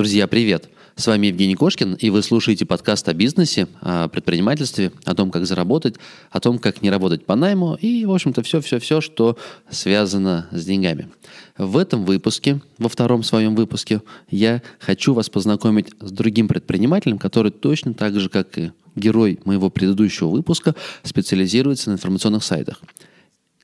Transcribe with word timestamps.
Друзья, 0.00 0.26
привет! 0.26 0.70
С 0.96 1.06
вами 1.06 1.26
Евгений 1.26 1.56
Кошкин, 1.56 1.92
и 1.92 2.08
вы 2.08 2.22
слушаете 2.22 2.64
подкаст 2.64 3.06
о 3.10 3.12
бизнесе, 3.12 3.68
о 3.82 4.08
предпринимательстве, 4.08 4.92
о 5.04 5.14
том, 5.14 5.30
как 5.30 5.44
заработать, 5.44 5.96
о 6.30 6.40
том, 6.40 6.58
как 6.58 6.80
не 6.80 6.88
работать 6.88 7.26
по 7.26 7.36
найму 7.36 7.74
и, 7.78 8.06
в 8.06 8.10
общем-то, 8.14 8.42
все-все-все, 8.42 9.02
что 9.02 9.36
связано 9.68 10.48
с 10.52 10.64
деньгами. 10.64 11.10
В 11.58 11.76
этом 11.76 12.06
выпуске, 12.06 12.62
во 12.78 12.88
втором 12.88 13.22
своем 13.22 13.54
выпуске, 13.54 14.00
я 14.30 14.62
хочу 14.78 15.12
вас 15.12 15.28
познакомить 15.28 15.88
с 16.00 16.10
другим 16.10 16.48
предпринимателем, 16.48 17.18
который 17.18 17.52
точно 17.52 17.92
так 17.92 18.18
же, 18.18 18.30
как 18.30 18.56
и 18.56 18.72
герой 18.96 19.38
моего 19.44 19.68
предыдущего 19.68 20.28
выпуска, 20.28 20.74
специализируется 21.02 21.90
на 21.90 21.96
информационных 21.96 22.42
сайтах. 22.42 22.80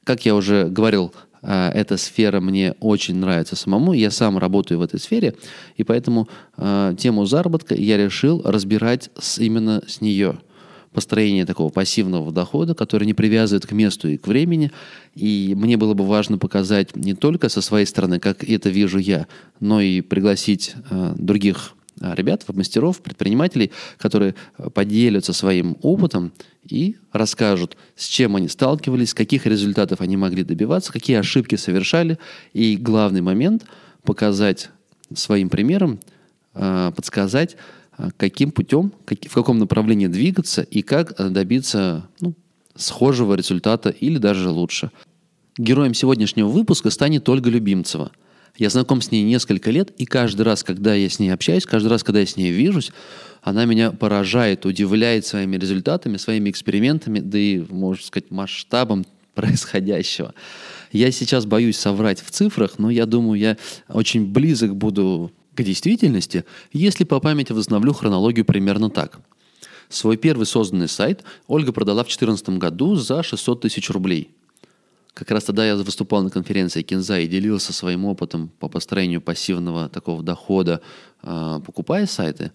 Как 0.05 0.27
я 0.27 0.37
уже 0.37 0.69
говорил 0.69 1.15
эта 1.43 1.97
сфера 1.97 2.41
мне 2.41 2.75
очень 2.81 3.17
нравится 3.17 3.57
самому, 3.57 3.93
я 3.93 4.11
сам 4.11 4.39
работаю 4.39 4.79
в 4.79 4.83
этой 4.83 4.99
сфере, 5.01 5.35
и 5.77 5.85
поэтому 5.85 6.29
э, 6.57 6.95
тему 6.99 7.25
заработка 7.27 7.75
я 7.75 7.97
решил 7.97 8.43
разбирать 8.45 9.11
с, 9.19 9.39
именно 9.39 9.83
с 9.87 10.01
нее. 10.01 10.39
Построение 10.93 11.45
такого 11.45 11.69
пассивного 11.69 12.33
дохода, 12.33 12.75
который 12.75 13.05
не 13.05 13.13
привязывает 13.13 13.67
к 13.67 13.73
месту 13.73 14.09
и 14.09 14.17
к 14.17 14.27
времени. 14.27 14.73
И 15.15 15.53
мне 15.55 15.77
было 15.77 15.93
бы 15.93 16.07
важно 16.07 16.39
показать 16.39 16.97
не 16.97 17.13
только 17.13 17.51
со 17.51 17.61
своей 17.61 17.85
стороны, 17.85 18.19
как 18.19 18.43
это 18.43 18.71
вижу 18.71 18.99
я, 18.99 19.27
но 19.61 19.83
и 19.83 20.01
пригласить 20.01 20.75
э, 20.91 21.13
других 21.19 21.75
ребят, 22.01 22.45
мастеров, 22.55 23.01
предпринимателей, 23.01 23.73
которые 23.99 24.35
поделятся 24.75 25.33
своим 25.33 25.77
опытом 25.83 26.33
и 26.69 26.97
расскажут, 27.13 27.77
с 27.95 28.07
чем 28.07 28.37
они 28.37 28.49
сталкивались, 28.49 29.15
каких 29.15 29.47
результатов 29.47 30.01
они 30.01 30.17
могли 30.17 30.43
добиваться, 30.43 30.93
какие 30.93 31.17
ошибки 31.17 31.55
совершали. 31.57 32.19
И 32.53 32.77
главный 32.77 33.21
момент– 33.21 33.65
показать 34.03 34.71
своим 35.15 35.49
примером, 35.49 36.01
а, 36.55 36.93
подсказать, 36.93 37.57
а, 37.97 38.11
каким 38.17 38.51
путем, 38.51 38.93
в 39.07 39.35
каком 39.35 39.59
направлении 39.59 40.07
двигаться 40.07 40.63
и 40.63 40.83
как 40.83 41.17
добиться 41.33 42.09
ну, 42.21 42.35
схожего 42.75 43.35
результата 43.35 43.91
или 43.91 44.19
даже 44.19 44.49
лучше. 44.51 44.91
Героем 45.59 45.95
сегодняшнего 45.95 46.49
выпуска 46.49 46.91
станет 46.91 47.29
Ольга 47.29 47.51
Любимцева– 47.51 48.13
я 48.59 48.71
знаком 48.71 49.01
с 49.01 49.11
ней 49.11 49.23
несколько 49.23 49.71
лет, 49.71 49.91
и 49.99 50.07
каждый 50.07 50.43
раз, 50.43 50.63
когда 50.63 50.95
я 50.95 51.09
с 51.09 51.19
ней 51.19 51.31
общаюсь, 51.31 51.67
каждый 51.67 51.89
раз, 51.89 52.03
когда 52.03 52.21
я 52.21 52.27
с 52.27 52.37
ней 52.37 52.51
вижусь, 52.51 52.91
она 53.43 53.65
меня 53.65 53.93
поражает, 53.93 54.67
удивляет 54.67 55.27
своими 55.27 55.57
результатами, 55.57 56.17
своими 56.17 56.51
экспериментами, 56.51 57.21
да 57.21 57.39
и, 57.39 57.59
можно 57.71 58.05
сказать, 58.05 58.31
масштабом 58.31 59.05
происходящего. 59.35 60.35
Я 60.93 61.11
сейчас 61.11 61.45
боюсь 61.45 61.77
соврать 61.77 62.21
в 62.21 62.31
цифрах, 62.31 62.79
но 62.79 62.91
я 62.91 63.07
думаю, 63.07 63.39
я 63.39 63.57
очень 63.89 64.27
близок 64.27 64.75
буду 64.75 65.33
к 65.55 65.63
действительности, 65.63 66.45
если 66.73 67.05
по 67.05 67.21
памяти 67.21 67.53
возобновлю 67.53 67.93
хронологию 67.93 68.45
примерно 68.45 68.91
так. 68.91 69.21
Свой 69.89 70.17
первый 70.17 70.47
созданный 70.47 70.89
сайт 70.89 71.23
Ольга 71.47 71.73
продала 71.73 72.03
в 72.03 72.07
2014 72.07 72.49
году 72.59 72.97
за 72.97 73.23
600 73.23 73.61
тысяч 73.63 73.91
рублей– 73.91 74.31
как 75.17 75.31
раз 75.31 75.45
тогда 75.45 75.67
я 75.67 75.77
выступал 75.77 76.23
на 76.23 76.29
конференции 76.29 76.83
Кинза 76.83 77.19
и 77.21 77.27
делился 77.27 77.73
своим 77.73 78.05
опытом 78.05 78.51
по 78.61 78.69
построению 78.69 79.23
пассивного 79.23 79.89
такого 79.89 80.23
дохода, 80.23 80.83
а, 81.23 81.61
покупая 81.61 82.07
сайты. 82.07 82.53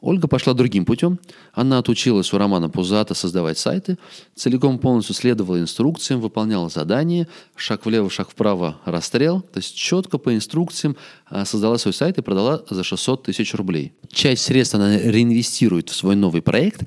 Ольга 0.00 0.28
пошла 0.28 0.54
другим 0.54 0.84
путем. 0.84 1.18
Она 1.54 1.78
отучилась 1.78 2.32
у 2.32 2.38
Романа 2.38 2.68
Пузата 2.68 3.14
создавать 3.14 3.58
сайты, 3.58 3.98
целиком 4.36 4.78
полностью 4.78 5.12
следовала 5.12 5.58
инструкциям, 5.58 6.20
выполняла 6.20 6.68
задания, 6.68 7.26
шаг 7.56 7.84
влево, 7.84 8.08
шаг 8.10 8.30
вправо, 8.30 8.76
расстрел. 8.84 9.40
То 9.40 9.58
есть 9.58 9.74
четко 9.74 10.18
по 10.18 10.32
инструкциям 10.32 10.96
а, 11.26 11.44
создала 11.44 11.78
свой 11.78 11.94
сайт 11.94 12.18
и 12.18 12.22
продала 12.22 12.62
за 12.70 12.84
600 12.84 13.24
тысяч 13.24 13.54
рублей. 13.54 13.92
Часть 14.08 14.44
средств 14.44 14.76
она 14.76 14.96
реинвестирует 14.98 15.88
в 15.88 15.96
свой 15.96 16.14
новый 16.14 16.42
проект 16.42 16.84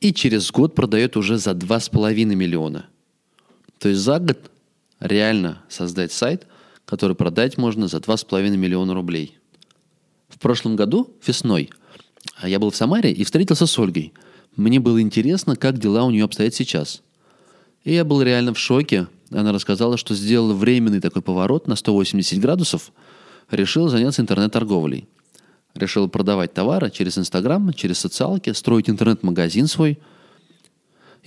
и 0.00 0.14
через 0.14 0.52
год 0.52 0.76
продает 0.76 1.16
уже 1.16 1.36
за 1.36 1.50
2,5 1.50 2.24
миллиона. 2.36 2.86
То 3.80 3.88
есть 3.88 4.02
за 4.02 4.20
год 4.20 4.38
реально 5.00 5.62
создать 5.68 6.12
сайт, 6.12 6.46
который 6.84 7.16
продать 7.16 7.58
можно 7.58 7.88
за 7.88 7.98
2,5 7.98 8.56
миллиона 8.56 8.94
рублей. 8.94 9.38
В 10.28 10.38
прошлом 10.38 10.76
году, 10.76 11.10
весной, 11.26 11.70
я 12.42 12.58
был 12.58 12.70
в 12.70 12.76
Самаре 12.76 13.12
и 13.12 13.24
встретился 13.24 13.66
с 13.66 13.78
Ольгой. 13.78 14.12
Мне 14.56 14.80
было 14.80 15.00
интересно, 15.00 15.56
как 15.56 15.78
дела 15.78 16.04
у 16.04 16.10
нее 16.10 16.24
обстоят 16.24 16.54
сейчас. 16.54 17.02
И 17.84 17.94
я 17.94 18.04
был 18.04 18.22
реально 18.22 18.54
в 18.54 18.58
шоке. 18.58 19.06
Она 19.30 19.52
рассказала, 19.52 19.96
что 19.96 20.14
сделала 20.14 20.54
временный 20.54 21.00
такой 21.00 21.22
поворот 21.22 21.68
на 21.68 21.76
180 21.76 22.40
градусов, 22.40 22.92
решила 23.50 23.88
заняться 23.88 24.22
интернет-торговлей. 24.22 25.08
Решила 25.74 26.08
продавать 26.08 26.54
товары 26.54 26.90
через 26.90 27.18
Инстаграм, 27.18 27.72
через 27.72 27.98
социалки, 27.98 28.52
строить 28.52 28.90
интернет-магазин 28.90 29.66
свой– 29.66 29.98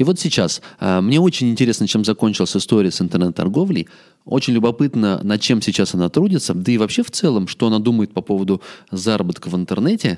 и 0.01 0.03
вот 0.03 0.19
сейчас 0.19 0.63
а, 0.79 0.99
мне 0.99 1.19
очень 1.19 1.51
интересно, 1.51 1.87
чем 1.87 2.03
закончилась 2.03 2.57
история 2.57 2.89
с 2.89 3.01
интернет-торговлей. 3.01 3.87
Очень 4.25 4.55
любопытно, 4.55 5.19
над 5.21 5.39
чем 5.41 5.61
сейчас 5.61 5.93
она 5.93 6.09
трудится, 6.09 6.55
да 6.55 6.71
и 6.71 6.79
вообще 6.79 7.03
в 7.03 7.11
целом, 7.11 7.47
что 7.47 7.67
она 7.67 7.77
думает 7.77 8.11
по 8.11 8.21
поводу 8.21 8.63
заработка 8.89 9.49
в 9.49 9.55
интернете. 9.55 10.17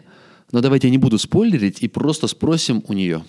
Но 0.54 0.62
давайте 0.62 0.88
я 0.88 0.92
не 0.92 0.98
буду 0.98 1.20
спойлерить 1.20 1.80
и 1.82 1.90
просто 1.90 2.28
спросим 2.28 2.82
у 2.88 2.94
нее. 2.94 3.24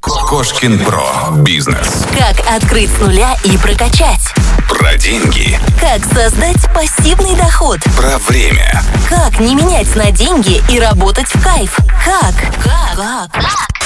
Кошкин 0.00 0.78
Про. 0.78 1.42
Бизнес. 1.42 2.06
Как 2.16 2.40
открыть 2.50 2.88
с 2.88 2.98
нуля 2.98 3.36
и 3.44 3.58
прокачать. 3.58 4.22
Про 4.66 4.96
деньги. 4.96 5.58
Как 5.78 6.02
создать 6.02 6.64
пассивный 6.72 7.36
доход. 7.36 7.78
Про 7.94 8.16
время. 8.20 8.80
Как 9.06 9.38
не 9.38 9.54
менять 9.54 9.94
на 9.96 10.10
деньги 10.10 10.62
и 10.74 10.80
работать 10.80 11.26
в 11.26 11.42
кайф. 11.42 11.76
Как? 12.02 12.34
Как? 12.62 12.96
Как? 12.96 13.83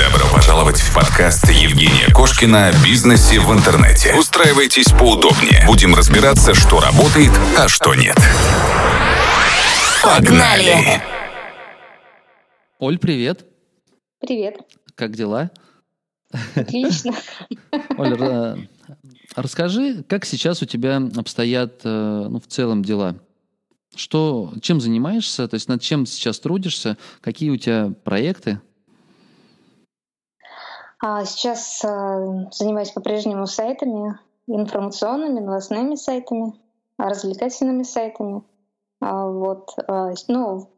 Добро 0.00 0.24
пожаловать 0.32 0.78
в 0.78 0.94
подкаст 0.94 1.50
Евгения 1.50 2.10
Кошкина 2.14 2.68
о 2.68 2.72
бизнесе 2.82 3.38
в 3.38 3.52
интернете. 3.52 4.14
Устраивайтесь 4.18 4.90
поудобнее. 4.92 5.62
Будем 5.66 5.94
разбираться, 5.94 6.54
что 6.54 6.80
работает, 6.80 7.30
а 7.58 7.68
что 7.68 7.94
нет. 7.94 8.16
Погнали! 10.02 11.02
Оль, 12.78 12.98
привет. 12.98 13.44
Привет. 14.20 14.56
Как 14.94 15.14
дела? 15.14 15.50
Отлично. 16.54 17.12
Оля, 17.98 18.56
расскажи, 19.36 20.02
как 20.04 20.24
сейчас 20.24 20.62
у 20.62 20.64
тебя 20.64 20.96
обстоят 21.14 21.82
э, 21.84 22.26
ну, 22.30 22.40
в 22.40 22.46
целом 22.46 22.82
дела? 22.82 23.16
Что, 23.94 24.54
чем 24.62 24.80
занимаешься, 24.80 25.46
то 25.46 25.56
есть 25.56 25.68
над 25.68 25.82
чем 25.82 26.06
сейчас 26.06 26.40
трудишься, 26.40 26.96
какие 27.20 27.50
у 27.50 27.58
тебя 27.58 27.92
проекты? 28.02 28.60
А 31.02 31.24
сейчас 31.24 31.82
э, 31.82 31.88
занимаюсь 32.52 32.90
по-прежнему 32.90 33.46
сайтами, 33.46 34.18
информационными, 34.46 35.40
новостными 35.40 35.94
сайтами, 35.94 36.52
развлекательными 36.98 37.84
сайтами. 37.84 38.42
А, 39.00 39.26
вот. 39.26 39.70
А, 39.88 40.12
ну, 40.28 40.68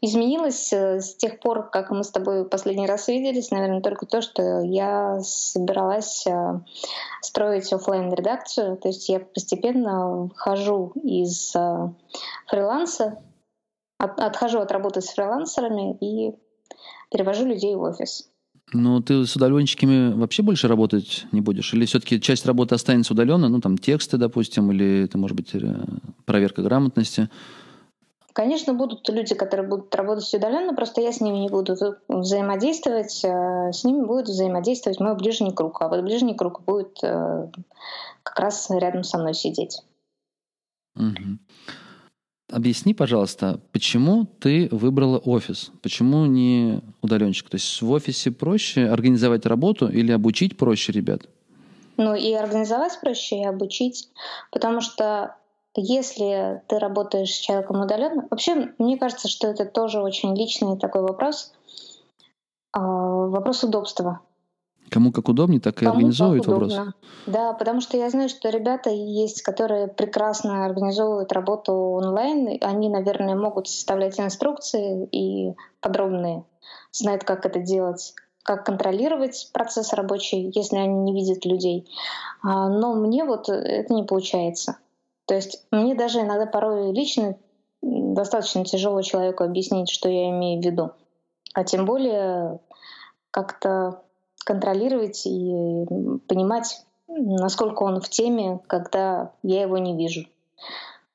изменилось 0.00 0.72
э, 0.72 1.00
с 1.00 1.16
тех 1.16 1.40
пор, 1.40 1.68
как 1.68 1.90
мы 1.90 2.04
с 2.04 2.12
тобой 2.12 2.48
последний 2.48 2.86
раз 2.86 3.08
виделись, 3.08 3.50
наверное, 3.50 3.80
только 3.80 4.06
то, 4.06 4.22
что 4.22 4.60
я 4.60 5.18
собиралась 5.20 6.24
э, 6.24 6.60
строить 7.20 7.72
офлайн 7.72 8.12
редакцию 8.12 8.76
То 8.76 8.86
есть 8.86 9.08
я 9.08 9.18
постепенно 9.18 10.30
хожу 10.36 10.92
из 11.02 11.52
фриланса, 12.46 13.20
отхожу 13.98 14.60
от 14.60 14.70
работы 14.70 15.00
с 15.00 15.08
фрилансерами 15.08 15.96
и 16.00 16.38
перевожу 17.10 17.46
людей 17.46 17.74
в 17.74 17.82
офис. 17.82 18.27
Ну, 18.72 19.00
ты 19.00 19.24
с 19.24 19.34
удаленщиками 19.34 20.12
вообще 20.12 20.42
больше 20.42 20.68
работать 20.68 21.26
не 21.32 21.40
будешь? 21.40 21.72
Или 21.72 21.86
все-таки 21.86 22.20
часть 22.20 22.44
работы 22.44 22.74
останется 22.74 23.14
удаленно, 23.14 23.48
ну, 23.48 23.60
там, 23.60 23.78
тексты, 23.78 24.18
допустим, 24.18 24.70
или 24.72 25.04
это, 25.04 25.16
может 25.16 25.36
быть, 25.36 25.54
э, 25.54 25.84
проверка 26.26 26.62
грамотности? 26.62 27.30
Конечно, 28.34 28.74
будут 28.74 29.08
люди, 29.08 29.34
которые 29.34 29.66
будут 29.66 29.92
работать 29.94 30.32
удаленно, 30.32 30.74
просто 30.74 31.00
я 31.00 31.12
с 31.12 31.20
ними 31.20 31.38
не 31.38 31.48
буду 31.48 31.76
взаимодействовать, 32.08 33.24
э, 33.24 33.72
с 33.72 33.84
ними 33.84 34.04
будет 34.04 34.28
взаимодействовать 34.28 35.00
мой 35.00 35.16
ближний 35.16 35.52
круг, 35.52 35.80
а 35.80 35.88
вот 35.88 36.02
ближний 36.02 36.34
круг 36.34 36.62
будет 36.64 36.98
э, 37.02 37.48
как 38.22 38.38
раз 38.38 38.68
рядом 38.70 39.02
со 39.02 39.18
мной 39.18 39.34
сидеть. 39.34 39.82
Угу. 40.94 41.38
Объясни, 42.50 42.94
пожалуйста, 42.94 43.60
почему 43.72 44.24
ты 44.24 44.68
выбрала 44.70 45.18
офис? 45.18 45.70
Почему 45.82 46.24
не 46.24 46.80
удаленщик? 47.02 47.50
То 47.50 47.56
есть 47.56 47.82
в 47.82 47.90
офисе 47.90 48.30
проще 48.30 48.88
организовать 48.88 49.44
работу 49.44 49.86
или 49.86 50.12
обучить 50.12 50.56
проще 50.56 50.92
ребят? 50.92 51.28
Ну 51.98 52.14
и 52.14 52.32
организовать 52.32 52.98
проще, 53.00 53.40
и 53.40 53.44
обучить. 53.44 54.08
Потому 54.50 54.80
что 54.80 55.36
если 55.74 56.62
ты 56.68 56.78
работаешь 56.78 57.30
с 57.30 57.38
человеком 57.38 57.82
удаленно, 57.82 58.26
вообще 58.30 58.72
мне 58.78 58.96
кажется, 58.96 59.28
что 59.28 59.48
это 59.48 59.66
тоже 59.66 60.00
очень 60.00 60.34
личный 60.34 60.78
такой 60.78 61.02
вопрос. 61.02 61.52
А, 62.72 62.80
вопрос 62.80 63.62
удобства. 63.62 64.20
Кому 64.90 65.12
как 65.12 65.28
удобнее, 65.28 65.60
так 65.60 65.82
и 65.82 65.84
Кому 65.84 65.96
организовывают 65.96 66.44
как 66.44 66.54
вопрос. 66.54 66.74
Да, 67.26 67.52
потому 67.52 67.80
что 67.80 67.96
я 67.96 68.10
знаю, 68.10 68.28
что 68.28 68.48
ребята 68.48 68.90
есть, 68.90 69.42
которые 69.42 69.88
прекрасно 69.88 70.64
организовывают 70.64 71.32
работу 71.32 71.72
онлайн. 71.72 72.58
Они, 72.62 72.88
наверное, 72.88 73.36
могут 73.36 73.68
составлять 73.68 74.18
инструкции 74.18 75.08
и 75.12 75.54
подробные, 75.80 76.44
знают, 76.92 77.24
как 77.24 77.44
это 77.44 77.60
делать, 77.60 78.14
как 78.42 78.64
контролировать 78.64 79.50
процесс 79.52 79.92
рабочий, 79.92 80.50
если 80.54 80.76
они 80.76 80.94
не 80.94 81.14
видят 81.14 81.44
людей. 81.44 81.88
А, 82.42 82.68
Но 82.68 82.94
мне 82.94 83.24
вот 83.24 83.48
это 83.48 83.92
не 83.92 84.04
получается. 84.04 84.78
То 85.26 85.34
есть 85.34 85.66
мне 85.70 85.94
даже 85.94 86.20
иногда 86.20 86.46
порой 86.46 86.92
лично 86.92 87.36
достаточно 87.82 88.64
тяжело 88.64 89.02
человеку 89.02 89.44
объяснить, 89.44 89.90
что 89.90 90.08
я 90.08 90.30
имею 90.30 90.60
в 90.60 90.64
виду. 90.64 90.90
А 91.54 91.64
тем 91.64 91.84
более 91.84 92.60
как-то 93.30 94.02
контролировать 94.44 95.26
и 95.26 95.84
понимать, 96.26 96.84
насколько 97.08 97.82
он 97.82 98.00
в 98.00 98.08
теме, 98.08 98.60
когда 98.66 99.32
я 99.42 99.62
его 99.62 99.78
не 99.78 99.96
вижу. 99.96 100.26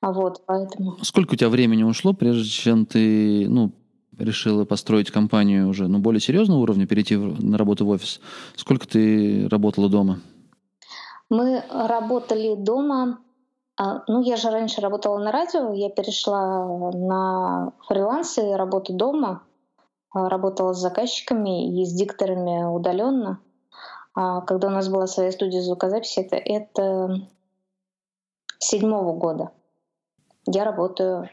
А 0.01 0.11
вот, 0.11 0.41
поэтому... 0.45 0.97
Сколько 1.01 1.33
у 1.33 1.37
тебя 1.37 1.49
времени 1.49 1.83
ушло, 1.83 2.13
прежде 2.13 2.49
чем 2.49 2.85
ты 2.85 3.47
ну, 3.47 3.71
решила 4.17 4.65
построить 4.65 5.11
компанию 5.11 5.69
уже 5.69 5.87
ну, 5.87 5.99
более 5.99 6.19
серьезного 6.19 6.59
уровня, 6.59 6.85
перейти 6.85 7.15
на 7.15 7.57
работу 7.57 7.85
в 7.85 7.89
офис? 7.89 8.19
Сколько 8.55 8.87
ты 8.87 9.47
работала 9.47 9.89
дома? 9.89 10.19
Мы 11.29 11.63
работали 11.69 12.55
дома. 12.55 13.19
а, 13.77 14.03
Ну, 14.07 14.21
я 14.21 14.35
же 14.35 14.51
раньше 14.51 14.81
работала 14.81 15.17
на 15.19 15.31
радио, 15.31 15.71
я 15.73 15.89
перешла 15.89 16.91
на 16.91 17.71
фриланс 17.87 18.37
и 18.37 18.41
работу 18.41 18.93
дома. 18.93 19.41
А, 20.13 20.29
Работала 20.29 20.73
с 20.73 20.79
заказчиками 20.79 21.81
и 21.81 21.85
с 21.85 21.93
дикторами 21.93 22.63
удаленно. 22.65 23.39
А 24.15 24.41
Когда 24.41 24.67
у 24.67 24.71
нас 24.71 24.89
была 24.89 25.07
своя 25.07 25.31
студия 25.31 25.61
звукозаписи, 25.61 26.19
это, 26.19 26.35
это 26.35 27.27
седьмого 28.59 29.13
года. 29.17 29.51
Я 30.45 30.65
работаю, 30.65 31.29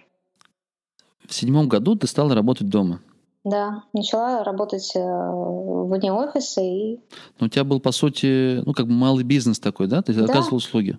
В 1.26 1.34
седьмом 1.34 1.68
году 1.68 1.94
ты 1.96 2.06
стала 2.06 2.34
работать 2.34 2.68
дома. 2.68 3.00
да, 3.44 3.84
начала 3.92 4.44
работать 4.44 4.92
э, 4.94 5.00
вне 5.00 6.12
офиса 6.12 6.60
и 6.60 7.00
Но 7.38 7.46
у 7.46 7.48
тебя 7.48 7.64
был, 7.64 7.80
по 7.80 7.90
сути, 7.92 8.62
ну, 8.64 8.72
как 8.72 8.86
бы 8.86 8.92
малый 8.92 9.24
бизнес 9.24 9.58
такой, 9.58 9.86
да? 9.88 10.02
Ты 10.02 10.12
Да. 10.14 10.24
оказывал 10.24 10.56
услуги. 10.58 10.98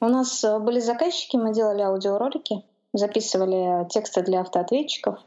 У 0.00 0.06
нас 0.06 0.44
э, 0.44 0.58
были 0.58 0.80
заказчики, 0.80 1.36
мы 1.36 1.52
делали 1.54 1.80
аудиоролики, 1.82 2.64
записывали 2.92 3.88
тексты 3.88 4.22
для 4.22 4.40
автоответчиков. 4.42 5.18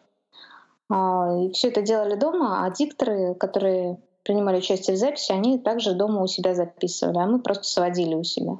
А, 0.92 1.44
И 1.44 1.52
все 1.54 1.70
это 1.70 1.82
делали 1.82 2.16
дома, 2.16 2.66
а 2.66 2.70
дикторы, 2.70 3.36
которые 3.36 3.98
принимали 4.24 4.58
участие 4.58 4.96
в 4.96 5.00
записи, 5.00 5.32
они 5.32 5.58
также 5.58 5.94
дома 5.94 6.22
у 6.22 6.28
себя 6.28 6.54
записывали, 6.54 7.18
а 7.18 7.26
мы 7.26 7.40
просто 7.40 7.64
сводили 7.64 8.14
у 8.14 8.24
себя. 8.24 8.60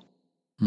А 0.60 0.66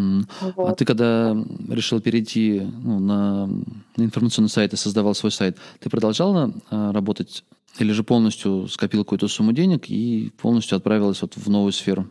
Вот. 0.56 0.76
ты 0.76 0.84
когда 0.84 1.36
решил 1.68 2.00
перейти 2.00 2.60
ну, 2.60 2.98
на, 2.98 3.48
информационный 3.96 4.50
сайт 4.50 4.72
и 4.72 4.76
создавал 4.76 5.14
свой 5.14 5.30
сайт, 5.30 5.56
ты 5.78 5.88
продолжала 5.88 6.52
а, 6.70 6.92
работать 6.92 7.44
или 7.78 7.92
же 7.92 8.02
полностью 8.02 8.68
скопила 8.68 9.04
какую-то 9.04 9.28
сумму 9.28 9.52
денег 9.52 9.88
и 9.88 10.32
полностью 10.40 10.76
отправилась 10.76 11.22
вот 11.22 11.36
в 11.36 11.48
новую 11.48 11.72
сферу? 11.72 12.06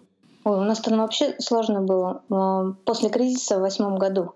Ой, 0.46 0.60
у 0.60 0.64
нас 0.64 0.80
там 0.80 0.98
вообще 0.98 1.36
сложно 1.40 1.82
было. 1.82 2.22
А, 2.30 2.74
После 2.86 3.10
кризиса 3.10 3.58
в 3.58 3.62
восьмом 3.62 3.98
году 3.98 4.32
а, 4.32 4.34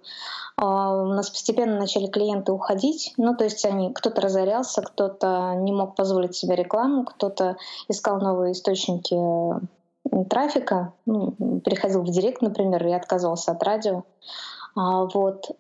у 0.59 1.13
нас 1.13 1.29
постепенно 1.29 1.77
начали 1.77 2.07
клиенты 2.07 2.51
уходить. 2.51 3.13
Ну, 3.17 3.35
то 3.35 3.43
есть 3.43 3.63
они, 3.65 3.93
кто-то 3.93 4.21
разорялся, 4.21 4.81
кто-то 4.81 5.53
не 5.55 5.71
мог 5.71 5.95
позволить 5.95 6.35
себе 6.35 6.55
рекламу, 6.55 7.05
кто-то 7.05 7.57
искал 7.89 8.19
новые 8.19 8.53
источники 8.53 9.15
трафика, 10.29 10.93
ну, 11.05 11.31
переходил 11.63 12.01
в 12.01 12.09
директ, 12.09 12.41
например, 12.41 12.85
и 12.87 12.91
отказывался 12.91 13.51
от 13.51 13.61
радио. 13.63 14.03
А, 14.75 15.05
Вот. 15.05 15.51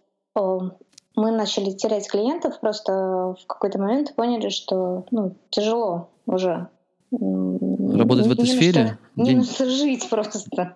Мы 1.15 1.31
начали 1.31 1.71
терять 1.71 2.07
клиентов, 2.07 2.59
просто 2.59 3.35
в 3.41 3.47
какой-то 3.47 3.79
момент 3.79 4.13
поняли, 4.15 4.49
что 4.49 5.03
ну, 5.09 5.35
тяжело 5.49 6.09
уже 6.27 6.67
Работать 7.11 8.27
в 8.27 8.31
этой 8.31 8.45
не 8.45 8.53
на 8.53 8.57
сфере? 8.59 8.85
что- 9.15 9.23
Не 9.23 9.35
на 9.35 9.43
что 9.43 9.65
жить 9.69 10.07
просто. 10.09 10.75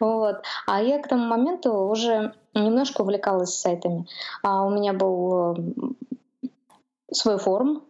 Вот. 0.00 0.42
А 0.66 0.82
я 0.82 1.00
к 1.00 1.08
тому 1.08 1.26
моменту 1.26 1.72
уже 1.72 2.34
немножко 2.54 3.02
увлекалась 3.02 3.54
сайтами. 3.54 4.06
А 4.42 4.64
у 4.64 4.70
меня 4.70 4.92
был 4.92 5.54
э, 5.54 6.48
свой 7.12 7.38
форум 7.38 7.84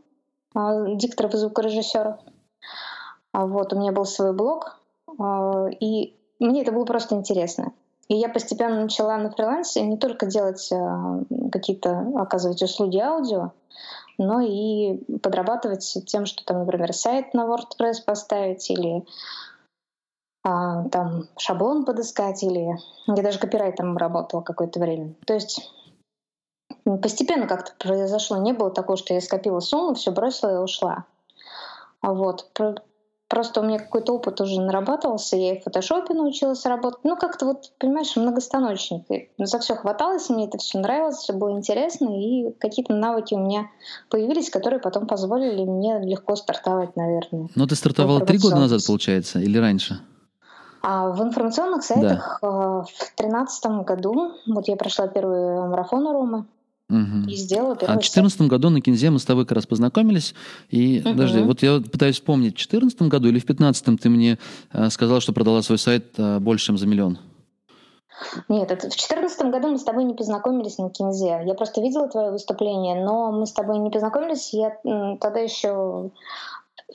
а, 0.54 0.94
дикторов 0.94 1.34
и 1.34 1.38
звукорежиссеров. 1.38 2.16
А 3.32 3.46
вот 3.46 3.72
у 3.72 3.78
меня 3.78 3.92
был 3.92 4.04
свой 4.04 4.32
блог, 4.32 4.80
а, 5.18 5.66
и 5.68 6.16
мне 6.38 6.62
это 6.62 6.72
было 6.72 6.84
просто 6.84 7.14
интересно. 7.14 7.72
И 8.08 8.14
я 8.14 8.28
постепенно 8.28 8.82
начала 8.82 9.16
на 9.18 9.30
фрилансе 9.30 9.82
не 9.82 9.96
только 9.96 10.26
делать 10.26 10.72
какие-то, 11.50 12.12
оказывать 12.14 12.62
услуги 12.62 12.98
аудио, 12.98 13.50
но 14.16 14.40
и 14.40 14.98
подрабатывать 15.18 15.98
тем, 16.06 16.24
что 16.24 16.44
там, 16.44 16.60
например, 16.60 16.92
сайт 16.92 17.34
на 17.34 17.46
WordPress 17.46 18.04
поставить 18.04 18.70
или 18.70 19.04
а, 20.48 20.88
там 20.90 21.24
шаблон 21.36 21.84
подыскать, 21.84 22.44
или 22.44 22.78
я 23.08 23.22
даже 23.22 23.40
копирайтером 23.40 23.96
работала 23.96 24.42
какое-то 24.42 24.78
время. 24.78 25.14
То 25.26 25.34
есть 25.34 25.72
м, 26.84 27.00
постепенно 27.00 27.48
как-то 27.48 27.72
произошло. 27.78 28.36
Не 28.36 28.52
было 28.52 28.70
такого, 28.70 28.96
что 28.96 29.12
я 29.12 29.20
скопила 29.20 29.58
сумму, 29.58 29.94
все 29.94 30.12
бросила 30.12 30.54
и 30.54 30.62
ушла. 30.62 31.04
А 32.00 32.12
вот. 32.12 32.50
Про- 32.54 32.76
Просто 33.28 33.60
у 33.60 33.64
меня 33.64 33.80
какой-то 33.80 34.12
опыт 34.12 34.40
уже 34.40 34.60
нарабатывался, 34.60 35.36
я 35.36 35.54
и 35.56 35.60
в 35.60 35.64
фотошопе 35.64 36.14
научилась 36.14 36.64
работать. 36.64 37.00
Ну, 37.02 37.16
как-то 37.16 37.46
вот, 37.46 37.72
понимаешь, 37.80 38.14
многостаночник. 38.14 39.02
И 39.10 39.28
За 39.36 39.58
все 39.58 39.74
хваталось, 39.74 40.28
мне 40.30 40.46
это 40.46 40.58
все 40.58 40.78
нравилось, 40.78 41.16
все 41.16 41.32
было 41.32 41.50
интересно, 41.50 42.08
и 42.16 42.52
какие-то 42.60 42.94
навыки 42.94 43.34
у 43.34 43.38
меня 43.38 43.68
появились, 44.10 44.48
которые 44.48 44.78
потом 44.78 45.08
позволили 45.08 45.64
мне 45.64 45.98
легко 46.04 46.36
стартовать, 46.36 46.94
наверное. 46.94 47.48
Но 47.56 47.66
ты 47.66 47.74
стартовала 47.74 48.20
три 48.20 48.38
года 48.38 48.58
назад, 48.58 48.82
получается, 48.86 49.40
или 49.40 49.58
раньше? 49.58 49.98
А 50.82 51.10
в 51.10 51.22
информационных 51.22 51.82
сайтах 51.82 52.38
э, 52.42 52.46
в 52.46 52.86
тринадцатом 53.16 53.82
году, 53.82 54.32
вот 54.46 54.68
я 54.68 54.76
прошла 54.76 55.08
первый 55.08 55.68
марафон 55.68 56.06
у 56.06 56.12
Ромы 56.12 56.46
Мгм. 56.88 57.26
и 57.28 57.34
сделала 57.34 57.72
А 57.72 57.74
в 57.74 57.98
2014 57.98 58.42
году 58.42 58.70
на 58.70 58.80
Кинзе 58.80 59.10
мы 59.10 59.18
с 59.18 59.24
тобой 59.24 59.44
как 59.44 59.56
раз 59.56 59.66
познакомились. 59.66 60.34
И, 60.70 61.00
Мгм. 61.00 61.12
подожди, 61.12 61.40
вот 61.40 61.62
я 61.62 61.80
пытаюсь 61.80 62.16
вспомнить, 62.16 62.52
в 62.52 62.68
2014 62.68 63.08
году 63.08 63.28
или 63.28 63.38
в 63.40 63.44
2015 63.46 64.00
ты 64.00 64.08
мне 64.08 64.38
э, 64.72 64.90
сказал, 64.90 65.20
что 65.20 65.32
продала 65.32 65.62
свой 65.62 65.78
сайт 65.78 66.14
э, 66.18 66.38
больше, 66.38 66.66
чем 66.66 66.78
за 66.78 66.86
миллион. 66.86 67.18
Нет, 68.48 68.70
это 68.70 68.88
в 68.88 68.96
четырнадцатом 68.96 69.50
году 69.50 69.68
мы 69.68 69.78
с 69.78 69.84
тобой 69.84 70.04
не 70.04 70.14
познакомились 70.14 70.78
на 70.78 70.88
Кинзе. 70.90 71.42
Я 71.44 71.54
просто 71.54 71.82
видела 71.82 72.08
твое 72.08 72.30
выступление, 72.30 73.04
но 73.04 73.30
мы 73.30 73.46
с 73.46 73.52
тобой 73.52 73.78
не 73.78 73.90
познакомились. 73.90 74.54
Я 74.54 74.76
тогда 75.20 75.40
еще 75.40 76.10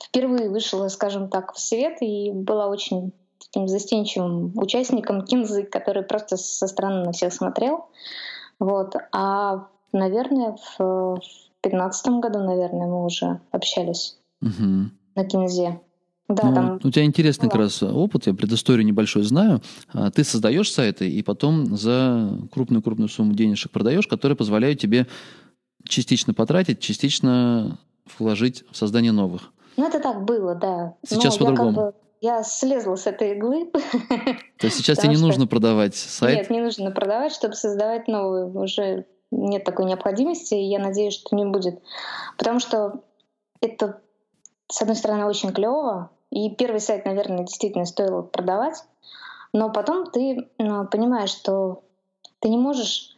впервые 0.02 0.50
вышла, 0.50 0.88
скажем 0.88 1.28
так, 1.28 1.52
в 1.52 1.60
свет 1.60 1.98
и 2.00 2.32
была 2.32 2.66
очень 2.66 3.12
таким 3.52 3.68
застенчивым 3.68 4.52
участником 4.56 5.24
Кинзы, 5.24 5.64
который 5.64 6.02
просто 6.02 6.36
со 6.38 6.66
стороны 6.66 7.04
на 7.04 7.12
всех 7.12 7.32
смотрел. 7.34 7.86
Вот. 8.58 8.94
А, 9.12 9.68
наверное, 9.92 10.56
в 10.78 11.18
пятнадцатом 11.60 12.20
году, 12.20 12.38
наверное, 12.40 12.86
мы 12.86 13.04
уже 13.04 13.40
общались 13.50 14.18
Мгм. 14.40 14.92
на 15.14 15.24
Кинзе. 15.24 15.80
Да, 16.28 16.44
Ну, 16.44 16.54
там 16.54 16.80
У 16.82 16.90
тебя 16.90 17.04
интересный 17.04 17.48
как 17.50 17.58
была. 17.58 17.64
раз 17.64 17.82
опыт, 17.82 18.26
я 18.26 18.32
предысторию 18.32 18.86
небольшую 18.86 19.24
знаю. 19.24 19.60
А, 19.92 20.10
Ты 20.10 20.24
создаешь 20.24 20.72
сайты 20.72 21.10
и 21.10 21.22
потом 21.22 21.76
за 21.76 22.38
крупную-крупную 22.52 23.08
сумму 23.10 23.34
денежек 23.34 23.70
продаешь, 23.70 24.06
которые 24.06 24.36
позволяют 24.36 24.80
тебе 24.80 25.06
частично 25.86 26.32
потратить, 26.32 26.80
частично 26.80 27.78
вложить 28.18 28.64
в 28.70 28.76
создание 28.76 29.12
новых. 29.12 29.52
Ну, 29.76 29.86
это 29.86 30.00
так 30.00 30.24
было, 30.24 30.54
да. 30.54 30.94
Сейчас 31.06 31.34
я 31.34 31.40
по-другому. 31.40 31.74
как 31.74 31.94
бы 31.94 32.01
я 32.22 32.44
слезла 32.44 32.94
с 32.94 33.08
этой 33.08 33.32
иглы. 33.32 33.66
То 33.72 34.66
есть 34.66 34.76
сейчас 34.76 34.98
тебе 34.98 35.10
не 35.10 35.16
что- 35.16 35.26
нужно 35.26 35.46
продавать 35.48 35.96
сайт. 35.96 36.36
Нет, 36.36 36.50
не 36.50 36.60
нужно 36.60 36.92
продавать, 36.92 37.32
чтобы 37.32 37.54
создавать 37.54 38.06
новые. 38.06 38.46
Уже 38.46 39.06
нет 39.32 39.64
такой 39.64 39.86
необходимости, 39.86 40.54
и 40.54 40.70
я 40.70 40.78
надеюсь, 40.78 41.14
что 41.14 41.34
не 41.34 41.44
будет. 41.44 41.82
Потому 42.38 42.60
что 42.60 43.02
это, 43.60 44.00
с 44.68 44.80
одной 44.80 44.94
стороны, 44.94 45.26
очень 45.26 45.52
клево. 45.52 46.10
И 46.30 46.48
первый 46.54 46.80
сайт, 46.80 47.04
наверное, 47.06 47.44
действительно 47.44 47.86
стоило 47.86 48.22
продавать. 48.22 48.84
Но 49.52 49.70
потом 49.70 50.08
ты 50.08 50.48
ну, 50.58 50.86
понимаешь, 50.86 51.30
что 51.30 51.82
ты 52.38 52.48
не 52.48 52.56
можешь 52.56 53.16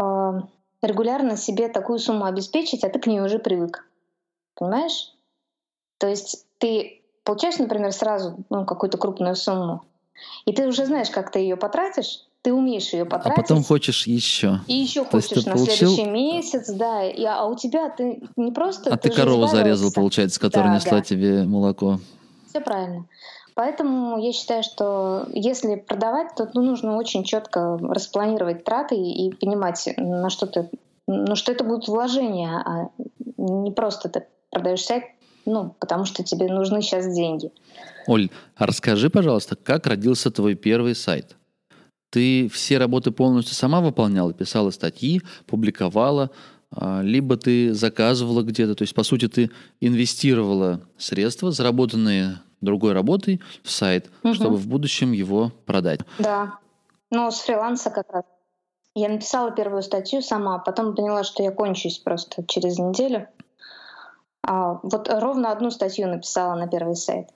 э, 0.00 0.32
регулярно 0.80 1.36
себе 1.36 1.68
такую 1.68 1.98
сумму 1.98 2.24
обеспечить, 2.24 2.82
а 2.82 2.88
ты 2.88 2.98
к 2.98 3.06
ней 3.06 3.20
уже 3.20 3.38
привык. 3.38 3.86
Понимаешь? 4.54 5.12
То 5.98 6.08
есть 6.08 6.46
ты 6.56 7.01
получаешь, 7.24 7.58
например, 7.58 7.92
сразу 7.92 8.36
ну, 8.50 8.64
какую-то 8.64 8.98
крупную 8.98 9.36
сумму, 9.36 9.82
и 10.46 10.52
ты 10.52 10.66
уже 10.66 10.86
знаешь, 10.86 11.10
как 11.10 11.30
ты 11.30 11.40
ее 11.40 11.56
потратишь, 11.56 12.24
ты 12.42 12.52
умеешь 12.52 12.92
ее 12.92 13.02
А 13.02 13.06
потратить. 13.06 13.36
потом 13.36 13.62
хочешь 13.62 14.06
еще. 14.06 14.60
И 14.66 14.74
еще 14.74 15.04
То 15.04 15.10
хочешь 15.12 15.28
ты 15.44 15.48
на 15.48 15.56
получил- 15.56 15.74
следующий 15.94 16.04
месяц, 16.10 16.68
да. 16.70 17.04
И, 17.04 17.24
а 17.24 17.44
у 17.46 17.54
тебя 17.56 17.88
ты 17.90 18.20
не 18.36 18.50
просто... 18.50 18.92
А 18.92 18.96
ты 18.96 19.10
корову 19.10 19.46
зарезал, 19.46 19.92
получается, 19.92 20.40
которая 20.40 20.70
Да, 20.70 20.76
несла 20.76 20.98
да. 20.98 21.04
тебе 21.04 21.44
молоко. 21.44 22.00
Все 22.48 22.60
правильно. 22.60 23.04
Поэтому 23.54 24.18
я 24.18 24.32
считаю, 24.32 24.62
что 24.62 25.26
если 25.32 25.76
продавать, 25.76 26.34
то 26.36 26.48
ну, 26.54 26.62
нужно 26.62 26.96
очень 26.96 27.22
четко 27.22 27.78
распланировать 27.80 28.64
траты 28.64 28.96
и 28.96 29.30
понимать, 29.34 29.88
на 29.96 30.28
что 30.30 30.46
ты, 30.46 30.68
ну, 31.06 31.36
что 31.36 31.52
это 31.52 31.62
будет 31.62 31.86
вложение, 31.86 32.56
а 32.64 32.88
не 33.36 33.70
просто 33.70 34.08
ты 34.08 34.26
продаешь 34.50 34.82
сайт, 34.84 35.04
ну, 35.44 35.74
потому 35.80 36.04
что 36.04 36.22
тебе 36.22 36.46
нужны 36.46 36.82
сейчас 36.82 37.12
деньги. 37.14 37.50
Оль, 38.06 38.30
а 38.56 38.66
расскажи, 38.66 39.10
пожалуйста, 39.10 39.56
как 39.56 39.86
родился 39.86 40.30
твой 40.30 40.54
первый 40.54 40.94
сайт? 40.94 41.36
Ты 42.10 42.48
все 42.48 42.78
работы 42.78 43.10
полностью 43.10 43.54
сама 43.54 43.80
выполняла, 43.80 44.34
писала 44.34 44.70
статьи, 44.70 45.22
публиковала, 45.46 46.30
а, 46.70 47.00
либо 47.02 47.36
ты 47.36 47.72
заказывала 47.72 48.42
где-то, 48.42 48.74
то 48.74 48.82
есть, 48.82 48.94
по 48.94 49.02
сути, 49.02 49.28
ты 49.28 49.50
инвестировала 49.80 50.80
средства, 50.98 51.50
заработанные 51.50 52.40
другой 52.60 52.92
работой 52.92 53.40
в 53.62 53.70
сайт, 53.70 54.10
угу. 54.22 54.34
чтобы 54.34 54.56
в 54.56 54.66
будущем 54.66 55.12
его 55.12 55.52
продать. 55.66 56.00
Да, 56.18 56.58
ну, 57.10 57.30
с 57.30 57.40
фриланса 57.40 57.90
как 57.90 58.10
раз. 58.12 58.24
Я 58.94 59.08
написала 59.08 59.50
первую 59.50 59.82
статью 59.82 60.20
сама, 60.20 60.58
потом 60.58 60.94
поняла, 60.94 61.24
что 61.24 61.42
я 61.42 61.50
кончусь 61.50 61.98
просто 61.98 62.44
через 62.46 62.78
неделю. 62.78 63.26
А, 64.44 64.80
вот 64.82 65.08
ровно 65.08 65.52
одну 65.52 65.70
статью 65.70 66.08
написала 66.08 66.54
на 66.54 66.68
первый 66.68 66.96
сайт. 66.96 67.28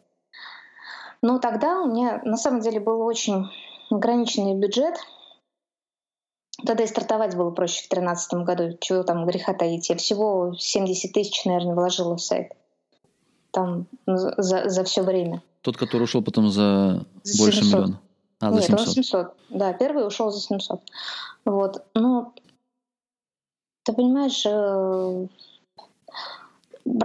Но 1.23 1.39
тогда 1.39 1.81
у 1.81 1.89
меня 1.89 2.21
на 2.25 2.37
самом 2.37 2.61
деле 2.61 2.81
был 2.81 3.03
очень 3.03 3.47
ограниченный 3.91 4.55
бюджет— 4.55 4.97
Тогда 6.65 6.85
и 6.85 6.87
стартовать 6.87 7.37
было 7.37 7.51
проще 7.51 7.85
в 7.85 7.89
2013 7.91 8.35
году. 8.45 8.79
Чего 8.81 9.03
там 9.03 9.27
греха 9.27 9.53
таить. 9.53 9.91
Я 9.91 9.97
всего 9.97 10.55
70 10.59 11.13
тысяч, 11.13 11.45
наверное, 11.45 11.75
вложила 11.75 12.17
в 12.17 12.23
сайт. 12.23 12.53
Там 13.51 13.87
за, 14.07 14.69
за 14.69 14.85
все 14.85 15.03
время. 15.03 15.43
Тот, 15.61 15.77
который 15.77 16.05
ушел 16.05 16.23
потом 16.23 16.51
за, 16.51 17.05
за 17.23 17.43
больше 17.43 17.63
700. 17.63 17.73
миллиона. 17.73 18.01
А, 18.41 18.53
за 18.53 18.57
Нет, 18.57 18.67
700. 18.67 18.89
700. 18.89 19.35
Да, 19.51 19.73
первый 19.75 20.07
ушел 20.07 20.31
за 20.31 20.41
700. 20.41 20.81
Вот. 21.45 21.85
Ну, 21.95 22.33
ты 23.83 23.93
понимаешь, 23.93 24.45
э, 24.47 25.27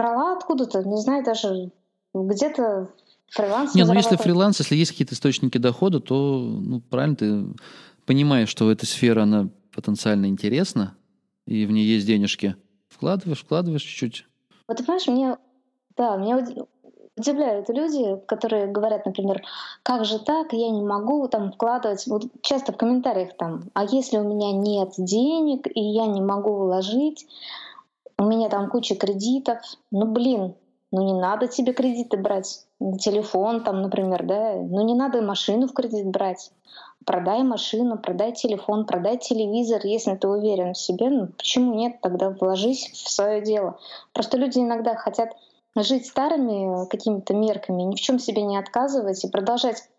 брала 0.02 0.34
откуда-то, 0.34 0.84
не 0.84 0.98
знаю 0.98 1.24
даже, 1.24 1.72
где-то 2.14 2.90
фриланс. 3.30 3.76
Не, 3.76 3.86
ну 3.86 3.94
если 3.94 4.16
фриланс, 4.16 4.60
если 4.60 4.76
есть 4.76 4.92
какие-то 4.92 5.14
источники 5.14 5.58
дохода, 5.58 6.00
то, 6.00 6.40
ну, 6.40 6.82
правильно, 6.82 7.16
ты 7.16 7.46
понимаешь, 8.06 8.50
что 8.50 8.72
эта 8.72 8.86
сфера, 8.86 9.24
она 9.24 9.50
потенциально 9.74 10.26
интересна, 10.26 10.96
и 11.46 11.66
в 11.66 11.72
ней 11.72 11.86
есть 11.86 12.08
денежки, 12.08 12.56
вкладываешь, 12.90 13.44
вкладываешь 13.44 13.84
чуть-чуть. 13.84 14.26
Вот 14.68 14.78
ты 14.78 14.84
понимаешь, 14.84 15.08
мне, 15.08 15.38
да, 15.96 16.18
меня 16.18 16.44
удивляют 17.16 17.70
люди, 17.70 18.20
которые 18.26 18.68
говорят, 18.68 19.06
например, 19.06 19.44
как 19.84 20.06
же 20.06 20.18
так, 20.18 20.54
я 20.54 20.70
не 20.72 20.82
могу 20.82 21.28
там 21.28 21.52
вкладывать, 21.52 22.08
вот 22.08 22.26
часто 22.42 22.74
в 22.74 22.78
комментариях 22.78 23.38
там, 23.38 23.70
а 23.74 23.84
если 23.84 24.18
у 24.18 24.24
меня 24.24 24.52
нет 24.52 24.94
денег, 24.98 25.68
и 25.68 25.82
я 25.82 26.08
не 26.08 26.22
могу 26.22 26.56
вложить, 26.56 27.28
у 28.22 28.24
меня 28.24 28.50
там 28.50 28.70
куча 28.70 28.96
кредитов, 28.96 29.58
ну 29.90 30.06
блин, 30.06 30.54
ну 30.92 31.02
не 31.02 31.20
надо 31.20 31.48
тебе 31.48 31.74
кредиты 31.74 32.18
брать, 32.18 32.68
телефон 33.00 33.64
там, 33.64 33.82
например, 33.82 34.24
да, 34.28 34.54
ну 34.54 34.86
не 34.86 34.94
надо 34.94 35.24
машину 35.24 35.68
в 35.68 35.74
кредит 35.74 36.06
брать. 36.06 36.52
Продай 37.04 37.42
машину, 37.42 37.98
продай 37.98 38.34
телефон, 38.34 38.86
продай 38.86 39.18
телевизор, 39.18 39.82
если 39.84 40.14
ты 40.14 40.28
уверен 40.28 40.74
в 40.74 40.78
себе, 40.78 41.10
ну 41.10 41.28
почему 41.36 41.74
нет, 41.74 42.00
тогда 42.02 42.30
вложись 42.30 42.92
в 42.92 43.10
свое 43.10 43.42
дело. 43.42 43.80
Просто 44.14 44.38
люди 44.38 44.60
иногда 44.60 44.94
хотят 44.94 45.30
жить 45.76 46.06
старыми 46.06 46.88
какими-то 46.90 47.34
мерками, 47.34 47.82
ни 47.82 47.96
в 47.96 48.00
чем 48.00 48.20
себе 48.20 48.44
не 48.44 48.58
отказывать 48.58 49.24
и 49.24 49.30
продолжать 49.30 49.90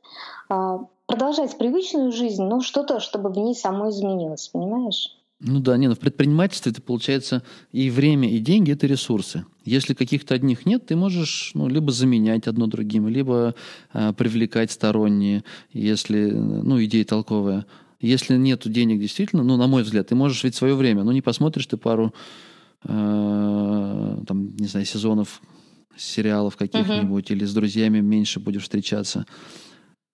а, 0.49 0.87
продолжать 1.07 1.59
привычную 1.59 2.12
жизнь, 2.12 2.45
но 2.45 2.61
что-то, 2.61 3.00
чтобы 3.00 3.31
в 3.31 3.37
ней 3.37 3.57
само 3.57 3.91
изменилось, 3.91 4.47
понимаешь? 4.47 5.17
Ну 5.44 5.58
да, 5.58 5.76
не, 5.76 5.88
ну 5.88 5.94
в 5.94 5.99
предпринимательстве 5.99 6.70
это 6.70 6.80
получается 6.80 7.42
и 7.72 7.90
время, 7.90 8.30
и 8.30 8.38
деньги– 8.38 8.70
это 8.72 8.87
ресурсы. 8.87 9.44
Если 9.64 9.92
каких-то 9.92 10.34
одних 10.34 10.66
нет, 10.66 10.87
ты 10.87 10.94
можешь 10.94 11.50
ну, 11.54 11.66
либо 11.68 11.90
заменять 11.90 12.46
одно 12.46 12.68
другим, 12.68 13.08
либо 13.08 13.56
э, 13.92 14.12
привлекать 14.12 14.70
сторонние, 14.70 15.42
если, 15.72 16.30
ну, 16.30 16.82
идея 16.84 17.04
толковая. 17.04 17.66
Если 18.00 18.37
нет 18.37 18.62
денег 18.66 19.00
действительно, 19.00 19.42
ну, 19.42 19.56
на 19.56 19.66
мой 19.66 19.82
взгляд, 19.82 20.08
ты 20.08 20.14
можешь 20.14 20.44
ведь 20.44 20.54
свое 20.54 20.76
время, 20.76 21.02
ну, 21.02 21.11
не 21.11 21.22
посмотришь 21.22 21.66
ты 21.66 21.76
пару, 21.76 22.14
э, 22.84 22.88
там, 24.26 24.56
не 24.56 24.68
знаю, 24.68 24.87
сезонов 24.87 25.42
сериалов 25.96 26.56
каких-нибудь, 26.56 27.30
uh-huh. 27.30 27.34
или 27.34 27.44
с 27.44 27.52
друзьями 27.52 28.00
меньше 28.00 28.38
будешь 28.40 28.62
встречаться. 28.62 29.26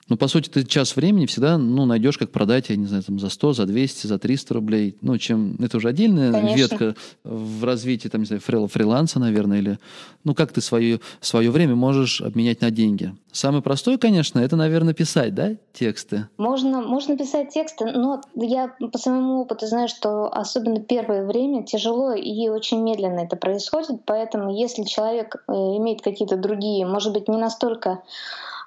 Ну, 0.08 0.16
по 0.16 0.26
сути, 0.26 0.48
ты 0.48 0.64
час 0.64 0.96
времени 0.96 1.26
всегда, 1.26 1.58
ну, 1.58 1.84
найдешь, 1.84 2.16
как 2.16 2.30
продать, 2.30 2.70
я 2.70 2.76
не 2.76 2.86
знаю, 2.86 3.02
там, 3.02 3.18
за 3.18 3.28
100, 3.28 3.52
за 3.52 3.66
200, 3.66 4.06
за 4.06 4.18
300 4.18 4.54
рублей. 4.54 4.96
Ну, 5.02 5.18
чем... 5.18 5.56
Это 5.60 5.76
уже 5.76 5.88
отдельная 5.88 6.32
Конечно. 6.32 6.56
ветка 6.56 6.94
в 7.24 7.64
развитии, 7.64 8.08
там, 8.08 8.22
не 8.22 8.26
знаю, 8.26 8.40
фрил, 8.40 8.68
фриланса, 8.68 9.18
наверное, 9.20 9.58
или... 9.58 9.78
Ну, 10.24 10.34
как 10.34 10.52
ты 10.52 10.60
свое, 10.60 11.00
свое 11.20 11.50
время 11.50 11.74
можешь 11.74 12.22
обменять 12.22 12.62
на 12.62 12.70
деньги? 12.70 13.14
Самый 13.32 13.60
простой, 13.60 13.98
конечно, 13.98 14.38
это, 14.40 14.56
наверное, 14.56 14.94
писать, 14.94 15.34
да, 15.34 15.50
тексты? 15.74 16.28
Можно, 16.38 16.80
можно 16.80 17.16
писать 17.16 17.50
тексты, 17.50 17.84
но 17.84 18.22
я 18.34 18.74
по 18.92 18.98
своему 18.98 19.42
опыту 19.42 19.66
знаю, 19.66 19.88
что 19.88 20.32
особенно 20.32 20.80
первое 20.80 21.26
время 21.26 21.64
тяжело 21.64 22.14
и 22.14 22.48
очень 22.48 22.82
медленно 22.82 23.20
это 23.20 23.36
происходит, 23.36 24.00
поэтому 24.06 24.58
если 24.58 24.84
человек 24.84 25.44
э, 25.46 25.52
имеет 25.52 26.00
какие-то 26.00 26.36
другие, 26.36 26.86
может 26.86 27.12
быть, 27.12 27.28
не 27.28 27.36
настолько 27.36 28.02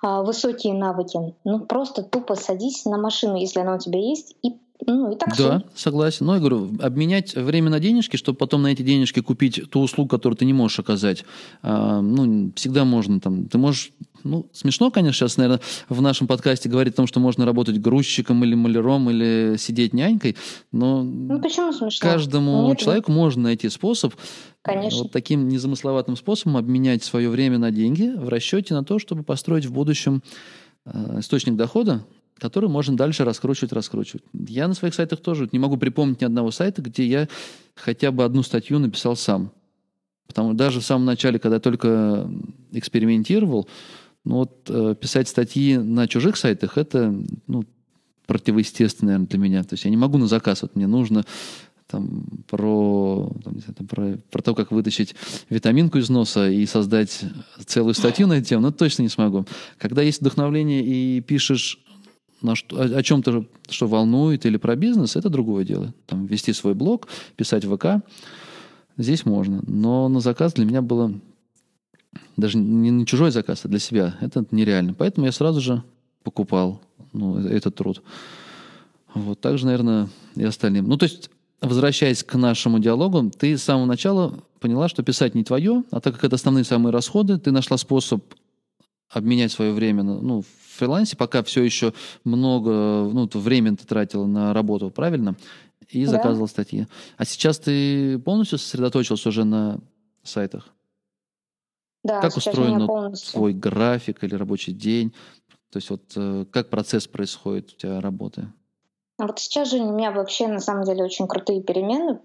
высокие 0.01 0.73
навыки. 0.73 1.35
Ну, 1.43 1.59
просто 1.59 2.03
тупо 2.03 2.35
садись 2.35 2.85
на 2.85 2.97
машину, 2.97 3.35
если 3.35 3.59
она 3.59 3.75
у 3.75 3.79
тебя 3.79 3.99
есть, 3.99 4.35
и 4.41 4.57
ну, 4.85 5.13
и 5.13 5.17
так 5.17 5.35
Да, 5.37 5.63
согласен. 5.75 6.25
Ну, 6.25 6.33
я 6.33 6.39
говорю, 6.39 6.71
обменять 6.79 7.35
время 7.35 7.69
на 7.69 7.79
денежки, 7.79 8.17
чтобы 8.17 8.37
потом 8.37 8.63
на 8.63 8.67
эти 8.67 8.81
денежки 8.81 9.21
купить 9.21 9.69
ту 9.69 9.81
услугу, 9.81 10.09
которую 10.09 10.37
ты 10.37 10.45
не 10.45 10.53
можешь 10.53 10.79
оказать. 10.79 11.23
А, 11.61 12.01
ну, 12.01 12.51
всегда 12.55 12.85
можно 12.85 13.19
там. 13.19 13.45
Ты 13.47 13.57
можешь 13.57 13.91
ну, 14.23 14.47
смешно, 14.53 14.91
конечно, 14.91 15.17
сейчас, 15.17 15.37
наверное, 15.37 15.61
в 15.89 16.01
нашем 16.01 16.27
подкасте 16.27 16.69
говорить 16.69 16.93
о 16.93 16.97
том, 16.97 17.07
что 17.07 17.19
можно 17.19 17.45
работать 17.45 17.79
грузчиком 17.79 18.43
или 18.43 18.55
маляром, 18.55 19.09
или 19.09 19.55
сидеть 19.57 19.93
нянькой, 19.93 20.37
но 20.71 21.03
ну, 21.03 21.41
почему 21.41 21.73
смешно? 21.73 22.09
каждому 22.09 22.67
Нет, 22.67 22.79
человеку 22.79 23.11
можно 23.11 23.43
найти 23.43 23.69
способ 23.69 24.13
Конечно. 24.61 25.03
вот 25.03 25.11
таким 25.11 25.47
незамысловатым 25.47 26.15
способом 26.15 26.57
обменять 26.57 27.03
свое 27.03 27.29
время 27.29 27.57
на 27.57 27.71
деньги 27.71 28.13
в 28.15 28.29
расчете 28.29 28.73
на 28.73 28.83
то, 28.83 28.99
чтобы 28.99 29.23
построить 29.23 29.65
в 29.65 29.73
будущем 29.73 30.21
э, 30.85 31.19
источник 31.19 31.55
дохода, 31.55 32.05
который 32.41 32.69
можно 32.69 32.97
дальше 32.97 33.23
раскручивать, 33.23 33.71
раскручивать. 33.71 34.23
Я 34.33 34.67
на 34.67 34.73
своих 34.73 34.95
сайтах 34.95 35.21
тоже 35.21 35.47
не 35.51 35.59
могу 35.59 35.77
припомнить 35.77 36.21
ни 36.21 36.25
одного 36.25 36.49
сайта, 36.49 36.81
где 36.81 37.05
я 37.05 37.27
хотя 37.75 38.11
бы 38.11 38.23
одну 38.23 38.41
статью 38.41 38.79
написал 38.79 39.15
сам. 39.15 39.51
Потому 40.25 40.49
что 40.49 40.57
даже 40.57 40.79
в 40.79 40.83
самом 40.83 41.05
начале, 41.05 41.37
когда 41.37 41.57
я 41.57 41.59
только 41.61 42.27
экспериментировал, 42.71 43.67
ну 44.25 44.37
вот 44.37 44.67
э, 44.69 44.95
писать 44.99 45.27
статьи 45.27 45.77
на 45.77 46.07
чужих 46.07 46.35
сайтах, 46.35 46.79
это 46.79 47.13
ну, 47.45 47.63
противоестественно, 48.25 49.11
наверное, 49.11 49.27
для 49.27 49.39
меня. 49.39 49.63
То 49.63 49.73
есть 49.75 49.83
я 49.85 49.91
не 49.91 49.97
могу 49.97 50.17
на 50.17 50.25
заказ. 50.25 50.63
Вот 50.63 50.75
мне 50.75 50.87
нужно 50.87 51.25
там, 51.85 52.23
про, 52.49 53.31
там, 53.43 53.59
знаю, 53.59 53.75
там, 53.75 53.85
про, 53.85 54.17
про 54.31 54.41
то, 54.41 54.55
как 54.55 54.71
вытащить 54.71 55.13
витаминку 55.49 55.99
из 55.99 56.09
носа 56.09 56.49
и 56.49 56.65
создать 56.65 57.21
целую 57.65 57.93
статью 57.93 58.25
на 58.25 58.33
эту 58.33 58.47
тему, 58.47 58.63
ну, 58.63 58.71
точно 58.71 59.03
не 59.03 59.09
смогу. 59.09 59.45
Когда 59.77 60.01
есть 60.01 60.21
вдохновление 60.21 60.83
и 60.83 61.21
пишешь 61.21 61.77
на 62.41 62.55
что, 62.55 62.79
о, 62.79 62.83
о 62.83 63.03
чем-то, 63.03 63.45
что 63.69 63.87
волнует, 63.87 64.45
или 64.45 64.57
про 64.57 64.75
бизнес, 64.75 65.15
это 65.15 65.29
другое 65.29 65.63
дело. 65.65 65.93
Там, 66.05 66.25
вести 66.25 66.53
свой 66.53 66.73
блог, 66.73 67.07
писать 67.35 67.65
ВК, 67.65 68.03
здесь 68.97 69.25
можно. 69.25 69.61
Но 69.67 70.09
на 70.09 70.19
заказ 70.19 70.53
для 70.53 70.65
меня 70.65 70.81
было 70.81 71.13
даже 72.37 72.57
не 72.57 72.91
на 72.91 73.05
чужой 73.05 73.31
заказ, 73.31 73.61
а 73.63 73.67
для 73.67 73.79
себя. 73.79 74.17
Это 74.21 74.45
нереально. 74.51 74.93
Поэтому 74.93 75.25
я 75.25 75.31
сразу 75.31 75.61
же 75.61 75.83
покупал 76.23 76.81
ну, 77.13 77.37
этот 77.37 77.75
труд. 77.75 78.01
Вот 79.13 79.39
так 79.41 79.57
же, 79.57 79.65
наверное, 79.65 80.09
и 80.35 80.43
остальным. 80.43 80.87
Ну, 80.87 80.97
то 80.97 81.03
есть, 81.03 81.29
возвращаясь 81.61 82.23
к 82.23 82.35
нашему 82.35 82.79
диалогу, 82.79 83.29
ты 83.37 83.57
с 83.57 83.63
самого 83.63 83.85
начала 83.85 84.39
поняла, 84.59 84.87
что 84.87 85.03
писать 85.03 85.35
не 85.35 85.43
твое, 85.43 85.83
а 85.91 85.99
так 85.99 86.15
как 86.15 86.25
это 86.25 86.35
основные 86.35 86.63
самые 86.63 86.93
расходы, 86.93 87.37
ты 87.37 87.51
нашла 87.51 87.77
способ 87.77 88.23
обменять 89.11 89.51
свое 89.51 89.73
время 89.73 90.03
на, 90.03 90.21
ну, 90.21 90.41
в 90.41 90.77
фрилансе, 90.77 91.17
пока 91.17 91.43
все 91.43 91.63
еще 91.63 91.93
много, 92.23 92.71
ну, 93.11 93.27
времени 93.33 93.75
ты 93.75 93.85
тратила 93.85 94.25
на 94.25 94.53
работу, 94.53 94.89
правильно? 94.89 95.35
И 95.89 96.05
да. 96.05 96.11
статьи. 96.47 96.87
А 97.17 97.25
сейчас 97.25 97.59
ты 97.59 98.17
полностью 98.19 98.57
сосредоточился 98.57 99.29
уже 99.29 99.43
на 99.43 99.79
сайтах? 100.23 100.69
Да, 102.03 102.21
как 102.21 102.35
устроен 102.35 102.87
полностью... 102.87 103.33
твой 103.33 103.53
график 103.53 104.23
или 104.23 104.35
рабочий 104.35 104.71
день? 104.71 105.13
То 105.71 105.77
есть 105.77 105.89
вот 105.89 106.13
э, 106.15 106.45
как 106.51 106.69
процесс 106.69 107.07
происходит 107.07 107.73
у 107.73 107.77
тебя 107.77 108.01
работы? 108.01 108.51
Вот 109.21 109.37
сейчас 109.37 109.69
же 109.69 109.77
у 109.77 109.91
меня 109.91 110.09
вообще 110.09 110.47
на 110.47 110.59
самом 110.59 110.83
деле 110.83 111.03
очень 111.03 111.27
крутые 111.27 111.61
перемены. 111.61 112.19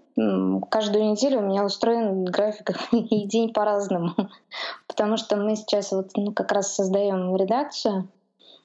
Каждую 0.71 1.11
неделю 1.11 1.39
у 1.39 1.43
меня 1.43 1.63
устроен 1.63 2.25
график 2.25 2.71
и 2.91 3.27
день 3.27 3.53
по-разному. 3.53 4.15
Потому 4.87 5.17
что 5.17 5.35
мы 5.35 5.55
сейчас 5.55 5.91
вот 5.91 6.09
ну, 6.15 6.33
как 6.33 6.51
раз 6.51 6.73
создаем 6.73 7.35
редакцию. 7.35 8.09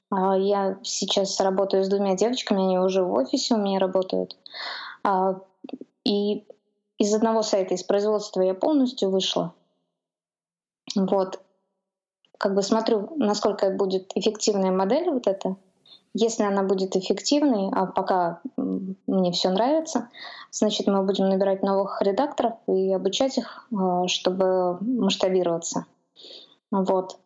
А 0.09 0.35
я 0.35 0.79
сейчас 0.81 1.39
работаю 1.39 1.83
с 1.83 1.89
двумя 1.89 2.15
девочками, 2.15 2.63
они 2.63 2.79
уже 2.79 3.03
в 3.03 3.13
офисе 3.13 3.53
у 3.53 3.57
меня 3.57 3.77
работают. 3.77 4.35
А, 5.03 5.39
и 6.03 6.43
из 6.97 7.13
одного 7.13 7.43
сайта, 7.43 7.75
из 7.75 7.83
производства 7.83 8.41
я 8.41 8.55
полностью 8.55 9.11
вышла. 9.11 9.53
Вот. 10.95 11.39
Как 12.39 12.55
бы 12.55 12.63
смотрю, 12.63 13.13
насколько 13.15 13.69
будет 13.69 14.11
эффективная 14.15 14.71
модель 14.71 15.11
вот 15.11 15.27
эта. 15.27 15.55
Если 16.13 16.43
она 16.43 16.61
будет 16.61 16.95
эффективной, 16.95 17.69
а 17.71 17.87
пока 17.87 18.41
мне 19.07 19.31
все 19.31 19.49
нравится, 19.49 20.09
значит, 20.51 20.85
мы 20.85 21.03
будем 21.03 21.27
набирать 21.27 21.63
новых 21.63 22.01
редакторов 22.01 22.53
и 22.67 22.93
обучать 22.93 23.37
их, 23.39 23.67
а, 23.75 24.07
чтобы 24.07 24.77
масштабироваться. 24.81 25.85
Вот. 26.69 27.17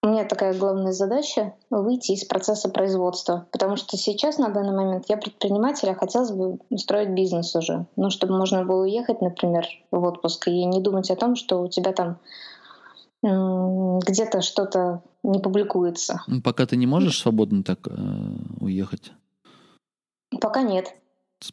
У 0.00 0.08
меня 0.08 0.24
такая 0.24 0.56
главная 0.56 0.92
задача— 0.92 1.54
выйти 1.70 2.12
из 2.12 2.24
процесса 2.24 2.68
производства. 2.68 3.46
Потому 3.50 3.76
что 3.76 3.96
сейчас, 3.96 4.38
на 4.38 4.48
данный 4.48 4.74
момент, 4.74 5.06
я 5.08 5.16
предприниматель, 5.16 5.90
а 5.90 5.94
хотелось 5.94 6.30
бы 6.30 6.58
устроить 6.70 7.10
бизнес 7.10 7.54
уже. 7.56 7.86
Ну, 7.96 8.10
чтобы 8.10 8.36
можно 8.36 8.64
было 8.64 8.82
уехать, 8.82 9.20
например, 9.20 9.66
в 9.90 10.02
отпуск 10.04 10.46
и 10.46 10.64
не 10.64 10.80
думать 10.80 11.10
о 11.10 11.16
том, 11.16 11.34
что 11.34 11.60
у 11.62 11.68
тебя 11.68 11.92
там 11.92 12.18
где-то 13.20 14.42
что-то 14.42 15.02
не 15.22 15.40
публикуется. 15.40 16.22
Ну, 16.26 16.42
пока 16.42 16.66
ты 16.66 16.76
не 16.76 16.86
можешь 16.86 17.18
свободно 17.18 17.62
так 17.62 17.86
э, 17.88 17.92
уехать? 18.60 19.12
Пока 20.40 20.62
нет. 20.62 20.94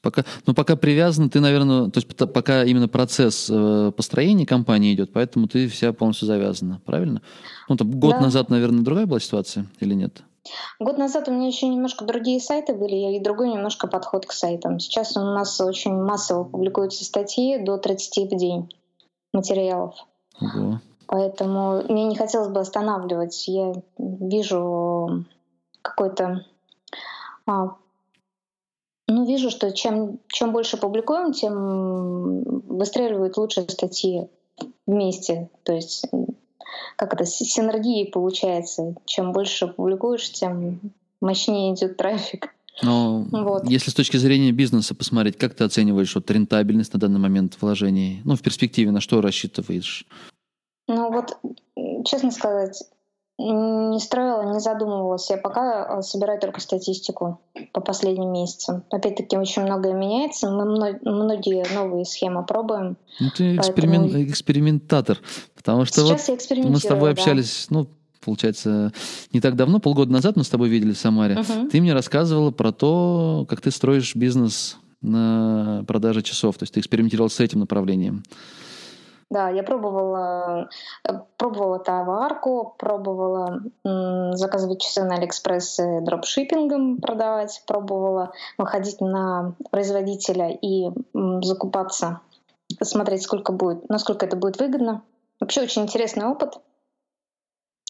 Пока, 0.02 0.26
ну, 0.48 0.56
пока 0.56 0.76
привязан, 0.76 1.30
ты, 1.30 1.40
наверное, 1.40 1.92
то 1.92 2.00
есть 2.00 2.08
пока 2.34 2.64
именно 2.64 2.88
процесс 2.88 3.48
э, 3.52 3.92
построения 3.96 4.46
компании 4.46 4.94
идет, 4.94 5.14
поэтому 5.14 5.48
ты 5.48 5.68
вся 5.68 5.94
полностью 5.94 6.26
завязана, 6.26 6.82
правильно? 6.86 7.22
Ну, 7.70 7.76
там 7.78 7.92
год 7.92 8.14
да. 8.14 8.22
назад, 8.22 8.50
наверное, 8.50 8.84
другая 8.84 9.06
была 9.06 9.20
ситуация 9.20 9.68
или 9.80 9.94
нет? 9.94 10.24
Год 10.80 10.98
назад 10.98 11.28
у 11.28 11.32
меня 11.32 11.48
еще 11.48 11.68
немножко 11.68 12.06
другие 12.06 12.40
сайты 12.40 12.74
были, 12.74 13.16
и 13.16 13.20
другой 13.20 13.50
немножко 13.50 13.88
подход 13.88 14.26
к 14.26 14.32
сайтам. 14.32 14.80
Сейчас 14.80 15.16
у 15.18 15.22
нас 15.22 15.60
очень 15.62 15.94
массово 15.94 16.44
публикуются 16.44 17.04
статьи 17.04 17.58
до 17.64 17.78
30 17.78 18.32
в 18.32 18.36
день 18.36 18.70
материалов. 19.34 19.96
Ого. 20.42 20.80
Поэтому 21.08 21.84
мне 21.84 22.06
не 22.06 22.16
хотелось 22.16 22.50
бы 22.50 22.60
останавливать. 22.60 23.48
Я 23.48 23.74
вижу 23.98 25.26
какой-то... 25.82 26.46
А, 27.46 27.76
ну, 29.08 29.26
вижу, 29.26 29.52
что 29.52 29.72
чем, 29.72 30.20
чем 30.28 30.52
больше 30.52 30.78
публикуем, 30.78 31.32
тем 31.32 32.42
выстреливают 32.44 33.38
лучшие 33.38 33.70
статьи 33.70 34.28
вместе. 34.88 35.50
То 35.64 35.74
есть 35.74 36.06
как 36.96 37.14
это, 37.14 37.26
синергии 37.26 38.06
получается. 38.06 38.96
Чем 39.06 39.32
больше 39.32 39.68
публикуешь, 39.68 40.32
тем 40.32 40.80
мощнее 41.22 41.74
идет 41.74 41.98
трафик. 41.98 42.56
Но 42.82 43.26
вот. 43.32 43.70
если 43.70 43.90
с 43.90 43.94
точки 43.94 44.18
зрения 44.18 44.52
бизнеса 44.52 44.96
посмотреть, 44.96 45.38
как 45.38 45.54
ты 45.54 45.64
оцениваешь 45.64 46.14
вот 46.14 46.30
рентабельность 46.30 46.94
на 46.94 47.00
данный 47.00 47.20
момент 47.20 47.58
вложений? 47.62 48.22
Ну, 48.26 48.36
в 48.36 48.42
перспективе 48.42 48.92
на 48.92 49.00
что 49.00 49.22
рассчитываешь? 49.22 50.06
Ну 50.88 51.12
вот, 51.12 51.38
честно 52.06 52.32
сказать, 52.32 52.84
не 53.38 54.00
строила, 54.00 54.54
не 54.54 54.60
задумывалась. 54.60 55.30
Я 55.30 55.38
пока 55.38 55.98
э, 55.98 56.02
собираю 56.04 56.40
только 56.40 56.62
статистику 56.62 57.42
по 57.74 57.82
последним 57.82 58.32
месяцам. 58.32 58.84
Опять-таки 58.92 59.38
очень 59.38 59.64
многое 59.64 59.94
меняется. 59.94 60.50
Мы 60.50 61.00
многие 61.04 61.66
новые 61.74 62.06
схемы 62.06 62.46
пробуем. 62.46 62.96
Ну, 63.20 63.30
ты 63.36 63.58
эксперимен... 63.58 64.04
поэтому... 64.04 64.24
экспериментатор. 64.24 65.20
Потому 65.54 65.84
что 65.84 66.02
Сейчас 66.02 66.30
вот 66.30 66.42
я 66.50 66.64
мы 66.64 66.78
с 66.78 66.84
тобой 66.84 67.14
да. 67.14 67.22
общались, 67.22 67.68
ну, 67.70 67.88
получается, 68.24 68.94
не 69.34 69.42
так 69.42 69.58
давно, 69.58 69.80
полгода 69.80 70.14
назад 70.14 70.38
мы 70.38 70.46
с 70.46 70.50
тобой 70.50 70.70
видели 70.70 70.94
в 70.94 70.98
Самаре. 70.98 71.38
Угу. 71.40 71.70
Ты 71.72 71.82
мне 71.82 71.94
рассказывала 71.94 72.52
про 72.52 72.72
то, 72.72 73.46
как 73.50 73.60
ты 73.60 73.70
строишь 73.70 74.16
бизнес 74.16 74.78
на 75.02 75.84
продаже 75.88 76.22
часов. 76.22 76.58
То 76.58 76.64
есть 76.64 76.74
ты 76.74 76.80
экспериментировал 76.80 77.30
с 77.30 77.42
этим 77.42 77.60
направлением. 77.60 78.24
Да, 79.32 79.50
я 79.50 79.64
пробовала, 79.64 80.70
э, 81.04 81.14
пробовала 81.38 81.80
товарку, 81.80 82.76
пробовала 82.78 83.62
заказывать 83.84 84.82
часы 84.82 85.04
на 85.04 85.16
Алиэкспресс 85.16 85.80
и 85.80 86.00
дропшиппингом 86.02 87.02
продавать, 87.02 87.64
пробовала 87.66 88.34
выходить 88.58 89.02
на 89.02 89.56
производителя 89.72 90.50
и 90.52 90.92
закупаться, 91.42 92.22
смотреть, 92.82 93.24
сколько 93.24 93.52
будет, 93.52 93.90
насколько 93.90 94.26
это 94.26 94.36
будет 94.36 94.60
выгодно. 94.60 95.02
Вообще 95.40 95.64
очень 95.64 95.84
интересный 95.84 96.26
опыт. 96.26 96.54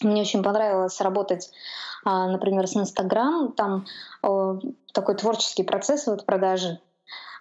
Мне 0.02 0.22
очень 0.22 0.42
понравилось 0.42 1.00
работать, 1.00 1.50
а, 2.04 2.28
например, 2.28 2.66
с 2.66 2.76
Инстаграм. 2.76 3.52
Там 3.52 3.86
такой 4.92 5.14
творческий 5.16 5.64
процесс 5.64 6.06
вот 6.06 6.24
продажи 6.26 6.80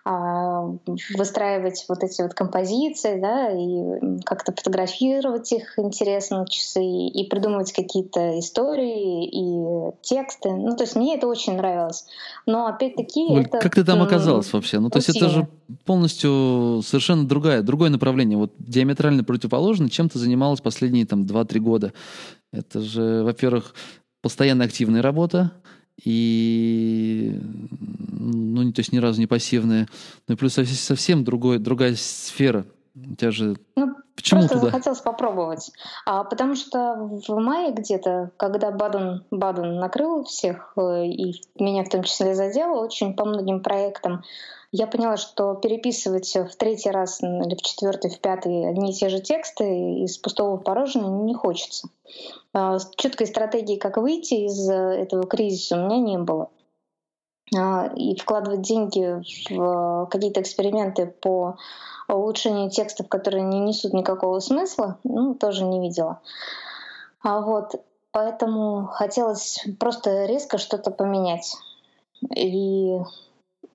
выстраивать 0.06 1.84
вот 1.90 2.04
эти 2.04 2.22
вот 2.22 2.36
композиции, 2.36 3.20
да, 3.20 3.50
и 3.50 4.22
как-то 4.24 4.52
фотографировать 4.52 5.52
их 5.52 5.80
интересно 5.80 6.46
часы, 6.48 6.84
и 6.84 7.28
придумывать 7.28 7.74
какие-то 7.74 8.38
истории 8.40 9.26
и 9.26 9.92
тексты. 10.02 10.52
Ну, 10.52 10.76
то 10.76 10.84
есть 10.84 10.96
мне 10.96 11.16
это 11.16 11.28
очень 11.28 11.58
нравилось. 11.58 12.06
Но 12.46 12.68
опять-таки 12.68 13.26
Оль, 13.30 13.46
это... 13.46 13.58
Как 13.58 13.74
ты 13.74 13.84
там 13.84 14.04
оказалась 14.04 14.54
вообще? 14.54 14.80
Ну, 14.80 14.92
то 14.92 15.00
есть 15.00 15.10
это 15.10 15.28
же 15.28 15.48
полностью 15.86 16.82
совершенно 16.84 17.28
другая, 17.28 17.64
другое 17.64 17.90
направление. 17.90 18.38
Вот 18.38 18.52
диаметрально 18.60 19.24
противоположно, 19.24 19.90
чем 19.90 20.08
ты 20.08 20.20
занималась 20.20 20.62
последние 20.62 21.08
там 21.08 21.24
2-3 21.24 21.60
года. 21.60 21.94
Это 22.54 22.80
же, 22.80 23.24
во-первых, 23.24 23.74
постоянно 24.22 24.66
активная 24.66 25.02
работа, 25.02 25.52
и 26.04 26.75
ну, 26.75 26.75
то 28.76 28.82
есть 28.82 28.92
ни 28.92 28.98
разу 29.00 29.20
не 29.20 29.28
пассивная, 29.28 29.88
ну 30.28 30.36
и 30.36 30.38
плюс 30.38 30.54
совсем 30.54 31.24
другой, 31.24 31.60
другая 31.60 31.96
сфера. 31.96 32.66
У 32.96 33.16
тебя 33.16 33.32
же 33.32 33.58
ну, 33.76 33.96
Почему 34.16 34.42
просто 34.42 34.60
туда? 34.60 34.72
захотелось 34.72 35.02
попробовать. 35.02 35.72
А, 36.06 36.24
потому 36.24 36.56
что 36.56 36.96
в 37.28 37.40
мае 37.40 37.74
где-то, 37.74 38.32
когда 38.38 38.72
Баден, 38.72 39.26
Баден 39.30 39.76
накрыл 39.76 40.24
всех, 40.24 40.74
э, 40.78 41.06
и 41.06 41.42
меня 41.60 41.84
в 41.84 41.90
том 41.90 42.04
числе 42.04 42.34
задел 42.34 42.78
очень 42.80 43.14
по 43.14 43.26
многим 43.26 43.62
проектам, 43.62 44.24
я 44.72 44.88
поняла, 44.88 45.18
что 45.18 45.56
переписывать 45.56 46.34
в 46.36 46.56
третий 46.58 46.90
раз 46.92 47.22
или 47.22 47.56
в 47.56 47.62
четвертый, 47.62 48.10
в 48.12 48.20
пятый 48.20 48.70
одни 48.70 48.92
и 48.92 48.94
те 48.94 49.10
же 49.10 49.20
тексты 49.20 50.04
из 50.04 50.18
пустого 50.18 50.58
в 50.58 50.64
порожнее 50.64 51.08
не 51.08 51.34
хочется. 51.34 51.90
А, 52.54 52.78
четкой 52.96 53.28
стратегии, 53.28 53.76
как 53.76 53.98
выйти 53.98 54.46
из 54.46 54.70
этого 54.70 55.28
кризиса, 55.28 55.76
у 55.76 55.86
меня 55.86 56.00
не 56.00 56.18
было. 56.18 56.50
А, 57.54 57.92
и 57.96 58.16
вкладывать 58.18 58.62
деньги 58.62 59.22
в 59.54 60.08
какие-то 60.10 60.42
эксперименты 60.42 61.06
по 61.06 61.58
улучшению 62.08 62.70
текстов, 62.70 63.08
которые 63.08 63.44
не 63.44 63.60
несут 63.60 63.94
никакого 63.94 64.40
смысла, 64.40 64.98
ну, 65.04 65.36
тоже 65.36 65.66
не 65.66 65.80
видела. 65.80 66.22
А 67.22 67.42
вот 67.42 67.76
поэтому 68.12 68.88
хотелось 68.88 69.64
просто 69.80 70.26
резко 70.26 70.58
что-то 70.58 70.92
поменять. 70.92 71.56
И 72.36 73.00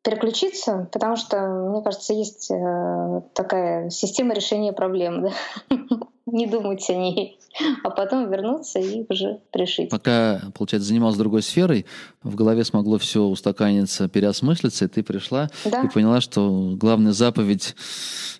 переключиться, 0.03 0.89
потому 0.93 1.17
что, 1.17 1.47
мне 1.47 1.83
кажется, 1.83 2.15
есть 2.15 2.51
э, 2.51 3.21
такая 3.35 3.91
система 3.91 4.35
решения 4.35 4.73
проблем. 4.73 5.23
Да? 5.23 5.31
Не 6.33 6.47
думать 6.47 6.89
о 6.91 6.95
ней, 6.95 7.39
а 7.83 7.91
потом 7.91 8.31
вернуться 8.31 8.79
и 8.79 9.05
уже 9.09 9.41
решить. 9.53 9.91
Пока, 9.91 10.41
получается, 10.55 10.89
занималась 10.89 11.17
другой 11.17 11.43
сферой, 11.43 11.87
в 12.23 12.35
голове 12.35 12.65
смогло 12.65 12.99
все 12.99 13.23
устаканиться, 13.23 14.09
переосмыслиться, 14.09 14.85
и 14.85 14.89
ты 14.89 15.03
пришла 15.03 15.49
да. 15.65 15.83
и 15.83 15.89
поняла, 15.89 16.21
что 16.21 16.75
главная 16.77 17.13
заповедь 17.13 17.75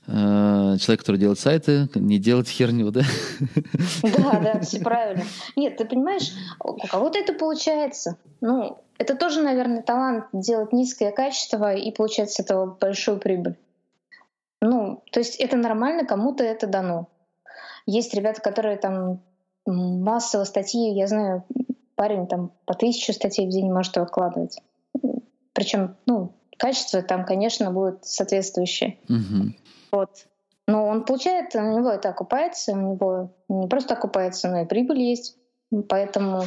э, 0.07 0.13
человека, 0.81 0.99
который 0.99 1.17
делает 1.17 1.39
сайты, 1.39 1.89
не 1.95 2.19
делать 2.19 2.49
херню, 2.49 2.91
да? 2.91 3.03
Да, 4.03 4.41
да, 4.41 4.61
все 4.61 4.81
правильно. 4.81 5.25
Нет, 5.57 5.77
ты 5.77 5.85
понимаешь, 5.85 6.31
у 6.63 6.75
кого-то 6.87 7.19
это 7.19 7.33
получается. 7.33 8.17
Ну, 8.41 8.79
это 8.99 9.15
тоже, 9.15 9.43
наверное, 9.43 9.83
талант 9.83 10.27
делать 10.33 10.73
низкое 10.73 11.11
качество 11.11 11.75
и 11.75 11.91
получать 11.91 12.31
с 12.31 12.41
этого 12.41 12.77
большую 12.79 13.19
прибыль. 13.19 13.57
Ну, 14.63 15.03
то 15.11 15.21
есть 15.21 15.37
это 15.37 15.57
нормально, 15.57 16.05
кому-то 16.05 16.45
это 16.45 16.67
дано. 16.67 17.09
Есть 17.87 18.15
ребята, 18.15 18.41
которые 18.41 18.77
там 18.77 19.21
массово 19.67 20.45
статьи, 20.45 20.93
я 20.95 21.07
знаю, 21.07 21.45
парень 21.95 22.27
там 22.27 22.53
по 22.65 22.75
тысячу 22.75 23.13
статей 23.13 23.47
в 23.47 23.51
день 23.51 23.73
может 23.73 23.97
выкладывать. 23.97 24.59
Причем, 25.53 25.97
ну, 26.07 26.33
качество 26.57 27.03
там, 27.03 27.25
конечно, 27.25 27.71
будет 27.71 28.05
соответствующее. 28.05 28.99
Угу. 29.09 29.53
Вот. 29.93 30.27
Но 30.67 30.87
он 30.87 31.05
получает, 31.05 31.55
у 31.55 31.61
него 31.61 31.91
это 31.91 32.11
окупается, 32.11 32.73
у 32.73 32.77
него 32.77 33.31
не 33.49 33.67
просто 33.67 33.95
окупается, 33.95 34.49
но 34.49 34.61
и 34.61 34.67
прибыль 34.67 35.01
есть. 35.01 35.37
Поэтому 35.89 36.45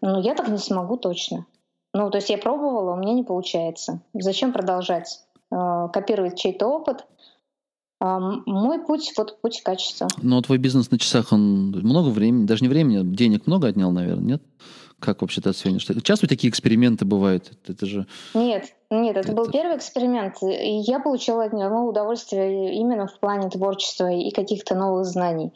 ну, 0.00 0.20
я 0.20 0.34
так 0.34 0.48
не 0.48 0.58
смогу 0.58 0.96
точно. 0.96 1.46
Ну, 1.92 2.10
то 2.10 2.18
есть 2.18 2.30
я 2.30 2.38
пробовала, 2.38 2.92
у 2.92 2.96
меня 2.96 3.12
не 3.14 3.22
получается. 3.22 4.00
Зачем 4.12 4.52
продолжать? 4.52 5.22
Э, 5.50 5.88
копировать 5.92 6.38
чей-то 6.38 6.66
опыт. 6.66 7.06
А, 8.04 8.20
мой 8.44 8.84
путь— 8.84 9.14
вот 9.16 9.40
путь 9.40 9.62
качества. 9.62 10.08
Но 10.20 10.42
твой 10.42 10.58
бизнес 10.58 10.90
на 10.90 10.98
часах, 10.98 11.32
он 11.32 11.70
много 11.70 12.10
времени, 12.10 12.44
даже 12.44 12.62
не 12.62 12.68
времени, 12.68 12.98
а 12.98 13.02
денег 13.02 13.46
много 13.46 13.68
отнял, 13.68 13.90
наверное, 13.92 14.24
нет? 14.24 14.42
Как 15.00 15.22
вообще 15.22 15.40
ты 15.40 15.48
оценишь? 15.48 15.86
Часто 16.02 16.26
такие 16.26 16.50
эксперименты 16.50 17.06
бывают? 17.06 17.52
Это 17.66 17.86
же... 17.86 18.06
Нет, 18.34 18.66
нет, 18.90 19.16
это, 19.16 19.28
это 19.28 19.32
был 19.32 19.50
первый 19.50 19.78
эксперимент, 19.78 20.34
и 20.42 20.82
я 20.86 21.00
получила 21.00 21.44
от 21.44 21.54
него 21.54 21.88
удовольствие 21.88 22.74
именно 22.74 23.06
в 23.06 23.18
плане 23.18 23.48
творчества 23.48 24.12
и 24.12 24.30
каких-то 24.32 24.74
новых 24.74 25.06
знаний. 25.06 25.54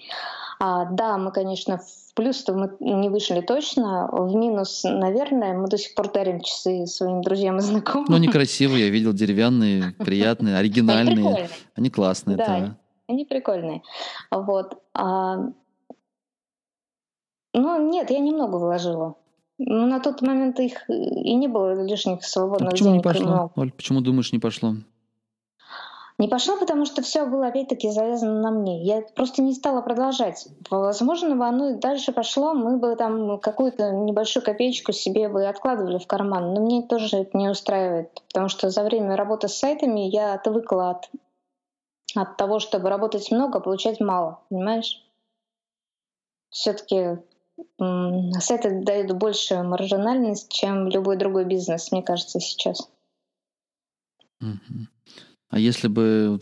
А, 0.58 0.86
да, 0.86 1.18
мы, 1.18 1.32
конечно, 1.32 1.76
в 1.76 2.07
плюс-то 2.18 2.52
мы 2.52 2.76
не 2.80 3.08
вышли 3.08 3.42
точно, 3.42 4.08
в 4.10 4.34
минус, 4.34 4.82
наверное, 4.82 5.56
мы 5.56 5.68
до 5.68 5.78
сих 5.78 5.94
пор 5.94 6.10
дарим 6.10 6.40
часы 6.40 6.84
своим 6.86 7.22
друзьям 7.22 7.58
и 7.58 7.60
знакомым. 7.60 8.06
Ну, 8.08 8.16
они 8.16 8.26
красивые, 8.26 8.86
я 8.86 8.90
видел, 8.90 9.12
деревянные, 9.12 9.94
приятные, 9.98 10.56
оригинальные. 10.56 11.28
Они, 11.28 11.48
они 11.76 11.90
классные. 11.90 12.36
Да, 12.36 12.46
да, 12.46 12.76
они 13.06 13.24
прикольные. 13.24 13.82
Вот. 14.32 14.82
А... 14.94 15.36
Ну, 17.54 17.88
нет, 17.88 18.10
я 18.10 18.18
немного 18.18 18.56
вложила. 18.56 19.14
Ну, 19.58 19.86
на 19.86 20.00
тот 20.00 20.20
момент 20.20 20.58
их 20.58 20.90
и 20.90 21.34
не 21.34 21.46
было 21.46 21.86
лишних 21.86 22.24
свободных 22.24 22.70
а 22.70 22.70
почему 22.72 22.88
денег. 22.88 23.04
не 23.04 23.12
пошло, 23.12 23.52
Оль? 23.54 23.70
Почему 23.70 24.00
думаешь, 24.00 24.32
не 24.32 24.40
пошло? 24.40 24.74
Не 26.18 26.26
пошло, 26.26 26.58
потому 26.58 26.84
что 26.84 27.00
все 27.00 27.24
было 27.26 27.46
опять-таки 27.46 27.90
завязано 27.90 28.40
на 28.40 28.50
мне. 28.50 28.82
Я 28.82 29.02
просто 29.02 29.40
не 29.40 29.54
стала 29.54 29.82
продолжать. 29.82 30.48
Возможно, 30.68 31.36
бы 31.36 31.46
оно 31.46 31.76
дальше 31.76 32.10
пошло, 32.10 32.54
мы 32.54 32.76
бы 32.78 32.96
там 32.96 33.38
какую-то 33.38 33.92
небольшую 33.92 34.44
копеечку 34.44 34.92
себе 34.92 35.28
бы 35.28 35.46
откладывали 35.46 35.98
в 35.98 36.08
карман. 36.08 36.54
Но 36.54 36.60
мне 36.60 36.82
тоже 36.82 37.18
это 37.18 37.38
не 37.38 37.48
устраивает, 37.48 38.12
потому 38.26 38.48
что 38.48 38.68
за 38.68 38.82
время 38.82 39.14
работы 39.14 39.46
с 39.46 39.54
сайтами 39.54 40.08
я 40.08 40.34
отвыкла 40.34 40.90
от, 40.90 41.08
от 42.16 42.36
того, 42.36 42.58
чтобы 42.58 42.88
работать 42.88 43.30
много, 43.30 43.58
а 43.58 43.60
получать 43.60 44.00
мало. 44.00 44.40
Понимаешь? 44.48 45.00
Все-таки 46.50 47.18
сайты 48.40 48.82
дают 48.82 49.12
больше 49.12 49.62
маржинальность, 49.62 50.50
чем 50.50 50.88
любой 50.88 51.16
другой 51.16 51.44
бизнес, 51.44 51.92
мне 51.92 52.02
кажется, 52.02 52.40
сейчас. 52.40 52.90
Mm-hmm. 54.42 54.86
А 55.50 55.58
если 55.58 55.88
бы 55.88 56.38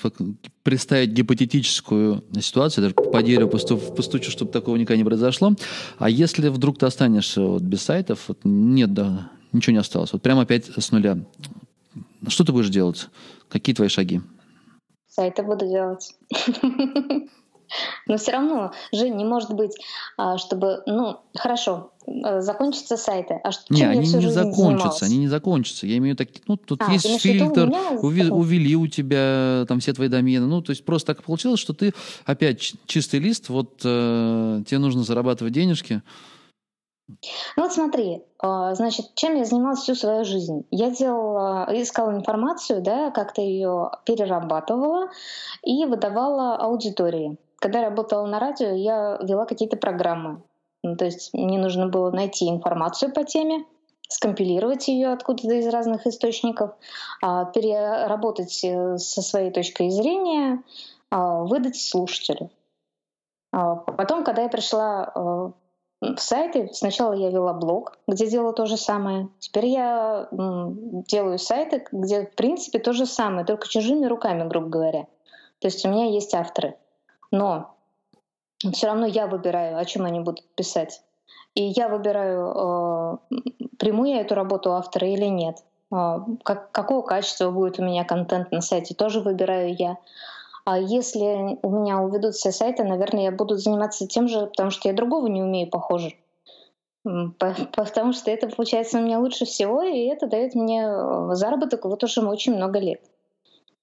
представить 0.64 1.10
гипотетическую 1.10 2.24
ситуацию, 2.40 2.82
даже 2.82 2.94
по 2.94 3.22
дереву 3.22 3.48
постучу, 3.48 4.30
чтобы 4.30 4.50
такого 4.50 4.76
никогда 4.76 4.98
не 4.98 5.04
произошло, 5.04 5.54
а 5.98 6.10
если 6.10 6.48
вдруг 6.48 6.78
ты 6.78 6.86
останешься 6.86 7.40
вот 7.40 7.62
без 7.62 7.82
сайтов, 7.82 8.24
вот 8.26 8.40
нет, 8.42 8.92
да, 8.94 9.30
ничего 9.52 9.74
не 9.74 9.78
осталось, 9.78 10.12
вот 10.12 10.22
прямо 10.22 10.42
опять 10.42 10.66
с 10.66 10.90
нуля, 10.90 11.18
что 12.26 12.44
ты 12.44 12.52
будешь 12.52 12.68
делать? 12.68 13.08
Какие 13.48 13.76
твои 13.76 13.88
шаги? 13.88 14.20
Сайты 15.08 15.42
буду 15.44 15.66
делать. 15.66 16.14
Но 18.06 18.16
все 18.16 18.32
равно, 18.32 18.72
Жень, 18.92 19.16
не 19.16 19.24
может 19.24 19.52
быть, 19.52 19.72
а, 20.16 20.38
чтобы, 20.38 20.82
ну, 20.86 21.18
хорошо, 21.34 21.92
э, 22.06 22.40
закончатся 22.40 22.96
сайты. 22.96 23.40
А 23.42 23.52
что, 23.52 23.72
не, 23.74 23.82
они 23.82 24.08
не 24.08 24.30
закончатся, 24.30 25.06
они 25.06 25.18
не 25.18 25.28
закончатся. 25.28 25.86
Я 25.86 25.98
имею 25.98 26.16
в 26.16 26.20
виду, 26.20 26.30
ну, 26.46 26.56
тут 26.56 26.82
а, 26.86 26.92
есть 26.92 27.20
фильтр, 27.20 27.68
уви- 28.02 28.30
увели 28.30 28.76
у 28.76 28.86
тебя 28.86 29.64
там 29.68 29.80
все 29.80 29.92
твои 29.92 30.08
домены. 30.08 30.46
Ну, 30.46 30.62
то 30.62 30.70
есть 30.70 30.84
просто 30.84 31.14
так 31.14 31.24
получилось, 31.24 31.60
что 31.60 31.72
ты 31.72 31.92
опять 32.24 32.74
чистый 32.86 33.20
лист, 33.20 33.48
вот 33.48 33.80
э, 33.84 34.62
тебе 34.66 34.78
нужно 34.78 35.02
зарабатывать 35.02 35.52
денежки. 35.52 36.02
Ну 37.56 37.62
вот 37.62 37.72
смотри, 37.72 38.24
а, 38.40 38.74
значит, 38.74 39.14
чем 39.14 39.36
я 39.36 39.44
занималась 39.44 39.80
всю 39.80 39.94
свою 39.94 40.24
жизнь? 40.24 40.66
Я 40.72 40.90
делала, 40.90 41.68
искала 41.70 42.10
информацию, 42.10 42.82
да, 42.82 43.10
как-то 43.12 43.42
ее 43.42 43.92
перерабатывала 44.04 45.10
и 45.62 45.84
выдавала 45.84 46.56
аудитории 46.56 47.38
когда 47.58 47.80
я 47.80 47.88
работала 47.90 48.26
на 48.26 48.38
радио, 48.38 48.68
я 48.68 49.18
вела 49.22 49.46
какие-то 49.46 49.76
программы. 49.76 50.42
Ну, 50.82 50.96
то 50.96 51.04
есть 51.04 51.32
мне 51.32 51.58
нужно 51.58 51.88
было 51.88 52.10
найти 52.10 52.48
информацию 52.48 53.12
по 53.12 53.24
теме, 53.24 53.64
скомпилировать 54.08 54.86
ее 54.88 55.08
откуда-то 55.08 55.54
из 55.54 55.66
разных 55.68 56.06
источников, 56.06 56.72
а, 57.22 57.44
переработать 57.46 58.62
э, 58.62 58.98
со 58.98 59.22
своей 59.22 59.50
точкой 59.50 59.90
зрения, 59.90 60.62
а, 61.10 61.42
выдать 61.42 61.76
слушателю. 61.76 62.50
А, 63.52 63.74
потом, 63.74 64.22
когда 64.22 64.42
я 64.42 64.48
пришла 64.48 65.10
э, 65.12 65.50
в 66.14 66.18
сайты, 66.18 66.70
сначала 66.72 67.14
я 67.14 67.30
вела 67.30 67.52
блог, 67.52 67.98
где 68.06 68.28
делала 68.28 68.52
то 68.52 68.66
же 68.66 68.76
самое. 68.76 69.28
Теперь 69.40 69.66
я 69.66 70.28
делаю 70.30 71.38
сайты, 71.38 71.84
где, 71.90 72.26
в 72.26 72.34
принципе, 72.34 72.78
то 72.78 72.92
же 72.92 73.06
самое, 73.06 73.44
только 73.44 73.66
чужими 73.66 74.06
руками, 74.06 74.46
грубо 74.46 74.68
говоря. 74.68 75.06
То 75.58 75.68
есть 75.68 75.84
у 75.84 75.88
меня 75.88 76.04
есть 76.10 76.34
авторы 76.34 76.76
но 77.30 77.74
все 78.72 78.86
равно 78.86 79.06
я 79.06 79.26
выбираю, 79.26 79.78
о 79.78 79.84
чем 79.84 80.04
они 80.04 80.20
будут 80.20 80.46
писать. 80.54 81.02
И 81.54 81.62
я 81.62 81.88
выбираю, 81.88 83.18
э, 83.30 83.36
приму 83.78 84.04
я 84.04 84.20
эту 84.20 84.34
работу 84.34 84.72
автора 84.72 85.08
или 85.08 85.26
нет. 85.26 85.64
Э, 85.92 86.18
как, 86.42 86.70
какого 86.72 87.02
качества 87.02 87.50
будет 87.50 87.78
у 87.78 87.84
меня 87.84 88.04
контент 88.04 88.52
на 88.52 88.60
сайте, 88.60 88.94
тоже 88.94 89.20
выбираю 89.20 89.74
я. 89.74 89.96
А 90.64 90.78
если 90.78 91.58
у 91.62 91.70
меня 91.70 92.00
уведут 92.00 92.34
все 92.34 92.50
сайты, 92.50 92.82
наверное, 92.82 93.24
я 93.24 93.32
буду 93.32 93.56
заниматься 93.56 94.06
тем 94.06 94.26
же, 94.28 94.46
потому 94.46 94.70
что 94.70 94.88
я 94.88 94.94
другого 94.94 95.28
не 95.28 95.42
умею, 95.42 95.70
похоже. 95.70 96.14
Потому 97.04 98.12
что 98.12 98.30
это 98.32 98.48
получается 98.48 98.98
у 98.98 99.02
меня 99.02 99.20
лучше 99.20 99.44
всего, 99.44 99.82
и 99.82 100.06
это 100.06 100.26
дает 100.26 100.56
мне 100.56 100.82
э, 100.88 101.28
заработок 101.34 101.84
вот 101.84 102.02
уже 102.02 102.20
очень 102.20 102.56
много 102.56 102.80
лет. 102.80 103.00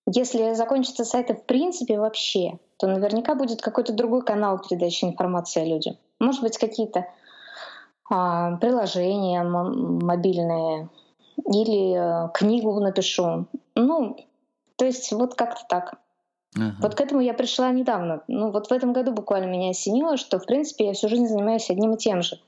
Если 0.06 0.54
закончатся 0.54 1.06
сайты 1.06 1.34
в 1.34 1.44
принципе 1.46 1.98
вообще, 1.98 2.60
то 2.78 2.88
наверняка 2.88 3.36
будет 3.36 3.62
какой-то 3.62 3.94
другой 3.94 4.24
канал 4.24 4.60
передачи 4.60 5.06
информации 5.06 5.66
людям. 5.66 5.98
Может 6.20 6.42
быть, 6.42 6.58
какие-то 6.58 7.08
а, 8.10 8.58
приложения 8.58 9.44
мобильные 9.44 10.90
или 11.38 11.96
а, 11.96 12.28
книгу 12.30 12.78
напишу. 12.80 13.46
Ну, 13.76 14.18
то 14.76 14.86
есть 14.86 15.12
вот 15.14 15.36
как-то 15.36 15.62
так. 15.70 15.96
Ага. 16.56 16.76
Вот 16.82 16.96
к 16.96 17.02
этому 17.02 17.22
я 17.22 17.34
пришла 17.34 17.72
недавно. 17.72 18.24
Ну, 18.28 18.52
вот 18.52 18.68
в 18.68 18.72
этом 18.74 18.94
году 18.94 19.14
буквально 19.14 19.50
меня 19.50 19.70
осенило, 19.70 20.18
что, 20.18 20.40
в 20.40 20.46
принципе, 20.46 20.88
я 20.88 20.94
всю 20.94 21.08
жизнь 21.08 21.28
занимаюсь 21.28 21.70
одним 21.70 21.94
и 21.94 21.98
тем 21.98 22.22
же. 22.22 22.40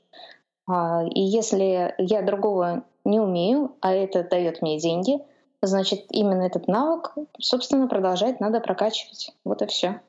А, 0.68 1.04
и 1.04 1.20
если 1.20 1.94
я 1.98 2.22
другого 2.22 2.84
не 3.04 3.18
умею, 3.18 3.76
а 3.80 3.92
это 3.94 4.22
дает 4.24 4.62
мне 4.62 4.78
деньги, 4.78 5.20
значит, 5.66 6.06
именно 6.10 6.42
этот 6.42 6.68
навык, 6.68 7.14
собственно, 7.38 7.88
продолжать 7.88 8.40
надо 8.40 8.60
прокачивать. 8.60 9.32
Вот 9.44 9.62
и 9.62 9.66
все. 9.66 10.00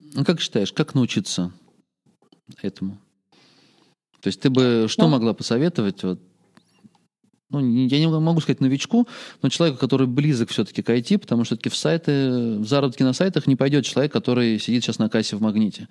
Ну, 0.00 0.24
как 0.24 0.40
считаешь, 0.40 0.72
как 0.72 0.94
научиться 0.94 1.52
этому? 2.60 2.98
То 4.20 4.28
есть 4.28 4.40
ты 4.40 4.50
бы 4.50 4.86
что 4.88 5.02
ну, 5.02 5.08
могла 5.08 5.34
посоветовать 5.34 6.02
вот, 6.02 6.20
ну, 7.50 7.60
я 7.60 7.98
не 7.98 8.06
могу 8.08 8.40
сказать 8.40 8.60
новичку, 8.60 9.06
но 9.42 9.48
человеку, 9.50 9.78
который 9.78 10.06
близок 10.06 10.48
все-таки 10.50 10.82
к 10.82 10.88
IT, 10.88 11.18
потому 11.18 11.44
что 11.44 11.54
все-таки 11.54 11.68
в 11.68 11.76
сайты, 11.76 12.58
в 12.58 12.66
заработки 12.66 13.02
на 13.02 13.12
сайтах 13.12 13.46
не 13.46 13.56
пойдет 13.56 13.84
человек, 13.84 14.12
который 14.12 14.58
сидит 14.58 14.84
сейчас 14.84 14.98
на 14.98 15.10
кассе 15.10 15.36
в 15.36 15.42
магните. 15.42 15.88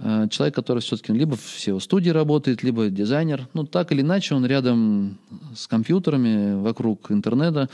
А 0.00 0.28
человек, 0.28 0.54
который 0.54 0.78
все-таки 0.80 1.12
либо 1.12 1.36
в 1.36 1.44
SEO-студии 1.58 2.10
работает, 2.10 2.62
либо 2.62 2.88
дизайнер. 2.88 3.48
Ну, 3.52 3.64
так 3.64 3.92
или 3.92 4.00
иначе, 4.00 4.34
он 4.34 4.46
рядом 4.46 5.18
с 5.54 5.66
компьютерами, 5.66 6.54
вокруг 6.54 7.10
интернета. 7.10 7.68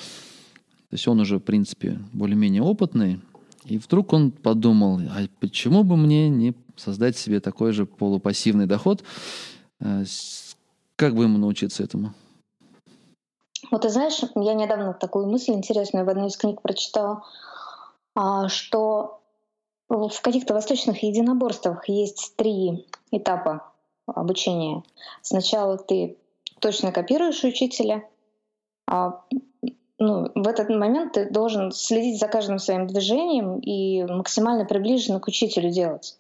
То 0.94 0.96
есть 0.96 1.09
он 1.09 1.18
уже, 1.18 1.38
в 1.38 1.42
принципе, 1.42 1.98
более-менее 2.12 2.62
опытный. 2.62 3.20
И 3.64 3.78
вдруг 3.78 4.12
он 4.12 4.30
подумал, 4.30 5.00
а 5.11 5.26
почему 5.40 5.83
бы 5.83 5.96
мне 5.96 6.28
не 6.28 6.54
создать 6.76 7.16
себе 7.16 7.40
такой 7.40 7.72
же 7.72 7.85
полупассивный 7.85 8.66
доход? 8.66 9.02
Э, 9.80 10.04
как 10.94 11.16
бы 11.16 11.24
ему 11.24 11.37
научиться 11.38 11.83
этому? 11.83 12.14
Вот 13.72 13.83
ты 13.83 13.88
знаешь, 13.88 14.20
я 14.37 14.54
недавно 14.54 14.94
такую 14.94 15.26
мысль 15.26 15.54
интересную 15.54 16.07
в 16.07 16.09
одной 16.09 16.28
из 16.28 16.37
книг 16.37 16.62
прочитала, 16.62 17.24
а, 18.14 18.48
что 18.48 19.20
в 19.88 20.20
каких-то 20.22 20.54
восточных 20.54 21.02
единоборствах 21.02 21.88
есть 21.88 22.35
три 22.37 22.87
этапа 23.11 23.72
обучения. 24.07 24.85
Сначала 25.22 25.76
ты 25.76 26.16
точно 26.61 26.92
копируешь 26.92 27.42
учителя, 27.42 28.09
а 28.88 29.24
ну, 29.98 30.30
в 30.35 30.48
этот 30.48 30.70
момент 30.70 31.12
ты 31.12 31.30
должен 31.30 31.70
следить 31.70 32.18
за 32.18 32.28
каждым 32.28 32.59
своим 32.59 32.87
движением 32.87 33.61
и 33.61 34.04
максимально 34.04 34.64
приближенно 34.64 35.20
к 35.20 35.28
учителю 35.28 35.70
делать. 35.70 36.16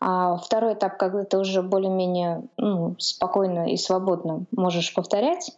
А 0.00 0.36
второй 0.36 0.74
этап, 0.74 0.96
когда 0.96 1.24
ты 1.24 1.38
уже 1.38 1.62
более-менее 1.62 2.42
ну, 2.56 2.94
спокойно 2.98 3.72
и 3.72 3.76
свободно 3.76 4.44
можешь 4.50 4.92
повторять 4.92 5.56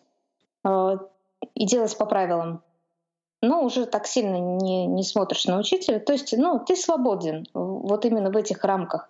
э, 0.65 0.99
и 1.55 1.67
делать 1.67 1.97
по 1.97 2.07
правилам, 2.07 2.63
но 3.43 3.63
уже 3.63 3.87
так 3.87 4.07
сильно 4.07 4.37
не, 4.37 4.87
не 4.87 5.03
смотришь 5.05 5.47
на 5.47 5.59
учителя. 5.59 6.01
То 6.01 6.13
есть 6.13 6.37
ну, 6.37 6.61
ты 6.65 6.77
свободен 6.77 7.47
вот 7.55 8.05
именно 8.05 8.31
в 8.31 8.37
этих 8.37 8.65
рамках. 8.65 9.09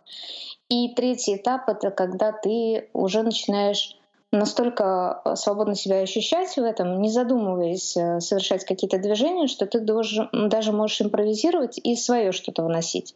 И 0.68 0.94
третий 0.94 1.36
этап— 1.36 1.62
это 1.68 1.90
когда 1.90 2.32
ты 2.32 2.88
уже 2.92 3.22
начинаешь 3.22 3.96
настолько 4.32 5.20
э, 5.24 5.36
свободно 5.36 5.74
себя 5.74 6.00
ощущать 6.00 6.56
в 6.56 6.62
этом, 6.62 7.00
не 7.00 7.10
задумываясь 7.10 7.96
э, 7.96 8.20
совершать 8.20 8.64
какие-то 8.64 8.98
движения, 8.98 9.46
что 9.46 9.66
ты 9.66 9.80
должен, 9.80 10.28
даже 10.32 10.72
можешь 10.72 11.00
импровизировать 11.00 11.78
и 11.78 11.96
свое 11.96 12.32
что-то 12.32 12.62
выносить. 12.62 13.14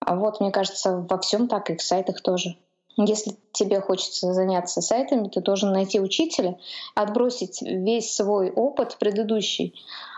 А 0.00 0.16
вот, 0.16 0.40
мне 0.40 0.50
кажется, 0.50 1.06
во 1.08 1.18
всем 1.18 1.48
так, 1.48 1.70
и 1.70 1.76
в 1.76 1.82
сайтах 1.82 2.20
тоже. 2.20 2.56
Если 2.96 3.36
тебе 3.52 3.80
хочется 3.80 4.32
заняться 4.32 4.80
сайтами, 4.80 5.28
ты 5.28 5.40
должен 5.40 5.72
найти 5.72 5.98
учителя, 5.98 6.58
отбросить 6.94 7.60
весь 7.62 8.14
свой 8.14 8.52
опыт 8.52 8.98
предыдущий 9.00 9.74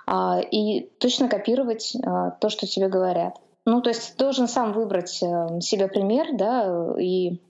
а, 0.07 0.41
и 0.41 0.83
точно 0.99 1.29
копировать 1.29 1.97
а, 2.05 2.33
то, 2.33 2.51
что 2.51 2.67
тебе 2.67 2.89
говорят. 2.89 3.39
Ну, 3.65 3.81
то 3.81 3.91
есть 3.91 4.17
ты 4.17 4.25
должен 4.25 4.47
сам 4.47 4.73
выбрать 4.73 5.21
э, 5.23 5.61
себе 5.61 5.89
пример, 5.89 6.29
да, 6.35 6.95
и 7.01 7.41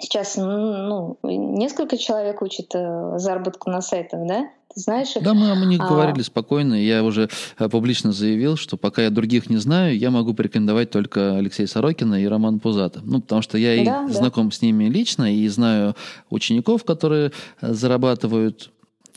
сейчас 0.00 0.36
ну, 0.36 1.18
несколько 1.22 1.96
человек 1.96 2.42
учат 2.42 2.74
э, 2.74 3.14
заработку 3.18 3.70
на 3.70 3.80
сайтах, 3.80 4.26
да? 4.26 4.48
Ты 4.74 4.80
знаешь 4.80 5.14
их? 5.14 5.22
Да, 5.22 5.34
мы 5.34 5.52
о 5.52 5.64
них 5.64 5.80
а... 5.80 5.88
говорили 5.88 6.22
спокойно. 6.22 6.74
Я 6.74 7.04
уже 7.04 7.28
э, 7.58 7.68
публично 7.68 8.12
заявил, 8.12 8.56
что 8.56 8.76
пока 8.76 9.02
я 9.02 9.10
других 9.10 9.48
не 9.48 9.58
знаю, 9.58 9.96
я 9.96 10.10
могу 10.10 10.34
порекомендовать 10.34 10.90
только 10.90 11.36
Алексея 11.36 11.66
Сорокина 11.66 12.22
и 12.22 12.26
Роман 12.26 12.60
Пузата. 12.60 13.00
Ну, 13.04 13.20
потому 13.20 13.42
что 13.42 13.56
я 13.56 13.74
и 13.74 13.84
да. 13.84 14.08
знаком 14.08 14.50
с 14.50 14.62
ними 14.62 14.84
лично 14.84 15.32
и 15.32 15.46
знаю 15.48 15.94
учеников, 16.28 16.84
которые 16.84 17.32
зарабатывают 17.60 18.70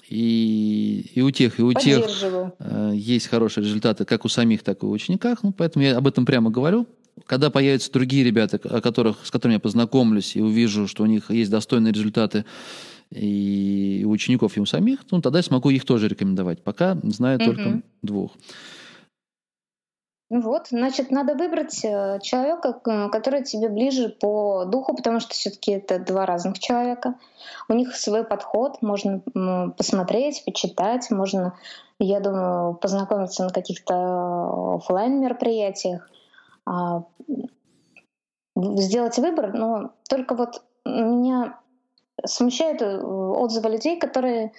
и, 0.09 1.11
и 1.15 1.21
у 1.21 1.31
тех, 1.31 1.59
и 1.59 1.63
у 1.63 1.73
тех 1.73 2.05
э, 2.59 2.91
есть 2.93 3.27
хорошие 3.27 3.65
результаты, 3.65 4.05
как 4.05 4.25
у 4.25 4.29
самих, 4.29 4.63
так 4.63 4.83
и 4.83 4.85
у 4.85 4.89
учениках. 4.89 5.39
Ну, 5.43 5.51
поэтому 5.51 5.83
я 5.83 5.97
об 5.97 6.07
этом 6.07 6.25
прямо 6.25 6.49
говорю. 6.49 6.87
Когда 7.25 7.49
появятся 7.49 7.91
другие 7.91 8.23
ребята, 8.23 8.59
о 8.63 8.81
которых, 8.81 9.25
с 9.25 9.31
которыми 9.31 9.55
я 9.55 9.59
познакомлюсь 9.59 10.35
и 10.35 10.41
увижу, 10.41 10.87
что 10.87 11.03
у 11.03 11.07
них 11.07 11.31
есть 11.31 11.51
достойные 11.51 11.93
результаты 11.93 12.45
и 13.11 14.03
у 14.05 14.09
учеников, 14.09 14.57
и 14.57 14.59
у 14.59 14.65
самих, 14.65 14.99
ну, 15.11 15.21
тогда 15.21 15.39
я 15.39 15.43
смогу 15.43 15.69
их 15.69 15.85
тоже 15.85 16.07
рекомендовать. 16.07 16.61
Пока 16.63 16.97
знаю 17.03 17.39
mm-hmm. 17.39 17.45
только 17.45 17.81
двух. 18.01 18.31
Ну 20.29 20.41
вот, 20.41 20.67
значит, 20.71 21.09
надо 21.09 21.35
выбрать 21.35 21.85
э, 21.85 22.19
человека, 22.21 22.73
который 23.09 23.45
тебе 23.45 23.69
ближе 23.69 24.09
по 24.09 24.65
духу, 24.65 24.93
потому 24.93 25.21
что 25.21 25.33
все-таки 25.33 25.71
это 25.71 25.99
два 25.99 26.25
разных 26.25 26.59
человека. 26.59 27.15
У 27.69 27.73
них 27.73 27.95
свой 27.95 28.25
подход, 28.25 28.81
можно 28.81 29.21
посмотреть, 29.77 30.43
почитать, 30.45 31.09
можно, 31.11 31.53
я 31.99 32.19
думаю, 32.19 32.73
познакомиться 32.73 33.45
на 33.45 33.51
каких-то 33.51 34.75
офлайн 34.75 35.21
мероприятиях, 35.21 36.09
сделать 38.55 39.17
выбор. 39.17 39.53
Но 39.53 39.91
только 40.09 40.35
вот 40.35 40.63
меня 40.85 41.59
смущают 42.25 42.81
э, 42.81 42.97
отзывы 42.97 43.69
людей, 43.69 43.99
которые 43.99 44.53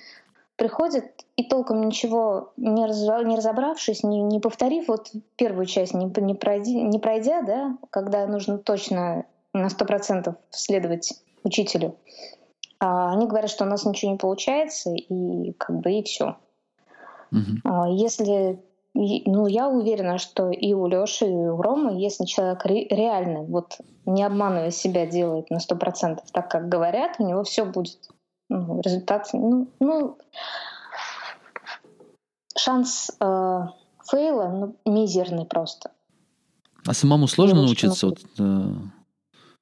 приходят 0.56 1.04
и 1.36 1.44
толком 1.44 1.86
ничего 1.86 2.52
не, 2.56 2.84
раз, 2.84 3.00
не 3.24 3.36
разобравшись, 3.36 4.02
не, 4.02 4.20
не 4.20 4.40
повторив 4.40 4.88
вот 4.88 5.12
первую 5.36 5.66
часть, 5.66 5.94
не, 5.94 6.06
не, 6.06 6.34
пройди, 6.34 6.82
не 6.82 6.98
пройдя, 6.98 7.42
да, 7.42 7.78
когда 7.90 8.26
нужно 8.26 8.58
точно 8.58 9.24
на 9.52 9.70
сто 9.70 9.84
процентов 9.84 10.34
следовать 10.50 11.14
учителю, 11.44 11.96
а 12.80 13.12
они 13.12 13.26
говорят, 13.26 13.50
что 13.50 13.64
у 13.64 13.68
нас 13.68 13.84
ничего 13.84 14.12
не 14.12 14.18
получается, 14.18 14.92
и 14.92 15.52
как 15.52 15.78
бы 15.78 15.92
и 15.92 16.02
все. 16.02 16.36
Uh-huh. 17.32 17.92
Если 17.92 18.58
ну, 18.98 19.46
я 19.46 19.68
уверена, 19.68 20.18
что 20.18 20.50
и 20.50 20.72
у 20.72 20.88
Лёши, 20.88 21.26
и 21.26 21.30
у 21.30 21.62
Ромы, 21.62 22.00
если 22.00 22.24
человек 22.24 22.64
ре- 22.64 22.88
реально, 22.88 23.42
вот 23.42 23.78
не 24.06 24.24
обманывая 24.24 24.72
себя, 24.72 25.06
делает 25.06 25.50
на 25.50 25.60
сто 25.60 25.76
процентов 25.76 26.30
так, 26.32 26.50
как 26.50 26.68
говорят, 26.68 27.16
у 27.18 27.26
него 27.26 27.44
все 27.44 27.64
будет 27.64 28.10
ну, 28.48 28.80
результат, 28.80 29.28
ну, 29.32 29.68
ну 29.78 30.18
шанс 32.56 33.10
э, 33.20 33.60
фейла 34.10 34.48
ну, 34.48 34.92
мизерный 34.92 35.44
просто. 35.44 35.92
А 36.84 36.92
самому 36.92 37.28
сложно 37.28 37.62
научиться? 37.62 38.06
Вот, 38.06 38.18
э, 38.38 38.72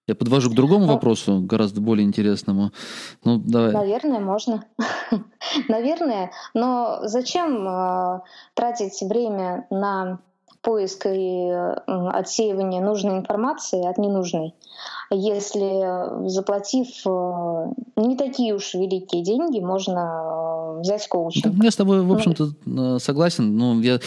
я 0.07 0.15
подвожу 0.15 0.51
к 0.51 0.55
другому 0.55 0.87
ну, 0.87 0.93
вопросу, 0.93 1.41
гораздо 1.41 1.81
более 1.81 2.07
интересному. 2.07 2.71
Ну, 3.25 3.39
давай. 3.39 3.73
Наверное, 3.73 4.21
можно. 4.21 4.65
Наверное, 5.69 6.31
но 6.55 7.01
зачем 7.03 7.67
э, 7.67 8.21
тратить 8.55 9.01
время 9.03 9.67
на 9.71 10.21
поиск 10.67 11.07
и 11.07 11.49
отсеивание 11.87 12.83
нужной 12.83 13.19
информации 13.19 13.89
от 13.89 13.99
ненужной, 13.99 14.53
если 15.13 16.29
заплатив 16.29 16.89
э, 17.07 17.67
не 17.97 18.17
такие 18.17 18.53
уж 18.53 18.75
великие 18.75 19.23
деньги, 19.23 19.61
можно 19.61 20.79
э, 20.79 20.81
взять 20.81 21.07
коучинг. 21.07 21.63
Я 21.63 21.71
с 21.71 21.77
тобой, 21.77 22.03
в 22.03 22.09
ну, 22.09 22.15
общем-то, 22.15 22.49
ну, 22.65 22.99
согласен, 22.99 23.57
но 23.57 23.81
я 23.81 24.01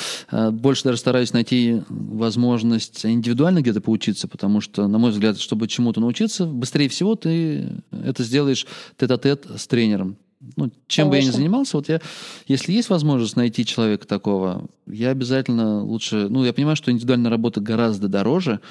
больше 0.52 0.84
даже 0.84 0.98
стараюсь 0.98 1.32
найти 1.32 1.82
возможность 1.88 3.06
индивидуально 3.06 3.62
где-то 3.62 3.80
поучиться, 3.80 4.28
потому 4.28 4.60
что, 4.60 4.88
на 4.88 4.98
мой 4.98 5.12
взгляд, 5.12 5.39
чтобы 5.39 5.69
чему-то 5.69 6.02
научиться, 6.02 6.45
быстрее 6.45 6.89
всего 6.89 7.15
ты 7.15 7.69
это 7.91 8.22
сделаешь 8.24 8.67
тет-а-тет 8.98 9.45
с 9.56 9.65
тренером 9.65 10.17
ну, 10.56 10.71
чем 10.88 11.10
Конечно. 11.10 11.10
бы 11.10 11.17
я 11.17 11.23
ни 11.23 11.30
занимался, 11.30 11.78
вот 11.78 11.89
я, 11.89 11.99
если 12.47 12.71
есть 12.71 12.89
возможность 12.89 13.36
найти 13.36 13.65
человека 13.65 14.08
такого, 14.08 14.69
я 14.88 15.10
обязательно 15.10 15.84
лучше, 15.84 16.28
ну, 16.30 16.45
я 16.45 16.54
понимаю, 16.54 16.75
что 16.75 16.91
индивидуальная 16.91 17.30
работа 17.30 17.60
гораздо 17.60 18.08
дороже, 18.08 18.62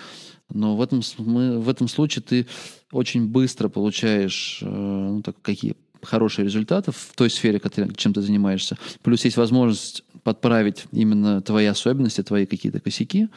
но 0.51 0.77
в 0.77 0.83
этом, 0.83 1.03
мы, 1.19 1.59
в 1.59 1.69
этом 1.69 1.89
случае 1.89 2.23
ты 2.23 2.47
очень 2.91 3.27
быстро 3.27 3.69
получаешь, 3.69 4.61
э, 4.63 4.67
ну, 4.67 5.23
так, 5.23 5.37
какие 5.43 5.77
хорошие 6.03 6.47
результаты 6.47 6.93
в 6.93 7.11
той 7.15 7.29
сфере, 7.29 7.61
чем 7.97 8.15
ты 8.15 8.23
занимаешься. 8.23 8.79
Плюс 9.03 9.25
есть 9.25 9.37
возможность 9.37 10.05
подправить 10.23 10.85
именно 10.93 11.43
твои 11.43 11.67
особенности, 11.67 12.23
твои 12.23 12.47
какие-то 12.47 12.81
косяки. 12.81 13.29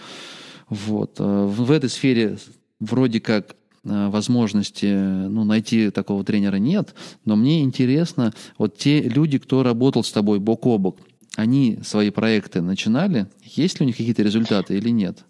Вот. 0.70 1.16
Э, 1.20 1.46
в 1.46 1.70
этой 1.70 1.90
сфере 1.90 2.38
вроде 2.80 3.20
как 3.20 3.56
возможности 3.84 4.86
ну, 4.94 5.44
найти 5.44 5.90
такого 5.90 6.24
тренера 6.24 6.58
нет, 6.58 6.94
но 7.26 7.36
мне 7.36 7.64
интересно, 7.64 8.34
вот 8.58 8.78
те 8.78 9.02
люди, 9.02 9.40
кто 9.40 9.64
работал 9.64 10.04
с 10.04 10.12
тобой 10.12 10.40
бок 10.40 10.66
о 10.68 10.78
бок, 10.78 10.98
они 11.36 11.80
свои 11.84 12.10
проекты 12.10 12.62
начинали? 12.62 13.28
Есть 13.44 13.80
ли 13.80 13.86
у 13.86 13.88
них 13.88 13.98
какие-то 13.98 14.24
результаты 14.24 14.78
или 14.78 14.90
нет? 14.90 15.26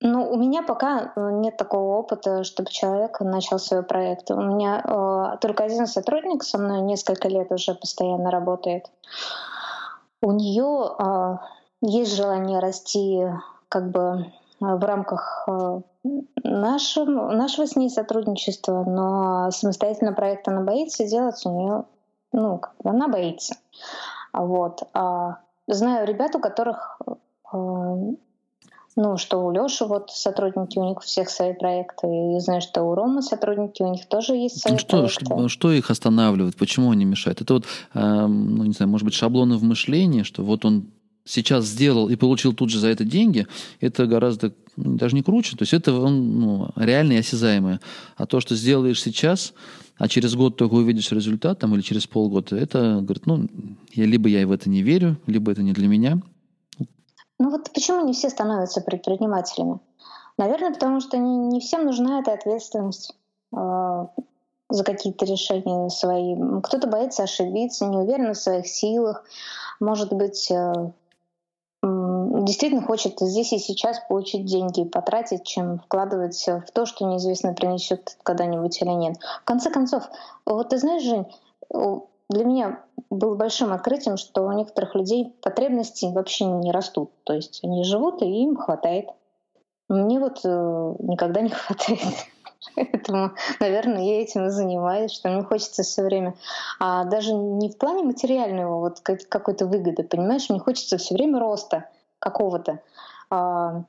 Ну, 0.00 0.30
у 0.30 0.36
меня 0.36 0.62
пока 0.62 1.12
э, 1.16 1.30
нет 1.32 1.56
такого 1.56 1.96
опыта, 1.96 2.44
чтобы 2.44 2.70
человек 2.70 3.20
начал 3.20 3.58
свой 3.58 3.82
проект. 3.82 4.30
У 4.30 4.40
меня 4.40 4.82
э, 4.84 5.38
только 5.40 5.64
один 5.64 5.86
сотрудник 5.86 6.42
со 6.42 6.58
мной 6.58 6.82
несколько 6.82 7.28
лет 7.28 7.50
уже 7.52 7.74
постоянно 7.74 8.30
работает. 8.30 8.90
У 10.20 10.32
нее 10.32 10.90
э, 10.98 11.36
есть 11.80 12.14
желание 12.14 12.58
расти 12.58 13.22
как 13.68 13.90
бы 13.90 14.32
в 14.60 14.84
рамках 14.84 15.48
нашего, 16.42 17.32
нашего 17.32 17.66
с 17.66 17.76
ней 17.76 17.90
сотрудничества, 17.90 18.84
но 18.84 19.50
самостоятельно 19.50 20.12
проект 20.12 20.46
она 20.48 20.60
боится 20.60 21.06
делать, 21.06 21.40
у 21.44 21.50
нее, 21.50 21.84
ну, 22.32 22.60
она 22.84 23.08
боится. 23.08 23.56
Вот. 24.32 24.82
А 24.92 25.38
знаю 25.66 26.06
ребят, 26.06 26.34
у 26.34 26.40
которых 26.40 27.00
э, 27.52 28.14
ну, 28.96 29.16
что 29.16 29.44
у 29.44 29.50
Лёши 29.50 29.86
вот 29.86 30.10
сотрудники, 30.10 30.78
у 30.78 30.84
них 30.84 30.98
у 30.98 31.00
всех 31.00 31.28
свои 31.28 31.52
проекты. 31.52 32.06
И 32.06 32.40
знаю, 32.40 32.60
что 32.60 32.82
у 32.84 32.94
Ромы 32.94 33.22
сотрудники, 33.22 33.82
у 33.82 33.90
них 33.90 34.06
тоже 34.06 34.34
есть 34.34 34.60
свои 34.60 34.74
ну, 34.74 34.78
что, 34.78 34.98
проекты. 34.98 35.24
Что, 35.24 35.48
что 35.48 35.72
их 35.72 35.90
останавливает? 35.90 36.56
Почему 36.56 36.90
они 36.90 37.04
мешают? 37.04 37.40
Это 37.40 37.54
вот, 37.54 37.64
э, 37.94 38.26
ну, 38.26 38.64
не 38.64 38.72
знаю, 38.72 38.90
может 38.90 39.04
быть, 39.04 39.14
шаблоны 39.14 39.56
в 39.56 39.64
мышлении, 39.64 40.22
что 40.22 40.42
вот 40.44 40.64
он 40.64 40.90
сейчас 41.24 41.64
сделал 41.64 42.08
и 42.08 42.16
получил 42.16 42.52
тут 42.52 42.70
же 42.70 42.78
за 42.78 42.88
это 42.88 43.04
деньги, 43.04 43.46
это 43.80 44.06
гораздо 44.06 44.52
ну, 44.76 44.96
даже 44.96 45.14
не 45.14 45.22
круче. 45.22 45.56
То 45.56 45.62
есть 45.62 45.72
это 45.72 45.92
ну, 45.92 46.68
реально 46.76 47.14
и 47.14 47.18
осязаемое. 47.18 47.80
А 48.16 48.26
то, 48.26 48.40
что 48.40 48.54
сделаешь 48.56 49.02
сейчас, 49.02 49.54
а 49.96 50.08
через 50.08 50.34
год 50.34 50.56
только 50.56 50.74
увидишь 50.74 51.12
результат, 51.12 51.60
там, 51.60 51.74
или 51.74 51.82
через 51.82 52.06
полгода, 52.06 52.56
это, 52.56 53.00
говорит, 53.00 53.26
ну, 53.26 53.46
я, 53.92 54.06
либо 54.06 54.28
я 54.28 54.46
в 54.46 54.52
это 54.52 54.68
не 54.68 54.82
верю, 54.82 55.16
либо 55.26 55.52
это 55.52 55.62
не 55.62 55.72
для 55.72 55.88
меня. 55.88 56.20
Ну 57.38 57.50
вот 57.50 57.70
почему 57.72 58.04
не 58.06 58.12
все 58.12 58.30
становятся 58.30 58.80
предпринимателями? 58.80 59.80
Наверное, 60.36 60.72
потому 60.72 61.00
что 61.00 61.16
не, 61.16 61.36
не 61.36 61.60
всем 61.60 61.84
нужна 61.84 62.20
эта 62.20 62.32
ответственность 62.32 63.14
э, 63.56 64.06
за 64.68 64.84
какие-то 64.84 65.24
решения 65.24 65.88
свои. 65.90 66.36
Кто-то 66.62 66.88
боится 66.88 67.22
ошибиться, 67.22 67.86
не 67.86 67.96
уверен 67.96 68.32
в 68.32 68.38
своих 68.38 68.66
силах, 68.66 69.24
может 69.78 70.12
быть, 70.12 70.50
э, 70.50 70.72
действительно 71.84 72.82
хочет 72.82 73.20
здесь 73.20 73.52
и 73.52 73.58
сейчас 73.58 74.00
получить 74.08 74.44
деньги 74.44 74.80
и 74.80 74.88
потратить, 74.88 75.44
чем 75.44 75.78
вкладывать 75.78 76.42
в 76.46 76.70
то, 76.72 76.86
что 76.86 77.06
неизвестно 77.06 77.54
принесет 77.54 78.16
когда-нибудь 78.22 78.80
или 78.80 78.90
нет. 78.90 79.16
В 79.42 79.44
конце 79.44 79.70
концов, 79.70 80.04
вот 80.46 80.70
ты 80.70 80.78
знаешь, 80.78 81.02
Жень, 81.02 81.26
для 82.30 82.44
меня 82.44 82.80
было 83.10 83.34
большим 83.34 83.72
открытием, 83.72 84.16
что 84.16 84.46
у 84.46 84.52
некоторых 84.52 84.94
людей 84.94 85.34
потребности 85.42 86.06
вообще 86.06 86.44
не 86.46 86.72
растут. 86.72 87.10
То 87.24 87.34
есть 87.34 87.60
они 87.62 87.84
живут, 87.84 88.22
и 88.22 88.26
им 88.26 88.56
хватает. 88.56 89.10
Мне 89.88 90.18
вот 90.18 90.40
э, 90.44 90.94
никогда 91.00 91.40
не 91.42 91.50
хватает. 91.50 92.00
Поэтому, 92.76 93.32
наверное, 93.60 94.02
я 94.02 94.22
этим 94.22 94.46
и 94.46 94.50
занимаюсь, 94.50 95.12
что 95.12 95.28
мне 95.28 95.42
хочется 95.42 95.82
все 95.82 96.02
время, 96.02 96.34
а 96.80 97.04
даже 97.04 97.32
не 97.32 97.70
в 97.70 97.78
плане 97.78 98.04
материального 98.04 98.80
вот 98.80 99.00
какой-то 99.00 99.66
выгоды, 99.66 100.02
понимаешь, 100.02 100.48
мне 100.48 100.60
хочется 100.60 100.98
все 100.98 101.14
время 101.14 101.40
роста 101.40 101.88
какого-то. 102.18 102.80
А, 103.30 103.84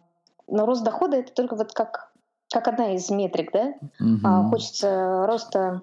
но 0.48 0.66
рост 0.66 0.84
дохода 0.84 1.18
это 1.18 1.32
только 1.34 1.56
вот 1.56 1.74
как 1.74 2.12
как 2.52 2.68
одна 2.68 2.94
из 2.94 3.10
метрик, 3.10 3.52
да? 3.52 3.74
Угу. 4.00 4.50
хочется 4.50 5.26
роста 5.28 5.60
а, 5.60 5.82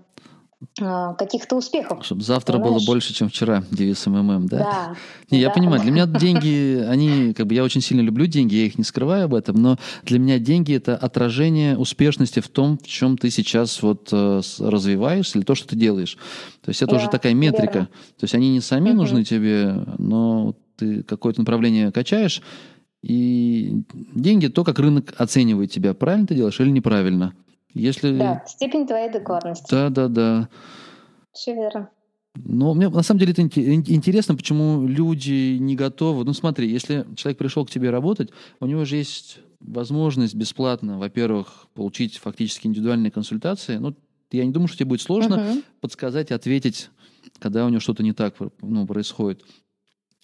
каких-то 0.76 1.56
успехов. 1.56 2.04
Чтобы 2.04 2.22
завтра 2.22 2.54
понимаешь? 2.54 2.74
было 2.74 2.86
больше, 2.86 3.14
чем 3.14 3.28
вчера, 3.28 3.64
девиз 3.70 4.06
МММ, 4.06 4.46
да? 4.46 4.58
Да. 4.58 4.96
Не, 5.30 5.40
я 5.40 5.48
да. 5.48 5.54
понимаю, 5.54 5.82
для 5.82 5.90
меня 5.90 6.06
деньги, 6.18 6.84
они, 6.88 7.34
как 7.34 7.46
бы, 7.46 7.54
я 7.54 7.64
очень 7.64 7.80
сильно 7.80 8.00
люблю 8.00 8.26
деньги, 8.26 8.54
я 8.54 8.66
их 8.66 8.78
не 8.78 8.84
скрываю 8.84 9.24
об 9.24 9.34
этом, 9.34 9.56
но 9.56 9.78
для 10.04 10.18
меня 10.18 10.38
деньги– 10.38 10.74
это 10.74 10.96
отражение 10.96 11.76
успешности 11.76 12.40
в 12.40 12.48
том, 12.48 12.78
в 12.78 12.86
чем 12.86 13.18
ты 13.18 13.30
сейчас 13.30 13.82
вот 13.82 14.08
э, 14.12 14.40
развиваешься 14.58 15.38
или 15.38 15.44
то, 15.44 15.54
что 15.54 15.68
ты 15.68 15.76
делаешь. 15.76 16.16
То 16.62 16.68
есть 16.68 16.82
это 16.82 16.92
да, 16.92 16.96
уже 16.98 17.08
такая 17.08 17.34
метрика. 17.34 17.72
Верно. 17.72 17.86
То 18.18 18.24
есть 18.24 18.34
они 18.34 18.50
не 18.50 18.60
сами 18.60 18.90
угу. 18.90 18.98
нужны 18.98 19.24
тебе, 19.24 19.84
но 19.98 20.54
ты 20.76 21.02
какое-то 21.02 21.40
направление 21.40 21.92
качаешь, 21.92 22.42
и 23.02 23.82
деньги 24.14 24.46
то, 24.46 24.62
как 24.62 24.78
рынок 24.78 25.12
оценивает 25.18 25.70
тебя, 25.72 25.92
правильно 25.92 26.26
ты 26.26 26.34
делаешь 26.36 26.60
или 26.60 26.70
неправильно. 26.70 27.34
Если... 27.74 28.18
Да, 28.18 28.44
степень 28.46 28.86
твоей 28.86 29.08
адекватности. 29.08 29.70
Да, 29.70 29.88
да, 29.88 30.08
да. 30.08 30.48
Все 31.32 31.54
верно. 31.54 31.90
Но 32.34 32.72
мне 32.74 32.88
на 32.88 33.02
самом 33.02 33.20
деле 33.20 33.32
это 33.32 33.42
интересно, 33.42 34.34
почему 34.34 34.86
люди 34.86 35.58
не 35.58 35.76
готовы. 35.76 36.24
Ну 36.24 36.32
смотри, 36.32 36.70
если 36.70 37.06
человек 37.14 37.38
пришел 37.38 37.66
к 37.66 37.70
тебе 37.70 37.90
работать, 37.90 38.30
у 38.60 38.66
него 38.66 38.84
же 38.84 38.96
есть 38.96 39.38
возможность 39.60 40.34
бесплатно, 40.34 40.98
во-первых, 40.98 41.66
получить 41.74 42.16
фактически 42.16 42.66
индивидуальные 42.66 43.10
консультации. 43.10 43.76
Ну, 43.76 43.94
я 44.30 44.44
не 44.44 44.52
думаю, 44.52 44.68
что 44.68 44.78
тебе 44.78 44.88
будет 44.88 45.02
сложно 45.02 45.34
uh-huh. 45.34 45.64
подсказать, 45.80 46.32
ответить, 46.32 46.90
когда 47.38 47.66
у 47.66 47.68
него 47.68 47.80
что-то 47.80 48.02
не 48.02 48.12
так 48.12 48.34
ну, 48.62 48.86
происходит. 48.86 49.42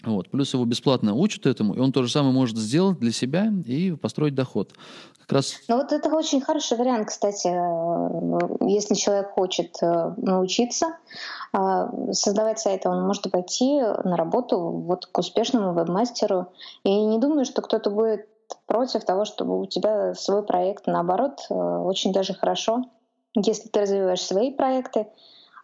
Вот. 0.02 0.30
Плюс 0.30 0.54
его 0.54 0.64
бесплатно 0.64 1.14
учат 1.14 1.46
этому, 1.46 1.74
и 1.74 1.78
он 1.78 1.92
то 1.92 2.02
же 2.02 2.10
самое 2.10 2.32
может 2.32 2.56
сделать 2.56 2.98
для 3.00 3.12
себя 3.12 3.52
и 3.66 3.92
построить 3.92 4.34
доход. 4.34 4.72
Как 5.28 5.36
раз... 5.36 5.56
Ну 5.68 5.76
вот 5.76 5.92
это 5.92 6.08
очень 6.08 6.40
хороший 6.40 6.78
вариант, 6.78 7.08
кстати, 7.08 7.48
если 8.66 8.94
человек 8.94 9.32
хочет 9.32 9.76
э, 9.82 10.14
научиться 10.16 10.96
э, 11.52 12.12
создавать 12.12 12.60
сайты, 12.60 12.88
он 12.88 13.06
может 13.06 13.30
пойти 13.30 13.78
на 13.78 14.16
работу 14.16 14.58
вот 14.58 15.04
к 15.04 15.18
успешному 15.18 15.74
веб-мастеру. 15.74 16.50
И 16.82 17.04
не 17.04 17.18
думаю, 17.18 17.44
что 17.44 17.60
кто-то 17.60 17.90
будет 17.90 18.26
против 18.64 19.04
того, 19.04 19.26
чтобы 19.26 19.60
у 19.60 19.66
тебя 19.66 20.14
свой 20.14 20.42
проект, 20.42 20.86
наоборот, 20.86 21.44
э, 21.50 21.54
очень 21.54 22.14
даже 22.14 22.32
хорошо. 22.32 22.86
Если 23.34 23.68
ты 23.68 23.80
развиваешь 23.82 24.22
свои 24.22 24.50
проекты, 24.50 25.08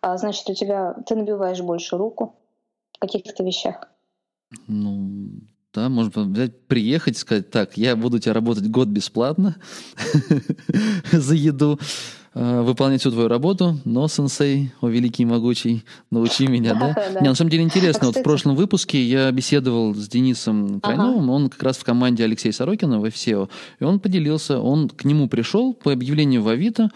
значит, 0.03 0.47
у 0.51 0.53
тебя 0.53 0.95
ты 1.07 1.17
набиваешь 1.17 1.63
больше 1.63 1.97
руку 1.97 2.35
в 2.93 2.99
каких-то 2.99 3.43
вещах. 3.43 3.89
Ну, 4.69 5.31
да, 5.75 5.89
можно 5.89 6.23
взять, 6.23 6.59
приехать 6.67 7.17
и 7.17 7.19
сказать, 7.19 7.51
так, 7.51 7.77
я 7.77 7.97
буду 7.97 8.19
тебя 8.19 8.33
работать 8.33 8.69
год 8.69 8.89
бесплатно 8.89 9.57
за 11.13 11.35
еду, 11.35 11.81
э, 12.35 12.61
выполнять 12.63 13.01
всю 13.01 13.11
твою 13.11 13.29
работу, 13.29 13.79
но, 13.85 14.07
сенсей, 14.07 14.73
о 14.81 14.89
великий 14.89 15.25
и 15.25 15.27
могучий, 15.27 15.85
научи 16.11 16.47
меня, 16.47 16.75
да? 16.75 16.97
Не, 17.21 17.29
на 17.29 17.35
самом 17.35 17.51
деле 17.51 17.65
интересно, 17.65 18.07
вот 18.07 18.17
в 18.17 18.23
прошлом 18.23 18.55
выпуске 18.55 19.03
я 19.03 19.31
беседовал 19.33 19.95
с 19.95 20.09
Денисом 20.09 20.81
Крайновым, 20.81 21.29
он 21.31 21.51
как 21.51 21.63
раз 21.65 21.77
в 21.79 21.85
команде 21.85 22.25
Алексея 22.25 22.53
Сорокина 22.53 23.01
в 23.01 23.05
FSEO, 23.05 23.49
и 23.81 23.85
он 23.85 23.99
поделился, 23.99 24.61
он 24.61 24.89
к 24.89 25.05
нему 25.05 25.29
пришел 25.29 25.75
по 25.75 25.93
объявлению 25.93 26.43
в 26.43 26.49
Авито, 26.49 26.91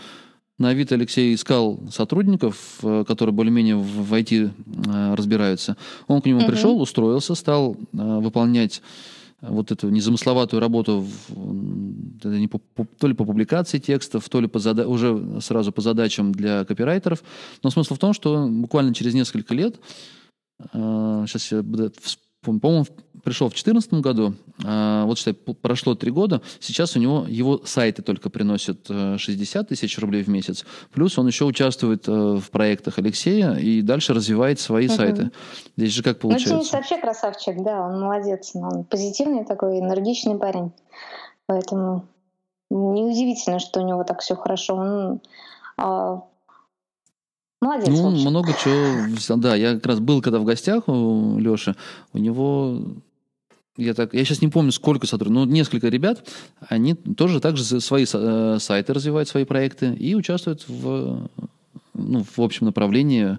на 0.59 0.71
Авито 0.71 0.97
Алексей 0.97 1.35
искал 1.35 1.81
сотрудников, 1.91 2.79
э, 2.83 3.05
которые 3.07 3.33
более-менее 3.33 3.77
в 3.77 4.13
IT 4.13 4.51
э, 4.51 5.15
разбираются. 5.15 5.77
Он 6.09 6.21
к 6.21 6.27
нему 6.27 6.41
угу. 6.41 6.49
пришел, 6.49 6.81
устроился, 6.81 7.35
стал 7.35 7.77
э, 7.93 7.97
выполнять 7.97 8.83
вот 9.41 9.71
эту 9.71 9.89
незамысловатую 9.89 10.59
работу 10.59 11.07
это 12.19 12.29
не 12.31 12.49
по, 12.49 12.61
то 12.99 13.07
ли 13.07 13.15
по 13.15 13.25
публикации 13.25 13.79
текстов, 13.79 14.29
то 14.29 14.41
ли 14.41 14.49
по 14.49 14.59
зада- 14.59 14.89
уже 14.89 15.41
сразу 15.41 15.71
по 15.71 15.81
задачам 15.81 16.33
для 16.33 16.65
копирайтеров. 16.65 17.23
Но 17.63 17.71
смысл 17.71 17.95
в 17.95 17.99
том, 17.99 18.13
что 18.13 18.49
буквально 18.49 18.93
через 18.95 19.15
несколько 19.15 19.55
лет, 19.55 19.77
сейчас 20.73 21.53
я 21.53 21.63
по-моему, 22.43 22.87
пришел 23.25 23.49
в 23.49 23.51
2014 23.51 23.95
году, 23.95 24.35
а, 24.65 25.05
вот 25.05 25.19
считай, 25.19 25.35
прошло 25.35 25.95
три 25.95 26.11
года, 26.11 26.41
сейчас 26.61 26.97
у 26.97 27.01
него 27.01 27.27
его 27.29 27.61
сайты 27.65 28.03
только 28.03 28.31
приносят 28.31 28.87
60 28.87 29.65
э, 29.65 29.69
тысяч 29.69 29.99
рублей 29.99 30.23
в 30.23 30.29
месяц, 30.29 30.65
плюс 30.93 31.19
он 31.19 31.27
еще 31.27 31.45
участвует 31.45 32.09
э, 32.09 32.13
в 32.13 32.51
проектах 32.51 32.99
Алексея 32.99 33.55
и 33.55 33.83
дальше 33.83 34.15
развивает 34.15 34.61
свои 34.61 34.87
угу. 34.87 34.95
сайты. 34.95 35.31
Здесь 35.77 35.93
же 35.93 36.03
как 36.03 36.17
ну, 36.17 36.21
получается? 36.21 36.55
Ну, 36.55 36.61
Денис 36.61 36.73
вообще 36.73 36.99
красавчик, 36.99 37.63
да, 37.63 37.87
он 37.87 38.01
молодец, 38.01 38.53
он 38.55 38.85
позитивный 38.85 39.45
такой, 39.45 39.79
энергичный 39.81 40.39
парень, 40.39 40.73
поэтому 41.47 42.07
неудивительно, 42.71 43.59
что 43.59 43.81
у 43.81 43.87
него 43.87 44.05
так 44.05 44.21
все 44.21 44.37
хорошо. 44.37 44.75
Он 44.77 45.21
а, 45.77 46.23
Молодец. 47.61 47.89
Ну, 47.89 48.11
много 48.11 48.53
чего. 48.53 49.37
Да, 49.37 49.57
я 49.57 49.75
как 49.75 49.87
раз 49.87 50.01
был 50.01 50.23
когда 50.23 50.39
в 50.39 50.45
гостях 50.45 50.89
у 50.89 51.39
Леши. 51.39 51.75
У 52.13 52.19
него 52.19 52.83
я 53.79 53.95
так, 53.95 54.13
я 54.13 54.25
сейчас 54.25 54.43
не 54.43 54.49
помню, 54.49 54.73
сколько 54.73 55.07
сотрудников, 55.07 55.47
но 55.47 55.53
несколько 55.53 55.89
ребят, 55.89 56.29
они 56.69 56.95
тоже 56.95 57.41
также 57.41 57.81
свои 57.81 58.07
э, 58.13 58.57
сайты 58.59 58.93
развивают, 58.93 59.29
свои 59.29 59.45
проекты 59.45 59.95
и 59.95 60.17
участвуют 60.17 60.65
в, 60.67 61.29
ну, 61.95 62.25
в 62.25 62.41
общем 62.41 62.67
направлении 62.67 63.39